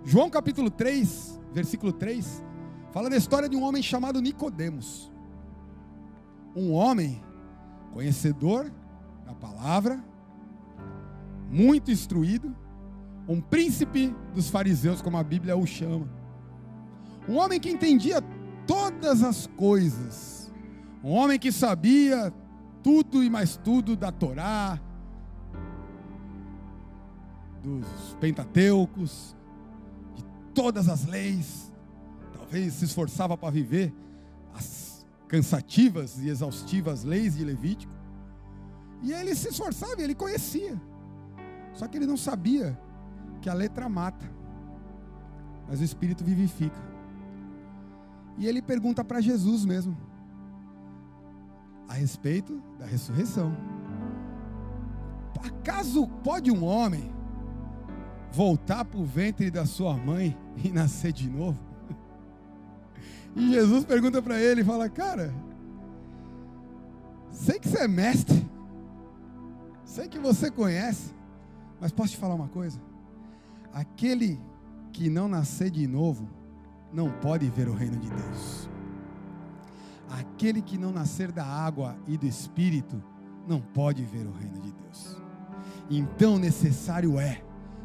João 0.04 0.28
capítulo 0.28 0.70
3, 0.70 1.40
versículo 1.52 1.92
3, 1.92 2.42
fala 2.90 3.08
da 3.08 3.16
história 3.16 3.48
de 3.48 3.56
um 3.56 3.62
homem 3.62 3.82
chamado 3.82 4.20
Nicodemos. 4.20 5.10
Um 6.56 6.72
homem 6.72 7.22
conhecedor 7.92 8.70
da 9.24 9.34
palavra, 9.34 10.02
muito 11.50 11.90
instruído, 11.90 12.54
um 13.28 13.40
príncipe 13.40 14.14
dos 14.34 14.48
fariseus, 14.48 15.02
como 15.02 15.16
a 15.16 15.22
Bíblia 15.22 15.56
o 15.56 15.66
chama. 15.66 16.08
Um 17.28 17.36
homem 17.36 17.60
que 17.60 17.70
entendia 17.70 18.22
todas 18.66 19.22
as 19.22 19.46
coisas, 19.46 20.52
um 21.02 21.10
homem 21.10 21.38
que 21.38 21.52
sabia 21.52 22.32
tudo 22.82 23.22
e 23.22 23.30
mais 23.30 23.56
tudo 23.56 23.94
da 23.94 24.10
Torá, 24.10 24.80
dos 27.62 28.16
Pentateucos, 28.20 29.36
de 30.16 30.24
todas 30.54 30.88
as 30.88 31.04
leis, 31.04 31.72
talvez 32.32 32.74
se 32.74 32.84
esforçava 32.84 33.36
para 33.36 33.50
viver 33.50 33.92
as 34.54 34.89
cansativas 35.30 36.18
e 36.18 36.28
exaustivas 36.28 37.04
leis 37.04 37.36
de 37.36 37.44
Levítico. 37.44 37.92
E 39.00 39.12
ele 39.12 39.32
se 39.32 39.48
esforçava, 39.48 40.02
ele 40.02 40.14
conhecia. 40.14 40.78
Só 41.72 41.86
que 41.86 41.96
ele 41.96 42.06
não 42.06 42.16
sabia 42.16 42.76
que 43.40 43.48
a 43.48 43.54
letra 43.54 43.88
mata, 43.88 44.28
mas 45.68 45.80
o 45.80 45.84
espírito 45.84 46.24
vivifica. 46.24 46.76
E 48.36 48.46
ele 48.46 48.60
pergunta 48.60 49.04
para 49.04 49.20
Jesus 49.20 49.64
mesmo 49.64 49.96
a 51.88 51.94
respeito 51.94 52.60
da 52.76 52.84
ressurreição. 52.84 53.56
Acaso 55.44 56.08
pode 56.24 56.50
um 56.50 56.64
homem 56.64 57.14
voltar 58.32 58.84
para 58.84 58.98
o 58.98 59.04
ventre 59.04 59.48
da 59.48 59.64
sua 59.64 59.96
mãe 59.96 60.36
e 60.56 60.70
nascer 60.70 61.12
de 61.12 61.30
novo? 61.30 61.69
E 63.36 63.52
Jesus 63.52 63.84
pergunta 63.84 64.20
para 64.20 64.40
ele 64.40 64.62
e 64.62 64.64
fala: 64.64 64.88
Cara, 64.88 65.32
sei 67.30 67.58
que 67.58 67.68
você 67.68 67.78
é 67.78 67.88
mestre, 67.88 68.48
sei 69.84 70.08
que 70.08 70.18
você 70.18 70.50
conhece, 70.50 71.14
mas 71.80 71.92
posso 71.92 72.12
te 72.12 72.16
falar 72.16 72.34
uma 72.34 72.48
coisa? 72.48 72.80
Aquele 73.72 74.40
que 74.92 75.08
não 75.08 75.28
nascer 75.28 75.70
de 75.70 75.86
novo 75.86 76.28
não 76.92 77.10
pode 77.10 77.48
ver 77.48 77.68
o 77.68 77.74
reino 77.74 77.96
de 77.98 78.08
Deus. 78.08 78.68
Aquele 80.10 80.60
que 80.60 80.76
não 80.76 80.90
nascer 80.90 81.30
da 81.30 81.46
água 81.46 81.96
e 82.08 82.18
do 82.18 82.26
espírito 82.26 83.00
não 83.46 83.60
pode 83.60 84.04
ver 84.04 84.26
o 84.26 84.32
reino 84.32 84.58
de 84.58 84.72
Deus. 84.72 85.16
Então 85.88 86.36
necessário 86.36 87.18
é 87.18 87.42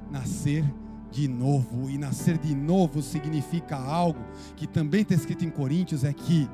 nascer 0.10 0.64
de 0.64 0.84
novo. 1.28 1.89
E 1.89 1.97
nascer 1.97 2.38
de 2.38 2.53
novo 2.53 3.01
significa 3.01 3.76
algo 3.76 4.20
que 4.56 4.68
também 4.68 5.01
está 5.01 5.16
escrito 5.16 5.45
em 5.45 5.49
Coríntios: 5.49 6.03
é 6.03 6.14
que 6.14 6.49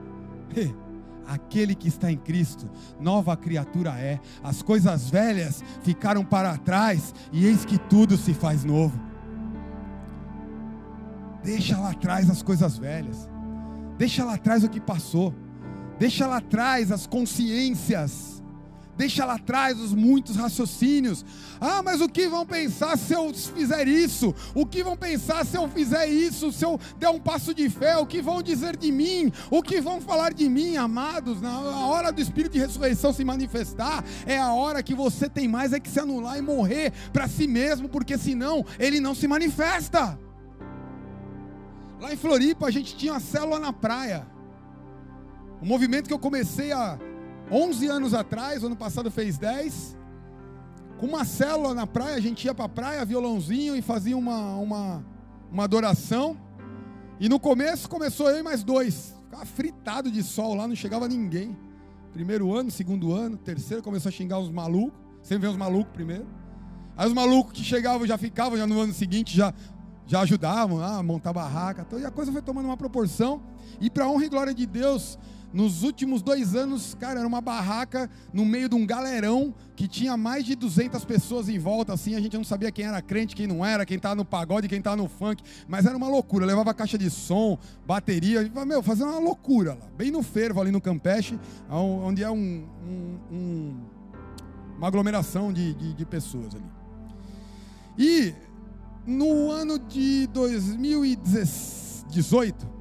aquele 1.28 1.74
que 1.74 1.88
está 1.88 2.12
em 2.12 2.18
Cristo, 2.18 2.70
nova 2.99 3.36
criatura 3.38 3.91
é. 3.91 4.20
As 4.43 4.62
coisas 4.62 5.10
velhas 5.10 5.64
ficaram 5.82 6.24
para 6.24 6.58
trás 6.58 7.14
e 7.32 7.45
eis 7.45 7.66
que 7.66 7.78
tudo 7.78 8.18
se 8.18 8.34
faz 8.34 8.64
novo. 8.64 8.99
Deixa 11.43 11.78
lá 11.78 11.91
atrás 11.91 12.30
as 12.30 12.43
coisas 12.43 12.78
velhas. 12.78 13.30
Deixa 13.97 14.24
lá 14.24 14.36
atrás 14.36 14.64
o 14.64 14.70
que 14.70 14.80
passou. 14.80 15.34
Deixa 15.97 16.28
lá 16.28 16.38
atrás 16.38 16.91
as 16.91 17.08
consciências 17.08 18.41
deixa 18.98 19.26
lá 19.26 19.36
atrás 19.36 19.80
os 19.80 19.94
muitos 19.94 20.36
raciocínios. 20.36 21.26
Ah, 21.60 21.82
mas 21.84 22.02
o 22.02 22.10
que 22.10 22.28
vão 22.28 22.46
pensar 22.46 22.98
se 22.98 23.14
eu 23.14 23.34
fizer 23.34 23.88
isso? 23.88 24.34
O 24.54 24.66
que 24.66 24.84
vão 24.84 24.96
pensar 24.96 25.46
se 25.46 25.58
eu 25.58 25.68
fizer 25.68 26.08
isso? 26.08 26.52
Se 26.52 26.66
eu 26.66 26.80
der 26.98 27.10
um 27.10 27.20
passo 27.20 27.54
de 27.54 27.70
fé? 27.70 27.98
O 27.98 28.06
que 28.06 28.22
vão 28.22 28.42
dizer 28.42 28.76
de 28.78 28.92
mim? 28.92 29.32
O 29.50 29.62
que 29.62 29.82
vão 29.82 30.02
falar 30.02 30.34
de 30.34 30.48
mim, 30.50 30.78
amados? 30.78 31.42
Na 31.42 31.88
hora 31.88 32.12
do 32.12 32.22
Espírito 32.22 32.54
de 32.54 32.60
ressurreição 32.60 33.14
se 33.14 33.24
manifestar, 33.24 34.04
é 34.26 34.38
a 34.38 34.54
hora 34.54 34.84
que 34.84 34.94
você 34.94 35.30
tem 35.30 35.48
mais 35.48 35.74
é 35.74 35.80
que 35.80 35.89
se 35.89 36.00
anular 36.00 36.38
e 36.38 36.42
morrer 36.42 36.92
para 37.12 37.28
si 37.28 37.48
mesmo, 37.48 37.89
porque 37.89 38.18
senão 38.18 38.66
ele 38.80 39.00
não 39.00 39.16
se 39.16 39.28
manifesta. 39.28 40.18
Lá 42.00 42.12
em 42.12 42.18
Floripa 42.18 42.66
a 42.66 42.72
gente 42.72 42.96
tinha 42.96 43.14
uma 43.14 43.20
célula 43.20 43.60
na 43.60 43.72
praia. 43.72 44.26
O 45.62 45.66
movimento 45.66 46.08
que 46.08 46.14
eu 46.14 46.20
comecei 46.20 46.72
a 46.72 46.98
11 47.52 47.88
anos 47.88 48.14
atrás, 48.14 48.64
ano 48.64 48.78
passado 48.78 49.12
fez 49.12 49.38
10. 49.38 49.97
Com 50.97 51.08
uma 51.08 51.26
célula 51.26 51.74
na 51.74 51.86
praia, 51.86 52.16
a 52.16 52.20
gente 52.22 52.45
ia 52.45 52.54
para 52.54 52.66
a 52.66 52.70
praia, 52.70 53.04
violãozinho 53.04 53.76
e 53.76 53.82
fazia 53.82 54.16
uma, 54.18 54.56
uma, 54.56 55.06
uma 55.52 55.64
adoração. 55.66 56.38
E 57.20 57.28
no 57.28 57.39
começo 57.39 57.89
começou 57.89 58.30
eu 58.30 58.39
e 58.39 58.43
mais 58.43 58.64
dois. 58.64 59.14
Ficava 59.26 59.45
fritado 59.45 60.10
de 60.10 60.24
sol 60.24 60.56
lá, 60.56 60.66
não 60.66 60.76
chegava 60.76 61.10
ninguém. 61.10 61.58
Primeiro 62.14 62.54
ano, 62.54 62.72
segundo 62.72 63.14
ano, 63.14 63.36
terceiro 63.36 63.84
começou 63.84 64.08
a 64.08 64.14
xingar 64.14 64.39
os 64.39 64.49
malucos. 64.49 64.97
Sempre 65.22 65.41
vem 65.41 65.52
os 65.52 65.58
malucos 65.58 65.91
primeiro. 65.93 66.26
Aí 66.95 67.06
os 67.06 67.14
malucos 67.14 67.52
que 67.54 67.64
chegavam 67.64 68.08
já 68.08 68.18
ficavam, 68.18 68.58
já 68.58 68.66
no 68.66 68.80
ano 68.80 68.93
seguinte 68.93 69.36
já, 69.36 69.54
já 70.08 70.22
ajudavam 70.22 70.82
a 70.82 71.04
montar 71.04 71.34
barraca. 71.34 71.86
E 71.99 72.06
a 72.06 72.12
coisa 72.12 72.32
foi 72.32 72.41
tomando 72.41 72.66
uma 72.66 72.78
proporção. 72.78 73.41
E 73.82 73.89
para 73.89 74.08
honra 74.08 74.26
e 74.26 74.30
glória 74.30 74.54
de 74.54 74.66
Deus, 74.66 75.20
nos 75.54 75.84
últimos 75.84 76.22
dois 76.22 76.56
anos, 76.56 76.95
cara, 76.99 77.20
era 77.20 77.28
uma 77.28 77.41
barraca 77.41 78.10
no 78.34 78.45
meio 78.45 78.70
de 78.70 78.76
um 78.76 78.86
galerão 78.86 79.54
que 79.76 79.86
tinha 79.88 80.16
mais 80.16 80.45
de 80.45 80.56
200 80.56 81.04
pessoas 81.04 81.49
em 81.49 81.60
volta, 81.60 81.91
assim. 81.93 82.16
A 82.16 82.22
gente 82.22 82.38
não 82.38 82.43
sabia 82.43 82.72
quem 82.72 82.86
era 82.86 83.02
crente, 83.02 83.36
quem 83.36 83.47
não 83.47 83.66
era, 83.66 83.84
quem 83.86 83.97
estava 83.97 84.16
no 84.16 84.24
pagode, 84.24 84.70
quem 84.70 84.78
estava 84.78 84.95
no 84.95 85.10
funk. 85.10 85.43
Mas 85.68 85.86
era 85.86 85.97
uma 85.97 86.08
loucura. 86.08 86.45
levava 86.45 86.74
caixa 86.74 86.97
de 86.97 87.10
som, 87.10 87.58
bateria. 87.86 88.49
Meu, 88.66 88.82
fazia 88.82 89.06
uma 89.06 89.20
loucura 89.20 89.74
lá. 89.74 89.89
Bem 89.97 90.10
no 90.10 90.24
fervo, 90.24 90.62
ali 90.62 90.72
no 90.72 90.80
Campeche, 90.80 91.38
onde 91.70 92.24
é 92.24 92.30
um, 92.30 92.66
um, 92.88 93.20
um, 93.32 93.76
uma 94.78 94.88
aglomeração 94.88 95.52
de, 95.52 95.74
de, 95.74 95.93
de 95.93 96.06
pessoas 96.06 96.56
ali. 96.56 96.64
E 97.97 98.34
no 99.06 99.52
ano 99.52 99.78
de 99.78 100.28
2018 100.28 102.80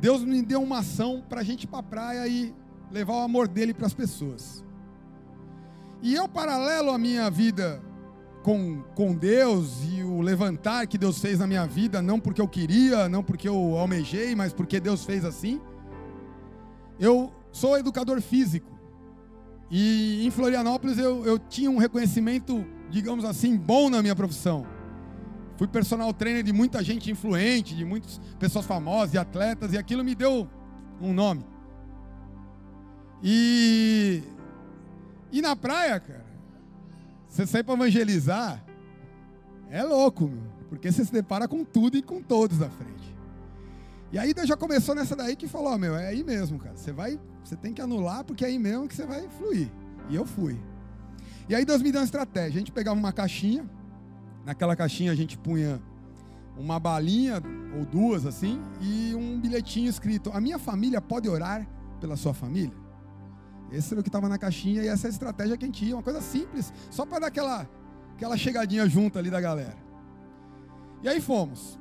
Deus 0.00 0.22
me 0.24 0.42
deu 0.42 0.62
uma 0.62 0.78
ação 0.78 1.22
para 1.28 1.40
a 1.40 1.44
gente 1.44 1.64
ir 1.64 1.66
para 1.66 1.78
a 1.80 1.82
praia 1.82 2.28
e 2.28 2.54
levar 2.90 3.14
o 3.14 3.22
amor 3.22 3.48
dele 3.48 3.72
para 3.72 3.86
as 3.86 3.94
pessoas. 3.94 4.64
E 6.02 6.14
eu, 6.14 6.28
paralelo 6.28 6.90
à 6.90 6.98
minha 6.98 7.30
vida 7.30 7.82
com, 8.42 8.82
com 8.94 9.14
Deus 9.14 9.82
e 9.90 10.02
o 10.02 10.20
levantar 10.20 10.86
que 10.86 10.98
Deus 10.98 11.18
fez 11.18 11.38
na 11.38 11.46
minha 11.46 11.66
vida, 11.66 12.02
não 12.02 12.20
porque 12.20 12.40
eu 12.40 12.46
queria, 12.46 13.08
não 13.08 13.22
porque 13.22 13.48
eu 13.48 13.78
almejei, 13.78 14.34
mas 14.34 14.52
porque 14.52 14.78
Deus 14.78 15.04
fez 15.04 15.24
assim, 15.24 15.60
eu 17.00 17.32
sou 17.50 17.78
educador 17.78 18.20
físico. 18.20 18.70
E 19.70 20.26
em 20.26 20.30
Florianópolis 20.30 20.98
eu, 20.98 21.24
eu 21.24 21.38
tinha 21.38 21.70
um 21.70 21.78
reconhecimento, 21.78 22.64
digamos 22.90 23.24
assim, 23.24 23.56
bom 23.56 23.88
na 23.88 24.02
minha 24.02 24.14
profissão. 24.14 24.66
Fui 25.56 25.68
personal 25.68 26.12
trainer 26.12 26.42
de 26.42 26.52
muita 26.52 26.82
gente 26.82 27.10
influente, 27.10 27.74
de 27.74 27.84
muitas 27.84 28.20
pessoas 28.38 28.66
famosas 28.66 29.14
e 29.14 29.18
atletas, 29.18 29.72
e 29.72 29.78
aquilo 29.78 30.04
me 30.04 30.14
deu 30.14 30.48
um 31.00 31.12
nome. 31.12 31.44
E, 33.22 34.22
e 35.30 35.40
na 35.40 35.54
praia, 35.54 36.00
cara, 36.00 36.26
você 37.28 37.46
sai 37.46 37.62
para 37.62 37.74
evangelizar, 37.74 38.64
é 39.70 39.82
louco, 39.82 40.28
meu, 40.28 40.42
porque 40.68 40.90
você 40.90 41.04
se 41.04 41.12
depara 41.12 41.46
com 41.46 41.64
tudo 41.64 41.96
e 41.96 42.02
com 42.02 42.20
todos 42.20 42.60
à 42.60 42.68
frente. 42.68 43.14
E 44.12 44.18
aí 44.18 44.32
já 44.44 44.56
começou 44.56 44.94
nessa 44.94 45.16
daí 45.16 45.34
que 45.34 45.48
falou, 45.48 45.74
oh, 45.74 45.78
meu, 45.78 45.96
é 45.96 46.06
aí 46.06 46.22
mesmo, 46.22 46.56
cara. 46.56 46.76
Você 46.76 46.92
vai, 46.92 47.18
você 47.42 47.56
tem 47.56 47.72
que 47.72 47.82
anular 47.82 48.22
porque 48.22 48.44
é 48.44 48.48
aí 48.48 48.60
mesmo 48.60 48.86
que 48.86 48.94
você 48.94 49.04
vai 49.04 49.28
fluir. 49.28 49.68
E 50.08 50.14
eu 50.14 50.24
fui. 50.24 50.56
E 51.48 51.54
aí 51.54 51.64
Deus 51.64 51.82
me 51.82 51.90
deu 51.90 52.00
uma 52.00 52.04
estratégia. 52.04 52.50
A 52.50 52.58
gente 52.60 52.70
pegava 52.70 52.96
uma 52.96 53.12
caixinha, 53.12 53.68
Naquela 54.44 54.76
caixinha 54.76 55.10
a 55.10 55.14
gente 55.14 55.38
punha 55.38 55.80
uma 56.56 56.78
balinha 56.78 57.42
ou 57.76 57.84
duas 57.84 58.26
assim 58.26 58.60
e 58.80 59.14
um 59.14 59.40
bilhetinho 59.40 59.88
escrito: 59.88 60.30
A 60.32 60.40
minha 60.40 60.58
família 60.58 61.00
pode 61.00 61.28
orar 61.28 61.66
pela 62.00 62.16
sua 62.16 62.34
família? 62.34 62.76
Esse 63.72 63.94
era 63.94 64.00
o 64.00 64.02
que 64.02 64.08
estava 64.08 64.28
na 64.28 64.38
caixinha 64.38 64.82
e 64.82 64.88
essa 64.88 65.06
é 65.06 65.08
a 65.08 65.10
estratégia 65.10 65.56
que 65.56 65.64
a 65.64 65.66
gente 65.66 65.84
ia, 65.84 65.96
uma 65.96 66.02
coisa 66.02 66.20
simples, 66.20 66.72
só 66.90 67.04
para 67.04 67.20
dar 67.20 67.26
aquela, 67.28 67.68
aquela 68.14 68.36
chegadinha 68.36 68.88
junto 68.88 69.18
ali 69.18 69.30
da 69.30 69.40
galera. 69.40 69.76
E 71.02 71.08
aí 71.08 71.20
fomos. 71.20 71.78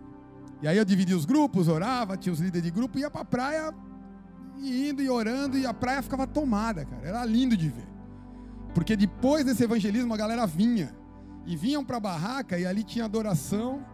E 0.62 0.68
aí 0.68 0.78
eu 0.78 0.86
dividia 0.86 1.16
os 1.16 1.26
grupos, 1.26 1.68
orava, 1.68 2.16
tinha 2.16 2.32
os 2.32 2.40
líderes 2.40 2.64
de 2.64 2.72
grupo, 2.72 2.98
ia 2.98 3.12
para 3.12 3.22
a 3.22 3.26
praia, 3.26 3.74
e 4.58 4.90
indo 4.90 5.02
e 5.02 5.10
orando, 5.10 5.58
e 5.58 5.66
a 5.66 5.74
praia 5.74 6.02
ficava 6.02 6.26
tomada, 6.26 6.86
cara. 6.86 7.06
Era 7.06 7.26
lindo 7.26 7.56
de 7.56 7.68
ver. 7.68 7.88
Porque 8.74 8.96
depois 8.96 9.46
desse 9.46 9.64
evangelismo 9.64 10.14
a 10.14 10.18
galera 10.18 10.48
vinha 10.48 10.96
e 11.46 11.56
vinham 11.56 11.84
para 11.84 11.98
a 11.98 12.00
barraca 12.00 12.58
e 12.58 12.66
ali 12.66 12.84
tinha 12.84 13.06
adoração, 13.06 13.86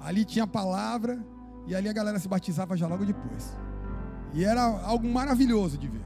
ali 0.00 0.24
tinha 0.24 0.46
palavra 0.46 1.24
e 1.66 1.74
ali 1.74 1.88
a 1.88 1.92
galera 1.92 2.18
se 2.18 2.28
batizava 2.28 2.76
já 2.76 2.86
logo 2.86 3.04
depois. 3.04 3.56
E 4.32 4.44
era 4.44 4.62
algo 4.62 5.08
maravilhoso 5.08 5.78
de 5.78 5.88
ver. 5.88 6.04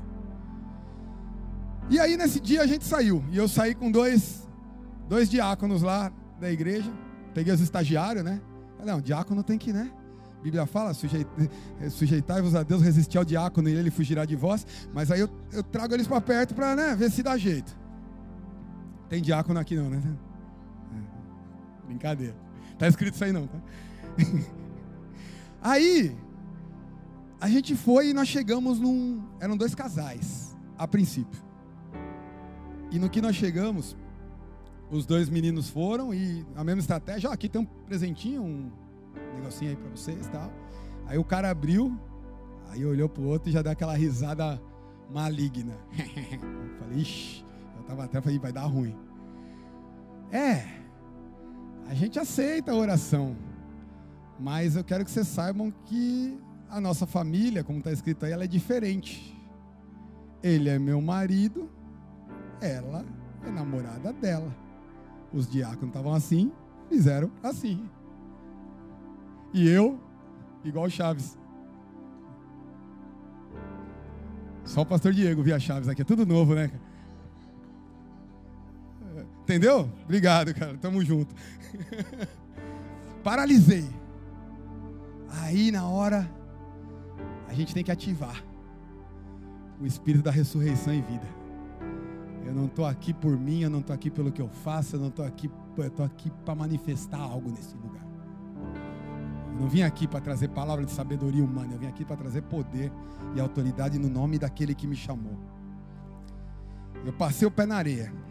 E 1.89 1.99
aí 1.99 2.17
nesse 2.17 2.41
dia 2.41 2.63
a 2.63 2.67
gente 2.67 2.85
saiu 2.85 3.25
e 3.31 3.37
eu 3.37 3.49
saí 3.49 3.75
com 3.75 3.91
dois 3.91 4.49
dois 5.09 5.29
diáconos 5.29 5.83
lá 5.83 6.13
da 6.39 6.51
igreja. 6.51 6.91
Peguei 7.35 7.53
os 7.53 7.61
estagiários, 7.61 8.25
né? 8.25 8.41
Não, 8.85 9.01
diácono 9.01 9.43
tem 9.43 9.59
que, 9.59 9.73
né? 9.73 9.91
A 10.39 10.43
Bíblia 10.43 10.65
fala, 10.65 10.95
sujeitai-vos 10.95 12.55
a 12.55 12.63
Deus, 12.63 12.81
resistir 12.81 13.19
ao 13.19 13.25
diácono 13.25 13.69
e 13.69 13.75
ele 13.75 13.91
fugirá 13.91 14.25
de 14.25 14.35
vós. 14.35 14.67
Mas 14.95 15.11
aí 15.11 15.21
eu, 15.21 15.29
eu 15.53 15.63
trago 15.63 15.93
eles 15.93 16.07
para 16.07 16.21
perto 16.21 16.55
para 16.55 16.75
né, 16.75 16.97
ver 16.97 17.11
se 17.11 17.23
dá 17.23 17.37
jeito. 17.37 17.77
Tem 19.09 19.21
diácono 19.21 19.61
aqui 19.61 19.77
não, 19.77 19.91
né? 19.91 20.01
Brincadeira. 21.91 22.37
Tá 22.79 22.87
escrito 22.87 23.15
isso 23.15 23.25
aí 23.25 23.33
não, 23.33 23.49
tá? 23.49 23.59
aí, 25.61 26.17
a 27.41 27.49
gente 27.49 27.75
foi 27.75 28.11
e 28.11 28.15
nós 28.15 28.29
chegamos 28.29 28.79
num. 28.79 29.23
Eram 29.41 29.57
dois 29.57 29.75
casais, 29.75 30.57
a 30.79 30.87
princípio. 30.87 31.43
E 32.93 32.99
no 32.99 33.11
que 33.11 33.21
nós 33.21 33.35
chegamos, 33.35 33.97
os 34.91 35.05
dois 35.05 35.29
meninos 35.29 35.69
foram 35.69 36.15
e 36.15 36.47
a 36.55 36.63
mesma 36.63 36.81
estratégia, 36.81 37.29
ó, 37.29 37.33
aqui 37.33 37.49
tem 37.49 37.61
um 37.61 37.65
presentinho, 37.65 38.43
um 38.43 38.71
negocinho 39.35 39.71
aí 39.71 39.77
para 39.77 39.91
vocês 39.91 40.27
e 40.27 40.31
tal. 40.31 40.53
Aí 41.07 41.19
o 41.19 41.25
cara 41.25 41.51
abriu, 41.51 41.99
aí 42.69 42.85
olhou 42.85 43.09
pro 43.09 43.25
outro 43.25 43.49
e 43.49 43.53
já 43.53 43.63
deu 43.63 43.73
aquela 43.73 43.97
risada 43.97 44.63
maligna. 45.11 45.77
Eu 45.93 46.79
falei, 46.79 46.99
ixi, 46.99 47.45
tava 47.87 48.05
até 48.05 48.21
falei, 48.21 48.39
vai 48.39 48.53
dar 48.53 48.67
ruim. 48.67 48.97
É, 50.31 50.80
a 51.91 51.95
gente 51.95 52.21
aceita 52.21 52.71
a 52.71 52.77
oração, 52.77 53.37
mas 54.39 54.77
eu 54.77 54.85
quero 54.85 55.05
que 55.05 55.11
vocês 55.11 55.27
saibam 55.27 55.73
que 55.87 56.39
a 56.69 56.81
nossa 56.81 57.05
família, 57.05 57.65
como 57.65 57.81
está 57.81 57.91
escrito 57.91 58.25
aí, 58.25 58.31
ela 58.31 58.45
é 58.45 58.47
diferente. 58.47 59.37
Ele 60.41 60.69
é 60.69 60.79
meu 60.79 61.03
marido, 61.03 61.69
ela 62.61 63.05
é 63.45 63.51
namorada 63.51 64.13
dela. 64.13 64.55
Os 65.33 65.51
diáconos 65.51 65.89
estavam 65.89 66.15
assim, 66.15 66.53
fizeram 66.89 67.29
assim. 67.43 67.91
E 69.53 69.69
eu, 69.69 69.99
igual 70.63 70.89
Chaves. 70.89 71.37
Só 74.65 74.83
o 74.83 74.87
pastor 74.87 75.13
Diego 75.13 75.43
via 75.43 75.59
Chaves 75.59 75.89
aqui, 75.89 76.03
é 76.03 76.05
tudo 76.05 76.25
novo, 76.25 76.55
né? 76.55 76.71
Entendeu? 79.51 79.91
Obrigado, 80.05 80.55
cara. 80.55 80.79
Tamo 80.79 81.05
junto. 81.05 81.35
Paralisei. 83.21 83.85
Aí 85.29 85.73
na 85.73 85.89
hora 85.89 86.31
a 87.49 87.53
gente 87.53 87.75
tem 87.75 87.83
que 87.83 87.91
ativar 87.91 88.45
o 89.81 89.85
espírito 89.85 90.23
da 90.23 90.31
ressurreição 90.31 90.95
e 90.95 91.01
vida. 91.03 91.27
Eu 92.47 92.55
não 92.55 92.67
estou 92.67 92.87
aqui 92.87 93.13
por 93.13 93.37
mim, 93.37 93.63
eu 93.63 93.71
não 93.71 93.81
estou 93.81 93.93
aqui 93.93 94.09
pelo 94.09 94.31
que 94.31 94.41
eu 94.41 94.49
faço, 94.49 94.95
eu 94.95 95.01
não 95.01 95.09
estou 95.09 95.25
aqui, 95.25 95.51
eu 95.77 95.85
estou 95.85 96.07
aqui 96.07 96.31
para 96.45 96.55
manifestar 96.55 97.19
algo 97.19 97.51
nesse 97.51 97.75
lugar. 97.75 98.07
Eu 99.53 99.63
não 99.63 99.69
vim 99.69 99.83
aqui 99.83 100.07
para 100.07 100.21
trazer 100.21 100.47
palavra 100.51 100.85
de 100.85 100.93
sabedoria 100.93 101.43
humana, 101.43 101.75
eu 101.75 101.79
vim 101.81 101.89
aqui 101.89 102.05
para 102.05 102.17
trazer 102.17 102.43
poder 102.43 102.93
e 103.35 103.41
autoridade 103.41 103.99
no 103.99 104.09
nome 104.09 104.39
daquele 104.39 104.77
que 104.77 104.87
me 104.87 104.95
chamou. 104.95 105.37
Eu 107.05 107.13
passei 107.13 107.49
o 107.49 107.51
pé 107.51 107.67
na 107.67 107.75
areia. 107.75 108.30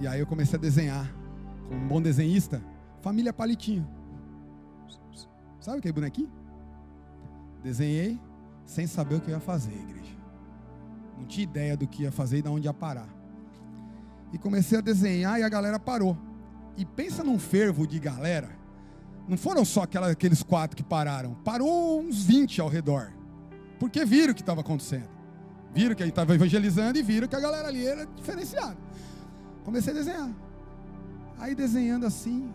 E 0.00 0.06
aí 0.06 0.18
eu 0.18 0.26
comecei 0.26 0.58
a 0.58 0.60
desenhar, 0.60 1.14
como 1.68 1.84
um 1.84 1.88
bom 1.88 2.00
desenhista, 2.00 2.62
família 3.02 3.32
palitinho. 3.32 3.86
Sabe 5.60 5.78
aquele 5.78 5.92
bonequinho? 5.92 6.30
Desenhei 7.62 8.18
sem 8.64 8.86
saber 8.86 9.16
o 9.16 9.20
que 9.20 9.30
ia 9.30 9.40
fazer, 9.40 9.72
igreja. 9.72 10.16
Não 11.18 11.26
tinha 11.26 11.44
ideia 11.44 11.76
do 11.76 11.86
que 11.86 12.04
ia 12.04 12.10
fazer 12.10 12.38
e 12.38 12.42
de 12.42 12.48
onde 12.48 12.66
ia 12.66 12.72
parar. 12.72 13.08
E 14.32 14.38
comecei 14.38 14.78
a 14.78 14.80
desenhar 14.80 15.38
e 15.38 15.42
a 15.42 15.48
galera 15.48 15.78
parou. 15.78 16.16
E 16.78 16.84
pensa 16.84 17.22
num 17.22 17.38
fervo 17.38 17.86
de 17.86 17.98
galera. 17.98 18.48
Não 19.28 19.36
foram 19.36 19.64
só 19.64 19.82
aqueles 19.82 20.42
quatro 20.42 20.76
que 20.76 20.82
pararam. 20.82 21.34
Parou 21.44 22.00
uns 22.00 22.24
20 22.24 22.60
ao 22.60 22.68
redor. 22.68 23.12
Porque 23.78 24.04
viram 24.04 24.32
o 24.32 24.34
que 24.34 24.40
estava 24.40 24.62
acontecendo. 24.62 25.08
Viram 25.74 25.94
que 25.94 26.02
ele 26.02 26.10
estava 26.10 26.34
evangelizando 26.34 26.98
e 26.98 27.02
viram 27.02 27.28
que 27.28 27.36
a 27.36 27.40
galera 27.40 27.68
ali 27.68 27.86
era 27.86 28.06
diferenciada. 28.06 28.76
Comecei 29.64 29.92
a 29.92 29.96
desenhar. 29.96 30.30
Aí 31.38 31.54
desenhando 31.54 32.06
assim, 32.06 32.52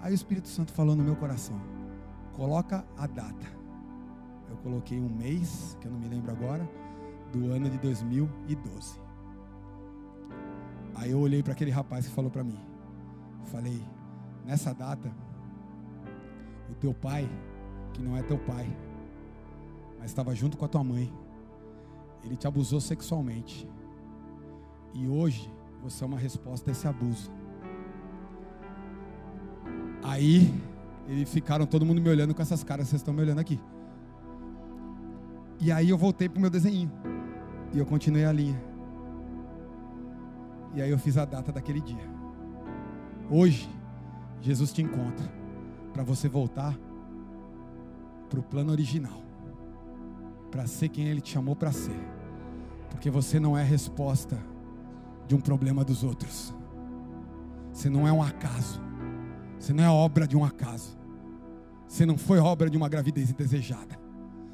aí 0.00 0.12
o 0.12 0.14
Espírito 0.14 0.48
Santo 0.48 0.72
falou 0.72 0.94
no 0.94 1.02
meu 1.02 1.16
coração: 1.16 1.60
coloca 2.34 2.84
a 2.96 3.06
data. 3.06 3.46
Eu 4.50 4.56
coloquei 4.58 4.98
um 4.98 5.08
mês, 5.08 5.76
que 5.80 5.86
eu 5.86 5.92
não 5.92 5.98
me 5.98 6.08
lembro 6.08 6.30
agora, 6.30 6.68
do 7.32 7.50
ano 7.52 7.68
de 7.68 7.78
2012. 7.78 9.00
Aí 10.94 11.10
eu 11.10 11.18
olhei 11.20 11.42
para 11.42 11.52
aquele 11.52 11.70
rapaz 11.70 12.06
que 12.06 12.12
falou 12.12 12.30
para 12.30 12.44
mim. 12.44 12.58
Falei: 13.44 13.82
nessa 14.44 14.72
data, 14.72 15.10
o 16.70 16.74
teu 16.74 16.92
pai, 16.92 17.28
que 17.92 18.02
não 18.02 18.16
é 18.16 18.22
teu 18.22 18.38
pai, 18.38 18.74
mas 19.98 20.10
estava 20.10 20.34
junto 20.34 20.56
com 20.56 20.64
a 20.64 20.68
tua 20.68 20.84
mãe, 20.84 21.12
ele 22.24 22.36
te 22.36 22.46
abusou 22.46 22.80
sexualmente. 22.80 23.68
E 24.94 25.06
hoje 25.08 25.50
você 25.82 26.04
é 26.04 26.06
uma 26.06 26.18
resposta 26.18 26.70
a 26.70 26.72
esse 26.72 26.86
abuso. 26.86 27.30
Aí, 30.02 30.52
eles 31.08 31.28
ficaram 31.30 31.66
todo 31.66 31.86
mundo 31.86 32.00
me 32.00 32.08
olhando 32.08 32.34
com 32.34 32.42
essas 32.42 32.62
caras 32.62 32.88
vocês 32.88 33.00
estão 33.00 33.14
me 33.14 33.20
olhando 33.20 33.38
aqui. 33.38 33.60
E 35.60 35.72
aí 35.72 35.90
eu 35.90 35.98
voltei 35.98 36.28
para 36.28 36.38
o 36.38 36.40
meu 36.40 36.50
desenho. 36.50 36.90
E 37.72 37.78
eu 37.78 37.86
continuei 37.86 38.24
a 38.24 38.32
linha. 38.32 38.60
E 40.74 40.82
aí 40.82 40.90
eu 40.90 40.98
fiz 40.98 41.16
a 41.16 41.24
data 41.24 41.50
daquele 41.50 41.80
dia. 41.80 42.08
Hoje, 43.30 43.68
Jesus 44.40 44.72
te 44.72 44.82
encontra 44.82 45.30
para 45.92 46.02
você 46.02 46.28
voltar 46.28 46.78
para 48.28 48.38
o 48.38 48.42
plano 48.42 48.70
original. 48.70 49.22
Para 50.50 50.66
ser 50.66 50.88
quem 50.88 51.08
Ele 51.08 51.20
te 51.20 51.32
chamou 51.32 51.56
para 51.56 51.72
ser. 51.72 51.98
Porque 52.90 53.10
você 53.10 53.40
não 53.40 53.56
é 53.56 53.62
resposta 53.62 54.38
de 55.28 55.34
um 55.34 55.40
problema 55.40 55.84
dos 55.84 56.02
outros. 56.02 56.54
Você 57.70 57.90
não 57.90 58.08
é 58.08 58.12
um 58.12 58.22
acaso. 58.22 58.80
Você 59.58 59.72
não 59.72 59.84
é 59.84 59.90
obra 59.90 60.26
de 60.26 60.36
um 60.36 60.44
acaso. 60.44 60.98
Você 61.86 62.06
não 62.06 62.16
foi 62.16 62.38
obra 62.38 62.70
de 62.70 62.76
uma 62.76 62.88
gravidez 62.88 63.30
indesejada. 63.30 63.98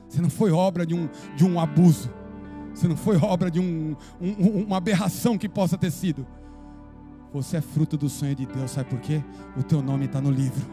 Você 0.09 0.21
não 0.21 0.29
foi 0.29 0.51
obra 0.51 0.85
de 0.85 0.95
um, 0.95 1.09
de 1.37 1.45
um 1.45 1.59
abuso. 1.61 2.11
Você 2.75 2.89
não 2.89 2.97
foi 2.97 3.17
obra 3.17 3.51
de 3.51 3.61
um, 3.61 3.97
um, 4.21 4.65
uma 4.65 4.77
aberração 4.77 5.39
que 5.39 5.49
possa 5.49 5.79
ter 5.79 5.93
sido. 5.93 6.27
Você 7.33 7.57
é 7.57 7.61
fruto 7.61 7.97
do 7.97 8.09
sonho 8.09 8.35
de 8.35 8.45
Deus. 8.45 8.73
Sabe 8.73 8.91
por 8.91 9.01
quê? 9.01 9.23
O 9.57 9.63
teu 9.63 9.81
nome 9.81 10.07
está 10.07 10.21
no 10.21 10.31
livro. 10.31 10.67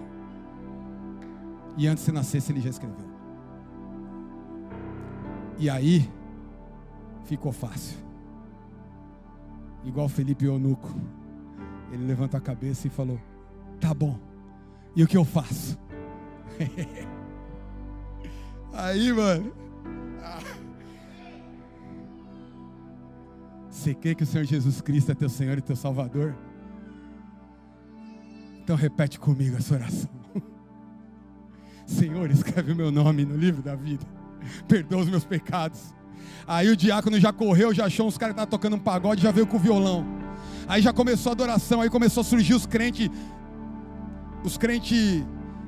E 1.78 1.88
antes 1.88 2.04
de 2.04 2.12
você 2.12 2.40
ele 2.52 2.60
já 2.60 2.70
escreveu. 2.70 3.12
E 5.58 5.70
aí, 5.70 6.10
ficou 7.24 7.52
fácil 7.52 8.11
igual 9.84 10.08
Felipe 10.08 10.46
Eunuco. 10.46 10.90
Ele 11.92 12.06
levantou 12.06 12.38
a 12.38 12.42
cabeça 12.42 12.88
e 12.88 12.90
falou: 12.90 13.20
Tá 13.80 13.94
bom, 13.94 14.20
e 14.96 15.04
o 15.04 15.08
que 15.08 15.18
eu 15.18 15.26
faço? 15.26 15.78
Aí, 18.74 19.12
mano. 19.12 19.54
Você 23.70 23.96
crê 23.96 24.14
que 24.14 24.24
o 24.24 24.28
Senhor 24.28 24.44
Jesus 24.44 24.80
Cristo 24.80 25.12
é 25.12 25.16
teu 25.16 25.30
Senhor 25.30 25.58
e 25.58 25.62
teu 25.62 25.76
Salvador? 25.76 26.36
Então 28.60 28.76
repete 28.76 29.20
comigo 29.20 29.58
essa 29.58 29.74
oração. 29.74 30.12
Senhor, 31.88 32.30
escreve 32.30 32.74
o 32.74 32.76
meu 32.76 32.92
nome 32.92 33.26
no 33.26 33.36
livro 33.36 33.64
da 33.64 33.76
vida. 33.76 34.06
Perdoa 34.68 35.02
os 35.02 35.10
meus 35.10 35.26
pecados 35.26 35.94
Aí 36.48 36.70
o 36.70 36.76
diácono 36.76 37.20
já 37.20 37.32
correu, 37.32 37.74
já 37.74 37.86
achou 37.86 38.08
uns 38.08 38.18
caras 38.18 38.34
que 38.34 38.42
estavam 38.42 38.50
tocando 38.50 38.76
um 38.76 38.80
pagode, 38.80 39.22
já 39.22 39.32
veio 39.32 39.48
com 39.48 39.58
o 39.58 39.60
violão. 39.60 40.06
Aí 40.68 40.82
já 40.82 40.94
começou 40.94 41.32
a 41.32 41.34
adoração, 41.34 41.82
aí 41.82 41.90
começou 41.90 42.22
a 42.22 42.24
surgir 42.24 42.54
os 42.54 42.66
crentes, 42.66 43.10
os 44.44 44.58
crentes, 44.58 45.24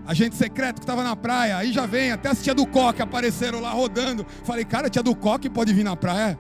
agente 0.06 0.36
secreto 0.36 0.76
que 0.76 0.84
estava 0.84 1.04
na 1.04 1.16
praia. 1.16 1.58
Aí 1.58 1.72
já 1.72 1.86
vem, 1.86 2.12
até 2.12 2.30
as 2.30 2.42
tia 2.42 2.54
do 2.54 2.66
coque 2.66 3.02
apareceram 3.02 3.60
lá 3.60 3.72
rodando. 3.72 4.26
Falei, 4.44 4.66
cara, 4.66 4.90
tia 4.90 5.04
do 5.04 5.16
coque 5.16 5.50
pode 5.50 5.74
vir 5.74 5.84
na 5.84 5.96
praia? 5.96 6.38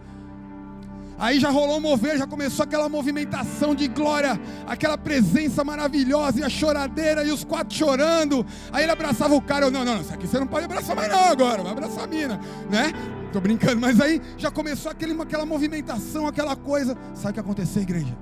Aí 1.18 1.39
já 1.39 1.49
rolou 1.49 1.78
um 1.78 1.82
mover, 1.82 2.18
já 2.18 2.26
começou 2.26 2.64
aquela 2.64 2.89
movimentação 2.89 3.76
de 3.76 3.88
glória, 3.88 4.39
aquela 4.68 4.97
presença 4.97 5.64
maravilhosa 5.64 6.39
e 6.39 6.43
a 6.43 6.49
choradeira 6.49 7.24
e 7.24 7.32
os 7.32 7.43
quatro 7.43 7.76
chorando. 7.76 8.45
Aí 8.72 8.84
ele 8.84 8.91
abraçava 8.91 9.34
o 9.36 9.41
cara, 9.41 9.66
eu, 9.66 9.72
não, 9.72 9.86
não, 9.86 10.01
isso 10.01 10.14
aqui 10.14 10.28
você 10.28 10.39
não 10.39 10.47
pode 10.47 10.66
abraçar 10.66 10.95
mais 10.95 11.09
não 11.09 11.26
agora, 11.26 11.64
vai 11.64 11.72
abraçar 11.72 12.03
a 12.03 12.07
mina, 12.07 12.39
né? 12.70 12.91
Tô 13.34 13.42
brincando, 13.42 13.82
mas 13.82 14.00
aí 14.00 14.22
já 14.38 14.52
começou 14.52 14.92
aquele, 14.92 15.20
aquela 15.20 15.44
movimentação, 15.44 16.28
aquela 16.28 16.56
coisa. 16.56 16.96
Sabe 17.16 17.32
o 17.32 17.34
que 17.34 17.40
aconteceu, 17.40 17.82
igreja? 17.82 18.16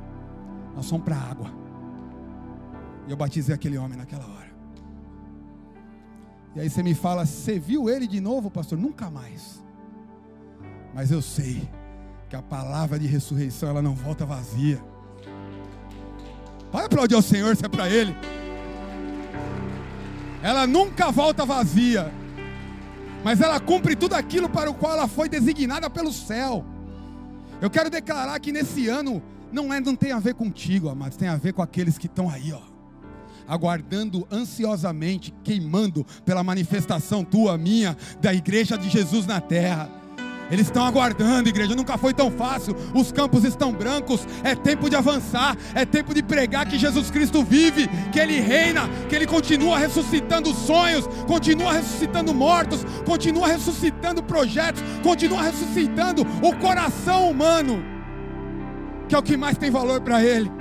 Nós 0.73 0.89
fomos 0.89 1.03
para 1.03 1.17
a 1.17 1.29
água. 1.29 1.51
E 3.05 3.11
eu 3.11 3.17
batizei 3.17 3.53
aquele 3.53 3.77
homem 3.77 3.97
naquela 3.97 4.25
hora. 4.25 4.49
E 6.55 6.61
aí 6.61 6.69
você 6.69 6.81
me 6.81 6.93
fala, 6.93 7.25
você 7.25 7.59
viu 7.59 7.89
ele 7.89 8.07
de 8.07 8.21
novo, 8.21 8.49
pastor? 8.49 8.77
Nunca 8.77 9.09
mais. 9.09 9.61
Mas 10.93 11.11
eu 11.11 11.21
sei 11.21 11.69
que 12.29 12.35
a 12.37 12.41
palavra 12.41 12.97
de 12.97 13.05
ressurreição 13.05 13.67
ela 13.67 13.81
não 13.81 13.93
volta 13.93 14.25
vazia. 14.25 14.81
Pode 16.71 16.85
aplaudir 16.85 17.15
ao 17.15 17.21
Senhor 17.21 17.53
se 17.57 17.65
é 17.65 17.67
para 17.67 17.89
Ele. 17.89 18.15
Ela 20.41 20.65
nunca 20.65 21.11
volta 21.11 21.45
vazia, 21.45 22.11
mas 23.23 23.41
ela 23.41 23.59
cumpre 23.59 23.95
tudo 23.95 24.13
aquilo 24.13 24.49
para 24.49 24.69
o 24.69 24.73
qual 24.73 24.93
ela 24.93 25.07
foi 25.07 25.29
designada 25.29 25.89
pelo 25.89 26.11
céu. 26.11 26.65
Eu 27.61 27.69
quero 27.69 27.89
declarar 27.89 28.39
que 28.39 28.51
nesse 28.51 28.87
ano 28.87 29.21
não 29.51 29.73
é, 29.73 29.79
não 29.79 29.95
tem 29.95 30.11
a 30.11 30.19
ver 30.19 30.33
contigo, 30.33 30.89
amados, 30.89 31.17
tem 31.17 31.27
a 31.27 31.35
ver 31.35 31.53
com 31.53 31.61
aqueles 31.61 31.97
que 31.97 32.07
estão 32.07 32.29
aí, 32.29 32.51
ó, 32.51 32.61
aguardando 33.47 34.27
ansiosamente, 34.31 35.33
queimando 35.43 36.05
pela 36.25 36.43
manifestação 36.43 37.23
tua, 37.23 37.57
minha, 37.57 37.97
da 38.21 38.33
igreja 38.33 38.77
de 38.77 38.89
Jesus 38.89 39.25
na 39.27 39.41
terra. 39.41 40.00
Eles 40.51 40.67
estão 40.67 40.85
aguardando, 40.85 41.47
igreja. 41.47 41.73
Nunca 41.73 41.97
foi 41.97 42.13
tão 42.13 42.29
fácil. 42.29 42.75
Os 42.93 43.09
campos 43.09 43.45
estão 43.45 43.71
brancos. 43.71 44.27
É 44.43 44.53
tempo 44.53 44.89
de 44.89 44.97
avançar. 44.97 45.55
É 45.73 45.85
tempo 45.85 46.13
de 46.13 46.21
pregar 46.21 46.67
que 46.67 46.77
Jesus 46.77 47.09
Cristo 47.09 47.41
vive, 47.41 47.87
que 48.11 48.19
Ele 48.19 48.39
reina, 48.41 48.89
que 49.07 49.15
Ele 49.15 49.25
continua 49.25 49.79
ressuscitando 49.79 50.53
sonhos, 50.53 51.07
continua 51.25 51.71
ressuscitando 51.71 52.33
mortos, 52.33 52.85
continua 53.05 53.47
ressuscitando 53.47 54.21
projetos, 54.21 54.83
continua 55.01 55.41
ressuscitando 55.41 56.23
o 56.43 56.53
coração 56.57 57.31
humano, 57.31 57.81
que 59.07 59.15
é 59.15 59.17
o 59.17 59.23
que 59.23 59.37
mais 59.37 59.57
tem 59.57 59.71
valor 59.71 60.01
para 60.01 60.21
Ele. 60.21 60.51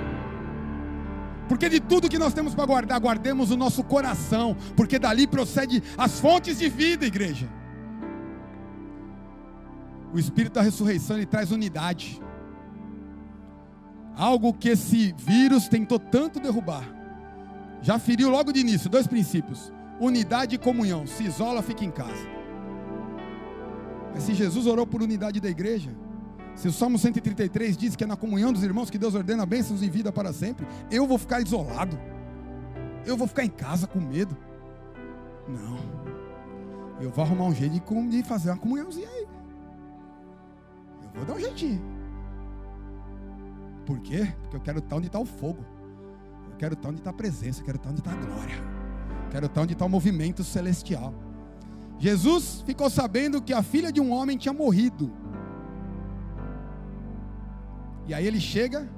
Porque 1.49 1.67
de 1.67 1.81
tudo 1.81 2.07
que 2.07 2.17
nós 2.17 2.33
temos 2.33 2.55
para 2.55 2.65
guardar, 2.65 2.97
guardemos 2.97 3.51
o 3.51 3.57
nosso 3.57 3.83
coração, 3.83 4.55
porque 4.73 4.97
dali 4.97 5.27
procede 5.27 5.83
as 5.97 6.17
fontes 6.17 6.59
de 6.59 6.69
vida, 6.69 7.05
igreja. 7.05 7.60
O 10.13 10.19
Espírito 10.19 10.53
da 10.53 10.61
ressurreição 10.61 11.17
ele 11.17 11.25
traz 11.25 11.51
unidade. 11.51 12.21
Algo 14.15 14.53
que 14.53 14.69
esse 14.69 15.13
vírus 15.17 15.67
tentou 15.67 15.97
tanto 15.97 16.39
derrubar. 16.39 16.83
Já 17.81 17.97
feriu 17.97 18.29
logo 18.29 18.51
de 18.51 18.59
início 18.59 18.89
dois 18.89 19.07
princípios: 19.07 19.71
unidade 19.99 20.55
e 20.55 20.57
comunhão. 20.57 21.07
Se 21.07 21.23
isola, 21.23 21.61
fica 21.61 21.85
em 21.85 21.91
casa. 21.91 22.29
Mas 24.13 24.23
se 24.23 24.33
Jesus 24.33 24.67
orou 24.67 24.85
por 24.85 25.01
unidade 25.01 25.39
da 25.39 25.49
igreja, 25.49 25.95
se 26.55 26.67
o 26.67 26.71
Salmo 26.71 26.97
133 26.97 27.77
diz 27.77 27.95
que 27.95 28.03
é 28.03 28.07
na 28.07 28.17
comunhão 28.17 28.51
dos 28.51 28.63
irmãos 28.63 28.89
que 28.89 28.97
Deus 28.97 29.15
ordena 29.15 29.45
bênçãos 29.45 29.81
e 29.81 29.89
vida 29.89 30.11
para 30.11 30.33
sempre, 30.33 30.67
eu 30.91 31.07
vou 31.07 31.17
ficar 31.17 31.41
isolado. 31.41 31.97
Eu 33.05 33.17
vou 33.17 33.27
ficar 33.27 33.43
em 33.43 33.49
casa 33.49 33.87
com 33.87 33.99
medo. 33.99 34.37
Não. 35.47 36.01
Eu 36.99 37.09
vou 37.09 37.23
arrumar 37.23 37.45
um 37.45 37.55
jeito 37.55 37.81
de 38.09 38.23
fazer 38.23 38.49
uma 38.49 38.57
comunhãozinha 38.57 39.09
aí. 39.09 39.20
Vou 41.13 41.25
dar 41.25 41.33
um 41.33 41.39
jeitinho. 41.39 41.81
Por 43.85 43.99
quê? 43.99 44.33
Porque 44.41 44.55
eu 44.55 44.61
quero 44.61 44.79
estar 44.79 44.95
onde 44.95 45.07
está 45.07 45.19
o 45.19 45.25
fogo. 45.25 45.65
Eu 46.49 46.55
quero 46.57 46.73
estar 46.73 46.89
onde 46.89 46.99
está 46.99 47.09
a 47.09 47.13
presença. 47.13 47.61
Eu 47.61 47.65
quero 47.65 47.77
estar 47.77 47.89
onde 47.89 47.99
está 47.99 48.11
a 48.11 48.15
glória. 48.15 48.55
Eu 49.25 49.29
quero 49.31 49.45
estar 49.45 49.61
onde 49.61 49.73
está 49.73 49.85
o 49.85 49.89
movimento 49.89 50.43
celestial. 50.43 51.13
Jesus 51.99 52.63
ficou 52.65 52.89
sabendo 52.89 53.41
que 53.41 53.53
a 53.53 53.61
filha 53.61 53.91
de 53.91 54.01
um 54.01 54.11
homem 54.11 54.37
tinha 54.37 54.53
morrido. 54.53 55.11
E 58.07 58.13
aí 58.13 58.25
ele 58.25 58.39
chega 58.39 58.89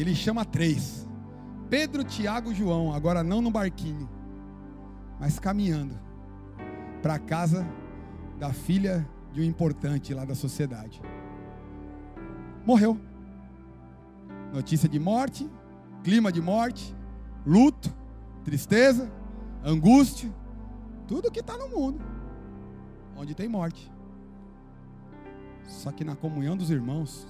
ele 0.00 0.14
chama 0.14 0.44
três: 0.44 1.08
Pedro, 1.68 2.04
Tiago 2.04 2.52
e 2.52 2.54
João. 2.54 2.92
Agora 2.92 3.24
não 3.24 3.42
no 3.42 3.50
barquinho, 3.50 4.08
mas 5.18 5.38
caminhando 5.38 5.98
para 7.02 7.14
a 7.14 7.18
casa 7.18 7.66
da 8.38 8.52
filha 8.52 9.00
de 9.00 9.17
um 9.40 9.44
importante 9.44 10.12
lá 10.14 10.24
da 10.24 10.34
sociedade. 10.34 11.00
Morreu. 12.64 12.98
Notícia 14.52 14.88
de 14.88 14.98
morte, 14.98 15.48
clima 16.02 16.32
de 16.32 16.40
morte, 16.40 16.94
luto, 17.44 17.94
tristeza, 18.44 19.10
angústia, 19.64 20.32
tudo 21.06 21.30
que 21.30 21.40
está 21.40 21.56
no 21.56 21.68
mundo, 21.68 22.00
onde 23.16 23.34
tem 23.34 23.48
morte. 23.48 23.90
Só 25.64 25.92
que 25.92 26.04
na 26.04 26.16
comunhão 26.16 26.56
dos 26.56 26.70
irmãos, 26.70 27.26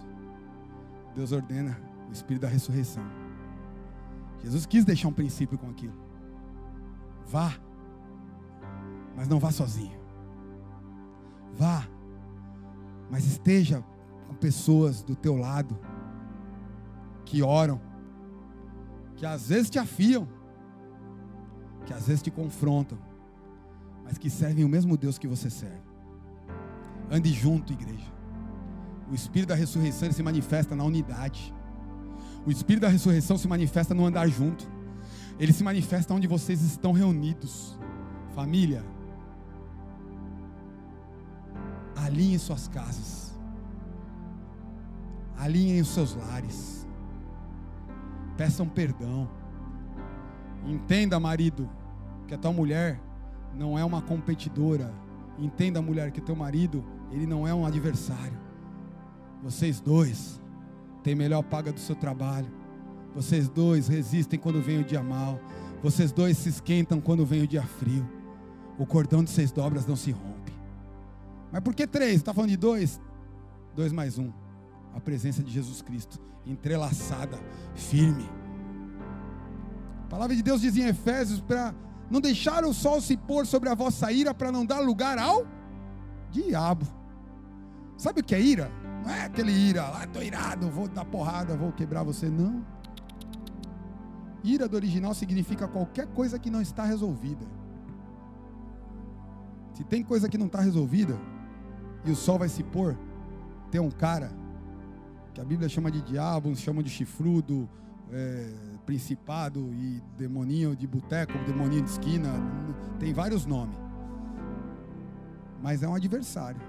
Deus 1.15 1.33
ordena 1.33 1.77
o 2.09 2.13
Espírito 2.13 2.43
da 2.43 2.49
ressurreição. 2.49 3.03
Jesus 4.43 4.65
quis 4.65 4.85
deixar 4.85 5.09
um 5.09 5.13
princípio 5.13 5.59
com 5.59 5.69
aquilo. 5.69 5.95
Vá, 7.27 7.53
mas 9.17 9.27
não 9.27 9.41
vá 9.41 9.51
sozinho. 9.51 9.99
Vá, 11.57 11.87
mas 13.11 13.25
esteja 13.25 13.85
com 14.27 14.35
pessoas 14.35 15.03
do 15.03 15.17
teu 15.17 15.37
lado 15.37 15.79
que 17.25 17.43
oram, 17.43 17.81
que 19.17 19.27
às 19.27 19.49
vezes 19.49 19.71
te 19.71 19.79
afiam, 19.79 20.29
que 21.85 21.93
às 21.93 22.07
vezes 22.07 22.23
te 22.23 22.31
confrontam, 22.31 22.99
mas 24.05 24.19
que 24.19 24.31
servem 24.31 24.65
o 24.65 24.69
mesmo 24.69 24.97
Deus 24.97 25.19
que 25.19 25.27
você 25.27 25.51
serve. 25.51 25.83
Ande 27.11 27.33
junto, 27.33 27.73
igreja. 27.73 28.13
O 29.11 29.15
Espírito 29.15 29.49
da 29.49 29.55
ressurreição 29.55 30.13
se 30.13 30.23
manifesta 30.23 30.77
na 30.77 30.85
unidade. 30.85 31.55
O 32.47 32.51
Espírito 32.51 32.83
da 32.83 32.89
ressurreição 32.89 33.39
se 33.39 33.49
manifesta 33.49 33.95
no 33.95 34.05
andar 34.05 34.29
junto. 34.29 34.71
Ele 35.39 35.53
se 35.53 35.65
manifesta 35.65 36.13
onde 36.13 36.27
vocês 36.27 36.63
estão 36.63 36.93
reunidos. 36.93 37.79
Família, 38.35 38.85
Alinhem 42.09 42.39
suas 42.39 42.67
casas. 42.69 43.35
Alinhem 45.37 45.83
os 45.83 45.89
seus 45.89 46.15
lares. 46.15 46.87
Peçam 48.35 48.67
perdão. 48.67 49.29
Entenda, 50.67 51.21
marido, 51.21 51.69
que 52.27 52.35
a 52.35 52.39
tua 52.39 52.51
mulher 52.51 52.99
não 53.55 53.79
é 53.79 53.85
uma 53.85 54.01
competidora. 54.01 54.91
Entenda, 55.39 55.83
mulher, 55.83 56.11
que 56.11 56.23
teu 56.23 56.35
marido, 56.35 56.83
ele 57.13 57.27
não 57.27 57.47
é 57.47 57.53
um 57.53 57.67
adversário. 57.67 58.39
Vocês 59.43 59.79
dois 59.79 60.41
têm 61.03 61.15
melhor 61.15 61.43
paga 61.43 61.71
do 61.71 61.79
seu 61.79 61.95
trabalho. 61.95 62.51
Vocês 63.15 63.51
dois 63.51 63.87
resistem 63.87 64.39
quando 64.39 64.63
vem 64.63 64.81
o 64.81 64.85
dia 64.85 65.03
mal. 65.03 65.39
Vocês 65.83 66.11
dois 66.11 66.39
se 66.39 66.49
esquentam 66.49 67.03
quando 67.03 67.27
vem 67.27 67.43
o 67.43 67.47
dia 67.47 67.63
frio. 67.63 68.09
O 68.79 68.87
cordão 68.87 69.23
de 69.23 69.29
seis 69.29 69.53
dobras 69.53 69.87
não 69.87 69.95
se 69.95 70.11
rompe. 70.11 70.38
Mas 71.53 71.63
por 71.63 71.75
que 71.75 71.87
três? 71.87 72.17
Está 72.17 72.35
falando 72.35 72.51
de 72.51 72.57
dois? 72.57 73.01
Dois 73.75 73.93
mais 73.93 74.19
um. 74.19 74.33
A 74.95 75.01
presença 75.01 75.43
de 75.43 75.51
Jesus 75.51 75.81
Cristo, 75.83 76.21
entrelaçada, 76.47 77.39
firme. 77.75 78.29
A 80.05 80.09
palavra 80.09 80.35
de 80.35 80.43
Deus 80.43 80.61
diz 80.61 80.77
em 80.77 80.87
Efésios 80.87 81.41
para 81.41 81.75
não 82.11 82.21
deixar 82.21 82.65
o 82.65 82.73
sol 82.73 83.01
se 83.01 83.17
pôr 83.17 83.47
sobre 83.47 83.69
a 83.69 83.75
vossa 83.75 84.11
ira, 84.11 84.35
para 84.35 84.51
não 84.51 84.65
dar 84.65 84.81
lugar 84.81 85.19
ao 85.19 85.47
diabo. 86.31 86.87
Sabe 87.97 88.21
o 88.21 88.25
que 88.25 88.35
é 88.35 88.41
ira? 88.41 88.71
Não 89.05 89.11
é 89.11 89.25
aquele 89.25 89.53
ira, 89.53 89.89
lá 89.89 90.05
estou 90.05 90.23
irado, 90.23 90.71
vou 90.71 90.89
dar 90.89 91.05
porrada, 91.05 91.57
vou 91.57 91.73
quebrar 91.73 92.03
você. 92.03 92.29
Não. 92.29 92.65
Ira 94.43 94.69
do 94.69 94.77
original 94.77 95.15
significa 95.15 95.69
qualquer 95.69 96.07
coisa 96.09 96.39
que 96.39 96.51
não 96.51 96.63
está 96.63 96.85
resolvida. 96.85 97.45
Se 99.75 99.85
tem 99.85 100.03
coisa 100.03 100.29
que 100.29 100.39
não 100.39 100.47
está 100.47 100.61
resolvida, 100.61 101.19
e 102.09 102.13
o 102.13 102.17
sol 102.17 102.39
vai 102.39 102.49
se 102.49 102.63
pôr, 102.63 102.97
tem 103.71 103.81
um 103.81 103.91
cara 103.91 104.31
que 105.35 105.41
a 105.41 105.45
Bíblia 105.45 105.69
chama 105.69 105.91
de 105.91 106.01
diabo, 106.01 106.55
chama 106.57 106.83
de 106.83 106.89
chifrudo, 106.89 107.69
é, 108.11 108.51
principado 108.87 109.61
e 109.75 110.03
demoninho 110.17 110.75
de 110.75 110.87
boteco, 110.87 111.33
demoninho 111.45 111.83
de 111.83 111.91
esquina, 111.91 112.33
tem 112.99 113.13
vários 113.13 113.45
nomes. 113.45 113.77
Mas 115.63 115.83
é 115.83 115.89
um 115.89 115.95
adversário. 115.95 116.61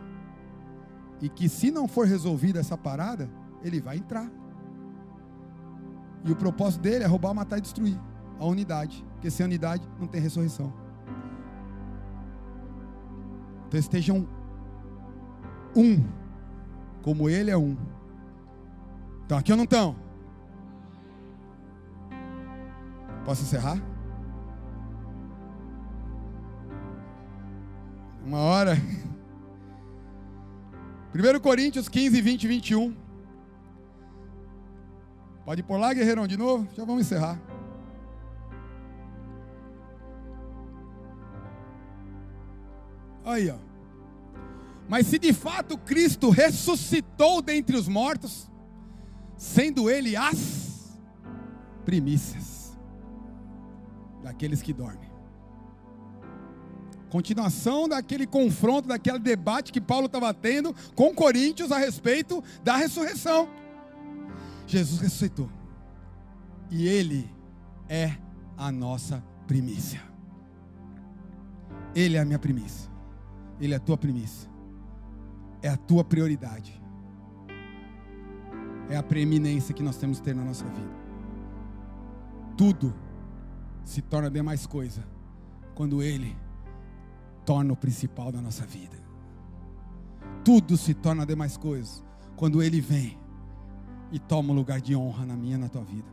E 1.21 1.29
que 1.29 1.47
se 1.47 1.71
não 1.71 1.87
for 1.87 2.05
resolvida 2.05 2.59
essa 2.59 2.77
parada, 2.77 3.29
ele 3.63 3.79
vai 3.79 3.97
entrar. 3.97 4.29
E 6.25 6.31
o 6.31 6.35
propósito 6.35 6.81
dele 6.81 7.03
é 7.03 7.07
roubar, 7.07 7.33
matar 7.33 7.59
e 7.59 7.61
destruir 7.61 7.97
a 8.39 8.45
unidade. 8.45 9.05
Porque 9.13 9.29
sem 9.29 9.45
unidade 9.45 9.87
não 9.99 10.07
tem 10.07 10.21
ressurreição. 10.21 10.73
Então 13.67 13.79
estejam 13.79 14.27
um, 15.75 16.03
como 17.01 17.29
Ele 17.29 17.51
é 17.51 17.57
um. 17.57 17.77
Estão 19.21 19.37
aqui 19.37 19.51
ou 19.51 19.57
não 19.57 19.65
estão? 19.65 19.95
Posso 23.25 23.43
encerrar? 23.43 23.79
Uma 28.25 28.39
hora. 28.39 28.75
1 31.13 31.39
Coríntios 31.39 31.89
15, 31.89 32.21
20 32.21 32.43
e 32.43 32.47
21. 32.47 32.95
Pode 35.45 35.63
pôr 35.63 35.77
lá, 35.77 35.93
guerreirão, 35.93 36.27
de 36.27 36.37
novo? 36.37 36.67
Já 36.75 36.85
vamos 36.85 37.01
encerrar. 37.01 37.39
Aí, 43.25 43.49
ó. 43.49 43.68
Mas 44.89 45.05
se 45.05 45.19
de 45.19 45.31
fato 45.31 45.77
Cristo 45.77 46.31
ressuscitou 46.31 47.43
dentre 47.43 47.77
os 47.77 47.87
mortos, 47.87 48.49
sendo 49.37 49.87
Ele 49.87 50.15
as 50.15 50.99
primícias 51.85 52.75
daqueles 54.23 54.63
que 54.63 54.73
dormem. 54.73 55.07
Continuação 57.11 57.87
daquele 57.87 58.25
confronto, 58.25 58.87
daquele 58.87 59.19
debate 59.19 59.71
que 59.71 59.79
Paulo 59.79 60.07
estava 60.07 60.33
tendo 60.33 60.75
com 60.95 61.13
Coríntios 61.13 61.71
a 61.71 61.77
respeito 61.77 62.43
da 62.63 62.75
ressurreição. 62.75 63.47
Jesus 64.65 64.99
ressuscitou. 65.01 65.49
E 66.69 66.87
Ele 66.87 67.31
é 67.87 68.15
a 68.57 68.71
nossa 68.71 69.23
primícia. 69.47 70.01
Ele 71.95 72.17
é 72.17 72.19
a 72.19 72.25
minha 72.25 72.37
primícia. 72.37 72.89
Ele 73.59 73.73
é 73.73 73.77
a 73.77 73.79
tua 73.79 73.97
primícia. 73.97 74.49
É 75.61 75.69
a 75.69 75.77
tua 75.77 76.03
prioridade. 76.03 76.79
É 78.89 78.97
a 78.97 79.03
preeminência 79.03 79.73
que 79.73 79.83
nós 79.83 79.97
temos 79.97 80.19
que 80.19 80.25
ter 80.25 80.35
na 80.35 80.43
nossa 80.43 80.65
vida. 80.65 80.99
Tudo 82.57 82.93
se 83.83 84.01
torna 84.01 84.29
demais 84.29 84.65
coisa 84.65 85.03
quando 85.75 86.01
Ele 86.01 86.35
torna 87.45 87.73
o 87.73 87.75
principal 87.75 88.31
da 88.31 88.41
nossa 88.41 88.65
vida. 88.65 88.97
Tudo 90.43 90.77
se 90.77 90.93
torna 90.93 91.25
demais 91.25 91.55
coisa 91.57 92.01
quando 92.35 92.63
Ele 92.63 92.81
vem 92.81 93.17
e 94.11 94.19
toma 94.19 94.51
o 94.51 94.55
lugar 94.55 94.81
de 94.81 94.95
honra 94.95 95.25
na 95.25 95.35
minha 95.35 95.57
na 95.57 95.69
tua 95.69 95.83
vida. 95.83 96.07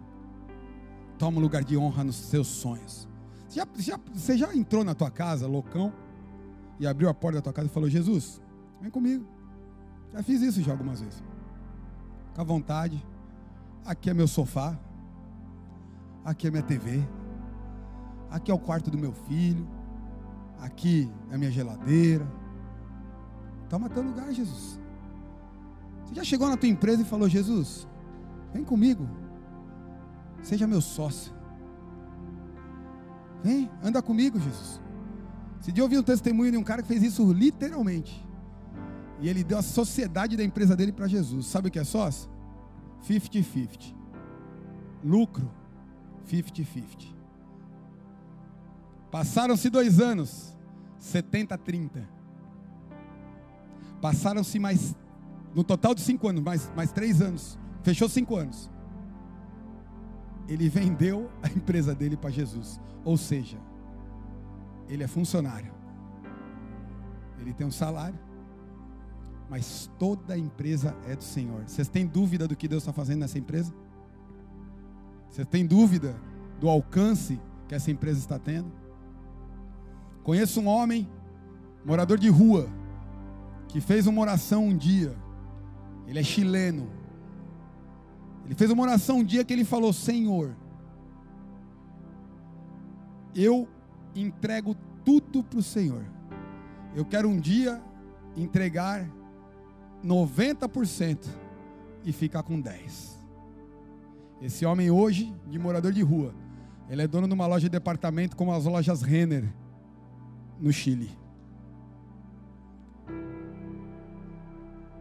Toma 1.19 1.39
o 1.39 1.41
lugar 1.41 1.65
de 1.65 1.77
honra 1.77 2.05
nos 2.05 2.17
seus 2.17 2.47
sonhos. 2.47 3.09
Você 3.49 3.59
já, 3.59 3.67
já, 3.77 4.01
você 4.13 4.37
já 4.37 4.55
entrou 4.55 4.85
na 4.85 4.95
tua 4.95 5.11
casa, 5.11 5.47
loucão, 5.47 5.93
e 6.79 6.87
abriu 6.87 7.09
a 7.09 7.15
porta 7.15 7.39
da 7.39 7.43
tua 7.43 7.53
casa 7.53 7.69
e 7.69 7.71
falou: 7.71 7.89
Jesus, 7.89 8.41
vem 8.81 8.91
comigo. 8.91 9.27
Já 10.17 10.23
fiz 10.23 10.41
isso 10.41 10.63
já 10.63 10.73
algumas 10.73 11.01
vezes. 11.01 11.23
Fica 12.29 12.41
à 12.41 12.45
vontade. 12.45 13.05
Aqui 13.85 14.09
é 14.09 14.15
meu 14.15 14.27
sofá. 14.27 14.79
Aqui 16.25 16.47
é 16.47 16.51
minha 16.51 16.63
TV. 16.63 17.07
Aqui 18.31 18.51
é 18.51 18.55
o 18.55 18.59
quarto 18.59 18.91
do 18.91 18.97
meu 18.97 19.13
filho. 19.13 19.69
Aqui 20.59 21.13
é 21.31 21.37
minha 21.37 21.51
geladeira. 21.51 22.27
Toma 23.69 23.91
teu 23.91 24.03
lugar, 24.03 24.33
Jesus. 24.33 24.81
Você 26.05 26.15
já 26.15 26.25
chegou 26.25 26.49
na 26.49 26.57
tua 26.57 26.69
empresa 26.69 27.03
e 27.03 27.05
falou: 27.05 27.29
Jesus, 27.29 27.87
vem 28.55 28.65
comigo. 28.65 29.07
Seja 30.43 30.67
meu 30.67 30.81
sócio. 30.81 31.31
Vem, 33.43 33.71
anda 33.83 34.01
comigo, 34.01 34.41
Jesus. 34.41 34.81
Se 35.61 35.71
dia 35.71 35.83
eu 35.83 35.85
ouvi 35.85 35.99
um 35.99 36.03
testemunho 36.03 36.53
de 36.53 36.57
um 36.57 36.65
cara 36.65 36.81
que 36.81 36.89
fez 36.89 37.03
isso 37.03 37.31
literalmente. 37.33 38.27
E 39.21 39.29
ele 39.29 39.43
deu 39.43 39.59
a 39.59 39.63
sociedade 39.63 40.37
da 40.37 40.45
empresa 40.45 40.77
dele 40.77 40.93
para 40.93 41.07
Jesus. 41.07 41.47
Sabe 41.47 41.69
o 41.69 41.71
que 41.71 41.79
é 41.79 41.85
sócio? 41.85 42.31
50-50. 43.09 43.95
Lucro, 45.05 45.51
50-50. 46.31 47.15
Passaram-se 49.11 49.71
dois 49.71 50.01
anos, 50.01 50.57
70-30. 51.01 52.07
Passaram-se 54.01 54.59
mais, 54.59 54.95
no 55.55 55.65
total 55.65 55.95
de 55.95 56.03
cinco 56.03 56.29
anos, 56.29 56.43
mais, 56.43 56.71
mais 56.75 56.93
três 56.93 57.23
anos. 57.23 57.59
Fechou 57.83 58.09
cinco 58.09 58.37
anos. 58.37 58.71
Ele 60.49 60.69
vendeu 60.69 61.31
a 61.43 61.49
empresa 61.49 61.95
dele 61.95 62.17
para 62.17 62.31
Jesus. 62.31 62.81
Ou 63.05 63.17
seja, 63.17 63.59
ele 64.89 65.03
é 65.03 65.09
funcionário. 65.09 65.73
Ele 67.39 67.53
tem 67.55 67.67
um 67.67 67.71
salário. 67.71 68.26
Mas 69.49 69.91
toda 69.99 70.37
empresa 70.37 70.97
é 71.07 71.15
do 71.15 71.23
Senhor. 71.23 71.63
Vocês 71.67 71.89
têm 71.89 72.07
dúvida 72.07 72.49
do 72.49 72.57
que 72.57 72.67
Deus 72.67 72.83
está 72.83 72.93
fazendo 72.93 73.21
nessa 73.21 73.39
empresa? 73.39 73.73
Vocês 75.31 75.47
têm 75.47 75.65
dúvida 75.65 76.17
do 76.59 76.69
alcance 76.69 77.41
que 77.69 77.75
essa 77.75 77.91
empresa 77.91 78.19
está 78.19 78.39
tendo? 78.39 78.73
Conheço 80.23 80.61
um 80.61 80.67
homem, 80.67 81.09
morador 81.85 82.19
de 82.19 82.29
rua, 82.29 82.69
que 83.69 83.81
fez 83.81 84.07
uma 84.07 84.21
oração 84.21 84.67
um 84.67 84.77
dia. 84.77 85.17
Ele 86.07 86.19
é 86.19 86.23
chileno. 86.23 86.91
Ele 88.45 88.55
fez 88.55 88.71
uma 88.71 88.83
oração 88.83 89.19
um 89.19 89.25
dia 89.25 89.45
que 89.45 89.53
ele 89.53 89.65
falou: 89.65 89.93
Senhor, 89.93 90.57
eu 93.35 93.69
entrego 94.15 94.75
tudo 95.05 95.45
para 95.45 95.59
o 95.59 95.63
Senhor. 95.63 96.05
Eu 96.95 97.05
quero 97.05 97.29
um 97.29 97.39
dia 97.39 97.81
entregar 98.37 99.09
90% 100.05 101.27
e 102.05 102.13
ficar 102.13 102.43
com 102.43 102.63
10%. 102.63 103.17
Esse 104.41 104.67
homem 104.67 104.91
hoje, 104.91 105.35
de 105.49 105.59
morador 105.59 105.93
de 105.93 106.03
rua, 106.03 106.35
ele 106.89 107.03
é 107.03 107.07
dono 107.07 107.27
de 107.27 107.35
uma 107.35 107.47
loja 107.47 107.65
de 107.65 107.71
departamento 107.71 108.37
como 108.37 108.53
as 108.53 108.65
lojas 108.65 109.03
Renner 109.03 109.45
no 110.61 110.73
Chile. 110.73 111.11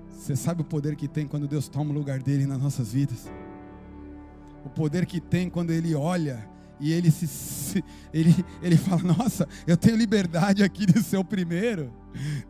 Você 0.10 0.36
sabe 0.36 0.62
o 0.62 0.66
poder 0.66 0.96
que 0.96 1.08
tem 1.08 1.28
quando 1.28 1.48
Deus 1.48 1.68
toma 1.68 1.92
o 1.92 1.94
lugar 1.94 2.20
dele 2.20 2.48
nas 2.48 2.60
nossas 2.60 2.94
vidas? 2.94 3.30
O 4.64 4.70
poder 4.70 5.06
que 5.06 5.20
tem 5.20 5.50
quando 5.50 5.70
ele 5.70 5.94
olha 5.94 6.50
e 6.80 6.92
ele 6.92 7.12
se 7.12 7.84
ele, 8.12 8.34
ele 8.64 8.78
fala: 8.78 9.04
"Nossa, 9.04 9.48
eu 9.68 9.78
tenho 9.78 9.96
liberdade 9.96 10.64
aqui 10.64 10.86
de 10.86 11.04
ser 11.04 11.18
o 11.18 11.24
primeiro". 11.24 11.94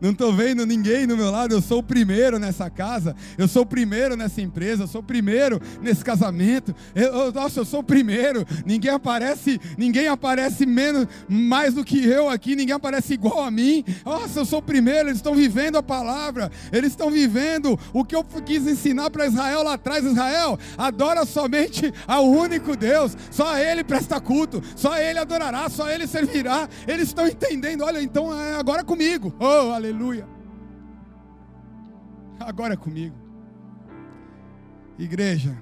Não 0.00 0.10
estou 0.10 0.32
vendo 0.32 0.66
ninguém 0.66 1.06
do 1.06 1.16
meu 1.16 1.30
lado, 1.30 1.54
eu 1.54 1.60
sou 1.60 1.78
o 1.78 1.82
primeiro 1.82 2.38
nessa 2.38 2.68
casa, 2.70 3.14
eu 3.38 3.48
sou 3.48 3.62
o 3.62 3.66
primeiro 3.66 4.16
nessa 4.16 4.40
empresa, 4.40 4.84
eu 4.84 4.86
sou 4.86 5.00
o 5.00 5.04
primeiro 5.04 5.60
nesse 5.80 6.04
casamento. 6.04 6.74
Eu, 6.94 7.12
eu, 7.14 7.32
nossa, 7.32 7.60
eu 7.60 7.64
sou 7.64 7.80
o 7.80 7.84
primeiro. 7.84 8.46
Ninguém 8.64 8.90
aparece, 8.90 9.60
ninguém 9.76 10.08
aparece 10.08 10.66
menos, 10.66 11.06
mais 11.28 11.74
do 11.74 11.84
que 11.84 12.04
eu 12.04 12.28
aqui, 12.28 12.56
ninguém 12.56 12.74
aparece 12.74 13.14
igual 13.14 13.42
a 13.42 13.50
mim. 13.50 13.84
Nossa, 14.04 14.40
eu 14.40 14.44
sou 14.44 14.58
o 14.58 14.62
primeiro. 14.62 15.08
Eles 15.08 15.18
estão 15.18 15.34
vivendo 15.34 15.76
a 15.76 15.82
palavra, 15.82 16.50
eles 16.72 16.92
estão 16.92 17.10
vivendo 17.10 17.78
o 17.92 18.04
que 18.04 18.14
eu 18.14 18.24
quis 18.44 18.66
ensinar 18.66 19.10
para 19.10 19.26
Israel 19.26 19.62
lá 19.62 19.74
atrás. 19.74 20.04
Israel, 20.04 20.58
adora 20.76 21.24
somente 21.24 21.92
ao 22.06 22.28
único 22.28 22.76
Deus, 22.76 23.16
só 23.30 23.54
a 23.54 23.60
Ele 23.60 23.82
presta 23.82 24.20
culto, 24.20 24.62
só 24.74 24.92
a 24.92 25.02
Ele 25.02 25.18
adorará, 25.18 25.68
só 25.68 25.86
a 25.86 25.94
Ele 25.94 26.06
servirá. 26.06 26.68
Eles 26.86 27.08
estão 27.08 27.26
entendendo. 27.26 27.84
Olha, 27.84 28.00
então 28.00 28.34
é 28.38 28.54
agora 28.54 28.84
comigo. 28.84 29.34
Oh, 29.38 29.55
Oh, 29.58 29.72
aleluia. 29.72 30.28
Agora 32.38 32.74
é 32.74 32.76
comigo. 32.76 33.16
Igreja, 34.98 35.56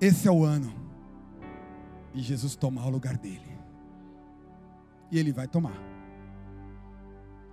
esse 0.00 0.26
é 0.26 0.30
o 0.32 0.42
ano 0.42 0.74
de 2.12 2.20
Jesus 2.20 2.56
tomar 2.56 2.86
o 2.86 2.90
lugar 2.90 3.16
dele. 3.16 3.56
E 5.08 5.20
ele 5.20 5.32
vai 5.32 5.46
tomar. 5.46 5.80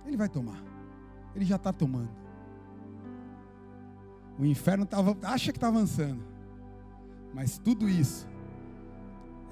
Ele 0.04 0.16
vai 0.16 0.28
tomar. 0.28 0.60
Ele 1.32 1.44
já 1.44 1.54
está 1.54 1.72
tomando. 1.72 2.10
O 4.40 4.44
inferno 4.44 4.86
tava, 4.86 5.16
acha 5.22 5.52
que 5.52 5.58
está 5.58 5.68
avançando. 5.68 6.24
Mas 7.32 7.58
tudo 7.58 7.88
isso 7.88 8.26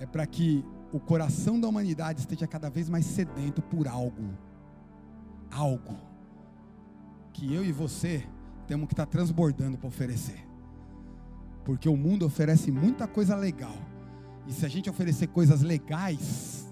é 0.00 0.06
para 0.06 0.26
que 0.26 0.64
o 0.92 0.98
coração 0.98 1.60
da 1.60 1.68
humanidade 1.68 2.20
esteja 2.20 2.48
cada 2.48 2.68
vez 2.68 2.88
mais 2.88 3.06
sedento 3.06 3.62
por 3.62 3.86
algo 3.86 4.47
algo 5.50 5.96
que 7.32 7.54
eu 7.54 7.64
e 7.64 7.72
você 7.72 8.26
temos 8.66 8.86
que 8.86 8.92
estar 8.92 9.06
tá 9.06 9.12
transbordando 9.12 9.78
para 9.78 9.88
oferecer. 9.88 10.46
Porque 11.64 11.88
o 11.88 11.96
mundo 11.96 12.26
oferece 12.26 12.70
muita 12.70 13.06
coisa 13.06 13.36
legal. 13.36 13.76
E 14.46 14.52
se 14.52 14.64
a 14.64 14.68
gente 14.68 14.88
oferecer 14.88 15.28
coisas 15.28 15.62
legais, 15.62 16.66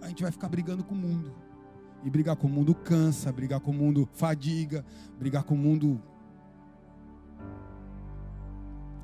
a 0.00 0.08
gente 0.08 0.22
vai 0.22 0.32
ficar 0.32 0.48
brigando 0.48 0.82
com 0.82 0.94
o 0.94 0.98
mundo. 0.98 1.32
E 2.02 2.10
brigar 2.10 2.36
com 2.36 2.46
o 2.46 2.50
mundo 2.50 2.74
cansa, 2.74 3.32
brigar 3.32 3.60
com 3.60 3.70
o 3.70 3.74
mundo 3.74 4.08
fadiga, 4.12 4.84
brigar 5.18 5.44
com 5.44 5.54
o 5.54 5.58
mundo. 5.58 6.02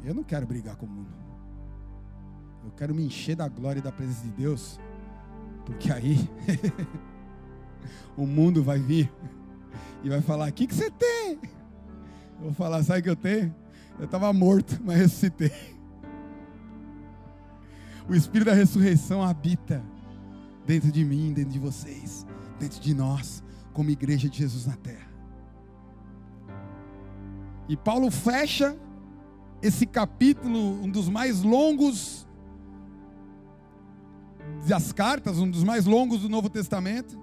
Eu 0.05 0.14
não 0.14 0.22
quero 0.22 0.47
brigar 0.47 0.76
com 0.76 0.86
o 0.86 0.88
mundo. 0.88 1.14
Eu 2.64 2.70
quero 2.72 2.95
me 2.95 3.05
encher 3.05 3.36
da 3.36 3.49
glória 3.49 3.80
e 3.80 3.82
da 3.82 3.93
presença 3.93 4.22
de 4.22 4.32
Deus. 4.32 4.78
Porque 5.64 5.91
aí 5.93 6.16
o 8.16 8.26
mundo 8.26 8.62
vai 8.62 8.78
vir 8.78 9.11
e 10.03 10.09
vai 10.09 10.20
falar: 10.20 10.49
O 10.49 10.53
que, 10.53 10.66
que 10.66 10.74
você 10.74 10.91
tem? 10.91 11.39
Eu 12.39 12.45
vou 12.45 12.55
falar: 12.55 12.83
Sabe 12.83 13.01
o 13.01 13.03
que 13.03 13.11
eu 13.11 13.16
tenho? 13.16 13.55
Eu 13.99 14.07
estava 14.07 14.33
morto, 14.33 14.81
mas 14.85 14.99
ressuscitei. 14.99 15.53
O 18.09 18.14
Espírito 18.14 18.49
da 18.49 18.55
ressurreição 18.55 19.22
habita 19.22 19.83
dentro 20.66 20.91
de 20.91 21.05
mim, 21.05 21.33
dentro 21.33 21.53
de 21.53 21.59
vocês, 21.59 22.26
dentro 22.59 22.81
de 22.81 22.95
nós, 22.95 23.43
como 23.72 23.91
igreja 23.91 24.28
de 24.28 24.39
Jesus 24.39 24.66
na 24.66 24.76
terra. 24.76 25.09
E 27.68 27.76
Paulo 27.76 28.11
fecha 28.11 28.76
esse 29.62 29.87
capítulo, 29.87 30.83
um 30.83 30.91
dos 30.91 31.09
mais 31.09 31.43
longos 31.43 32.26
das 34.66 34.93
cartas, 34.93 35.39
um 35.39 35.49
dos 35.49 35.62
mais 35.62 35.85
longos 35.85 36.22
do 36.22 36.28
Novo 36.28 36.49
Testamento, 36.49 37.18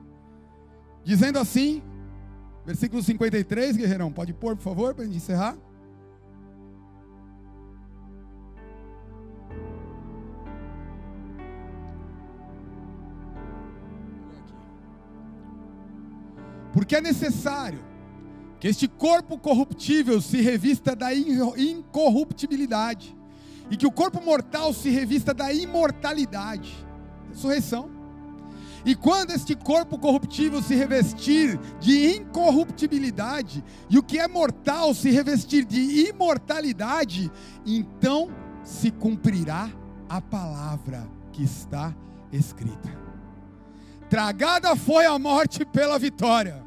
Dizendo 1.08 1.40
assim, 1.40 1.82
versículo 2.66 3.02
53, 3.02 3.78
guerreirão, 3.78 4.12
pode 4.12 4.34
pôr, 4.34 4.58
por 4.58 4.64
favor, 4.64 4.94
para 4.94 5.06
a 5.06 5.08
gente 5.08 5.16
encerrar. 5.16 5.58
Porque 16.74 16.98
é 16.98 17.00
necessário 17.00 17.80
que 18.60 18.68
este 18.68 18.90
corpo 18.90 19.38
corruptível 19.38 20.20
se 20.20 20.42
revista 20.42 20.94
da 20.94 21.16
incorruptibilidade 21.16 23.18
e 23.72 23.78
que 23.78 23.88
o 23.88 23.92
corpo 23.92 24.22
mortal 24.22 24.74
se 24.74 24.90
revista 24.90 25.34
da 25.34 25.54
imortalidade. 25.54 26.76
Ressurreição 27.30 27.97
E 28.86 28.96
quando 28.96 29.32
este 29.32 29.56
corpo 29.56 29.98
corruptível 29.98 30.62
se 30.62 30.76
revestir 30.76 31.60
de 31.80 32.16
incorruptibilidade, 32.16 33.64
e 33.90 33.98
o 33.98 34.04
que 34.04 34.20
é 34.20 34.28
mortal 34.28 34.94
se 34.94 35.10
revestir 35.10 35.66
de 35.66 36.10
imortalidade, 36.10 37.32
então 37.66 38.30
se 38.64 38.92
cumprirá 38.92 39.70
a 40.10 40.22
palavra 40.22 41.08
que 41.32 41.44
está 41.44 41.96
escrita. 42.32 42.90
Tragada 44.10 44.76
foi 44.76 45.06
a 45.06 45.18
morte 45.20 45.66
pela 45.66 46.00
vitória. 46.00 46.64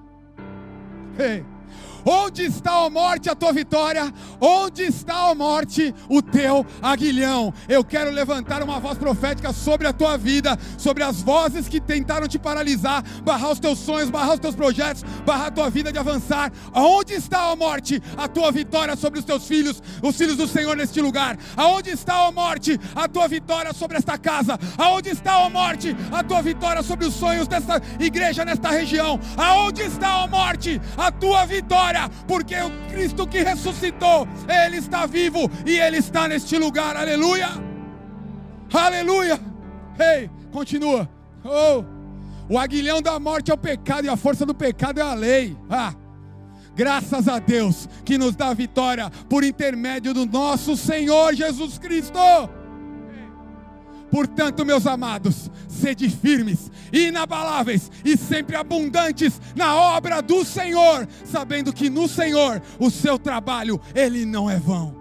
Hey. 1.18 1.59
Onde 2.04 2.44
está 2.44 2.84
a 2.84 2.90
morte, 2.90 3.28
a 3.28 3.34
tua 3.34 3.52
vitória? 3.52 4.12
Onde 4.40 4.82
está 4.82 5.30
a 5.30 5.34
morte, 5.34 5.94
o 6.08 6.22
teu 6.22 6.64
aguilhão? 6.80 7.52
Eu 7.68 7.84
quero 7.84 8.10
levantar 8.10 8.62
uma 8.62 8.78
voz 8.80 8.96
profética 8.96 9.52
sobre 9.52 9.86
a 9.86 9.92
tua 9.92 10.16
vida, 10.16 10.58
sobre 10.78 11.02
as 11.02 11.20
vozes 11.20 11.68
que 11.68 11.80
tentaram 11.80 12.26
te 12.26 12.38
paralisar, 12.38 13.04
barrar 13.22 13.50
os 13.50 13.60
teus 13.60 13.78
sonhos, 13.78 14.10
barrar 14.10 14.34
os 14.34 14.40
teus 14.40 14.54
projetos, 14.54 15.02
barrar 15.24 15.46
a 15.46 15.50
tua 15.50 15.70
vida 15.70 15.92
de 15.92 15.98
avançar. 15.98 16.52
Onde 16.72 17.14
está 17.14 17.50
a 17.50 17.56
morte, 17.56 18.02
a 18.16 18.28
tua 18.28 18.50
vitória 18.50 18.96
sobre 18.96 19.18
os 19.18 19.24
teus 19.24 19.46
filhos, 19.46 19.82
os 20.02 20.16
filhos 20.16 20.36
do 20.36 20.48
Senhor 20.48 20.76
neste 20.76 21.00
lugar? 21.00 21.36
Aonde 21.56 21.90
está 21.90 22.26
a 22.26 22.32
morte, 22.32 22.78
a 22.94 23.08
tua 23.08 23.28
vitória 23.28 23.72
sobre 23.72 23.98
esta 23.98 24.16
casa? 24.16 24.58
Aonde 24.78 25.10
está 25.10 25.44
a 25.44 25.50
morte, 25.50 25.96
a 26.10 26.22
tua 26.22 26.42
vitória 26.42 26.82
sobre 26.82 27.06
os 27.06 27.14
sonhos 27.14 27.46
desta 27.46 27.80
igreja 27.98 28.44
nesta 28.44 28.70
região? 28.70 29.20
Aonde 29.36 29.82
está 29.82 30.22
a 30.22 30.26
morte, 30.26 30.80
a 30.96 31.10
tua 31.10 31.44
vitória? 31.44 31.89
Porque 32.26 32.54
o 32.56 32.70
Cristo 32.88 33.26
que 33.26 33.42
ressuscitou, 33.42 34.26
Ele 34.48 34.76
está 34.76 35.06
vivo 35.06 35.50
e 35.66 35.78
Ele 35.78 35.98
está 35.98 36.28
neste 36.28 36.56
lugar, 36.58 36.96
aleluia, 36.96 37.48
aleluia. 38.72 39.40
Ei, 39.98 40.24
hey, 40.24 40.30
continua. 40.52 41.08
Oh, 41.44 41.84
o 42.48 42.58
aguilhão 42.58 43.00
da 43.00 43.18
morte 43.18 43.50
é 43.50 43.54
o 43.54 43.58
pecado 43.58 44.04
e 44.04 44.08
a 44.08 44.16
força 44.16 44.44
do 44.44 44.54
pecado 44.54 44.98
é 44.98 45.02
a 45.02 45.14
lei. 45.14 45.56
Ah, 45.68 45.94
graças 46.74 47.28
a 47.28 47.38
Deus 47.38 47.88
que 48.04 48.18
nos 48.18 48.34
dá 48.34 48.52
vitória 48.52 49.10
por 49.28 49.44
intermédio 49.44 50.12
do 50.12 50.26
nosso 50.26 50.76
Senhor 50.76 51.34
Jesus 51.34 51.78
Cristo. 51.78 52.18
Portanto, 54.10 54.64
meus 54.64 54.86
amados, 54.86 55.50
sede 55.68 56.08
firmes, 56.08 56.70
inabaláveis 56.92 57.90
e 58.04 58.16
sempre 58.16 58.56
abundantes 58.56 59.40
na 59.54 59.74
obra 59.74 60.20
do 60.20 60.44
Senhor, 60.44 61.06
sabendo 61.24 61.72
que 61.72 61.88
no 61.88 62.08
Senhor 62.08 62.60
o 62.78 62.90
seu 62.90 63.18
trabalho 63.18 63.80
ele 63.94 64.24
não 64.26 64.50
é 64.50 64.58
vão. 64.58 64.99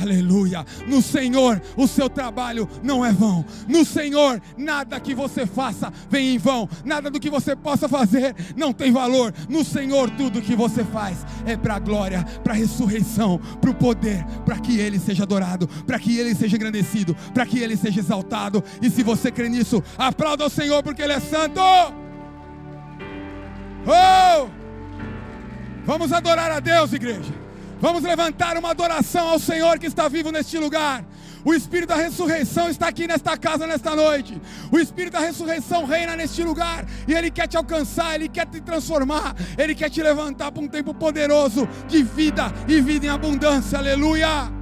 Aleluia. 0.00 0.64
No 0.86 1.00
Senhor, 1.00 1.60
o 1.76 1.86
seu 1.86 2.08
trabalho 2.08 2.68
não 2.82 3.04
é 3.04 3.12
vão. 3.12 3.44
No 3.68 3.84
Senhor, 3.84 4.40
nada 4.56 4.98
que 5.00 5.14
você 5.14 5.46
faça 5.46 5.92
vem 6.10 6.34
em 6.34 6.38
vão. 6.38 6.68
Nada 6.84 7.10
do 7.10 7.20
que 7.20 7.30
você 7.30 7.54
possa 7.54 7.88
fazer 7.88 8.34
não 8.56 8.72
tem 8.72 8.92
valor. 8.92 9.32
No 9.48 9.64
Senhor, 9.64 10.10
tudo 10.10 10.42
que 10.42 10.56
você 10.56 10.84
faz 10.84 11.24
é 11.44 11.56
para 11.56 11.76
a 11.76 11.78
glória, 11.78 12.24
para 12.42 12.52
a 12.52 12.56
ressurreição, 12.56 13.40
para 13.60 13.70
o 13.70 13.74
poder, 13.74 14.24
para 14.44 14.58
que 14.58 14.78
Ele 14.78 14.98
seja 14.98 15.22
adorado, 15.22 15.68
para 15.86 15.98
que 15.98 16.18
Ele 16.18 16.34
seja 16.34 16.56
engrandecido, 16.56 17.14
para 17.32 17.46
que 17.46 17.58
Ele 17.58 17.76
seja 17.76 18.00
exaltado. 18.00 18.62
E 18.80 18.90
se 18.90 19.02
você 19.02 19.30
crê 19.30 19.48
nisso, 19.48 19.82
aplauda 19.96 20.46
o 20.46 20.50
Senhor 20.50 20.82
porque 20.82 21.02
Ele 21.02 21.12
é 21.12 21.20
santo. 21.20 21.60
Oh! 23.86 24.48
Vamos 25.84 26.12
adorar 26.12 26.50
a 26.50 26.58
Deus, 26.58 26.92
igreja. 26.92 27.45
Vamos 27.80 28.02
levantar 28.02 28.56
uma 28.56 28.70
adoração 28.70 29.28
ao 29.28 29.38
Senhor 29.38 29.78
que 29.78 29.86
está 29.86 30.08
vivo 30.08 30.30
neste 30.30 30.58
lugar. 30.58 31.04
O 31.44 31.54
Espírito 31.54 31.90
da 31.90 31.96
ressurreição 31.96 32.68
está 32.68 32.88
aqui 32.88 33.06
nesta 33.06 33.36
casa 33.36 33.66
nesta 33.66 33.94
noite. 33.94 34.40
O 34.72 34.78
Espírito 34.78 35.12
da 35.12 35.20
ressurreição 35.20 35.84
reina 35.84 36.16
neste 36.16 36.42
lugar 36.42 36.86
e 37.06 37.14
Ele 37.14 37.30
quer 37.30 37.46
te 37.46 37.56
alcançar, 37.56 38.14
Ele 38.14 38.28
quer 38.28 38.46
te 38.46 38.60
transformar, 38.60 39.36
Ele 39.56 39.74
quer 39.74 39.90
te 39.90 40.02
levantar 40.02 40.50
para 40.50 40.62
um 40.62 40.68
tempo 40.68 40.92
poderoso 40.92 41.68
de 41.86 42.02
vida 42.02 42.52
e 42.66 42.80
vida 42.80 43.06
em 43.06 43.10
abundância. 43.10 43.78
Aleluia! 43.78 44.55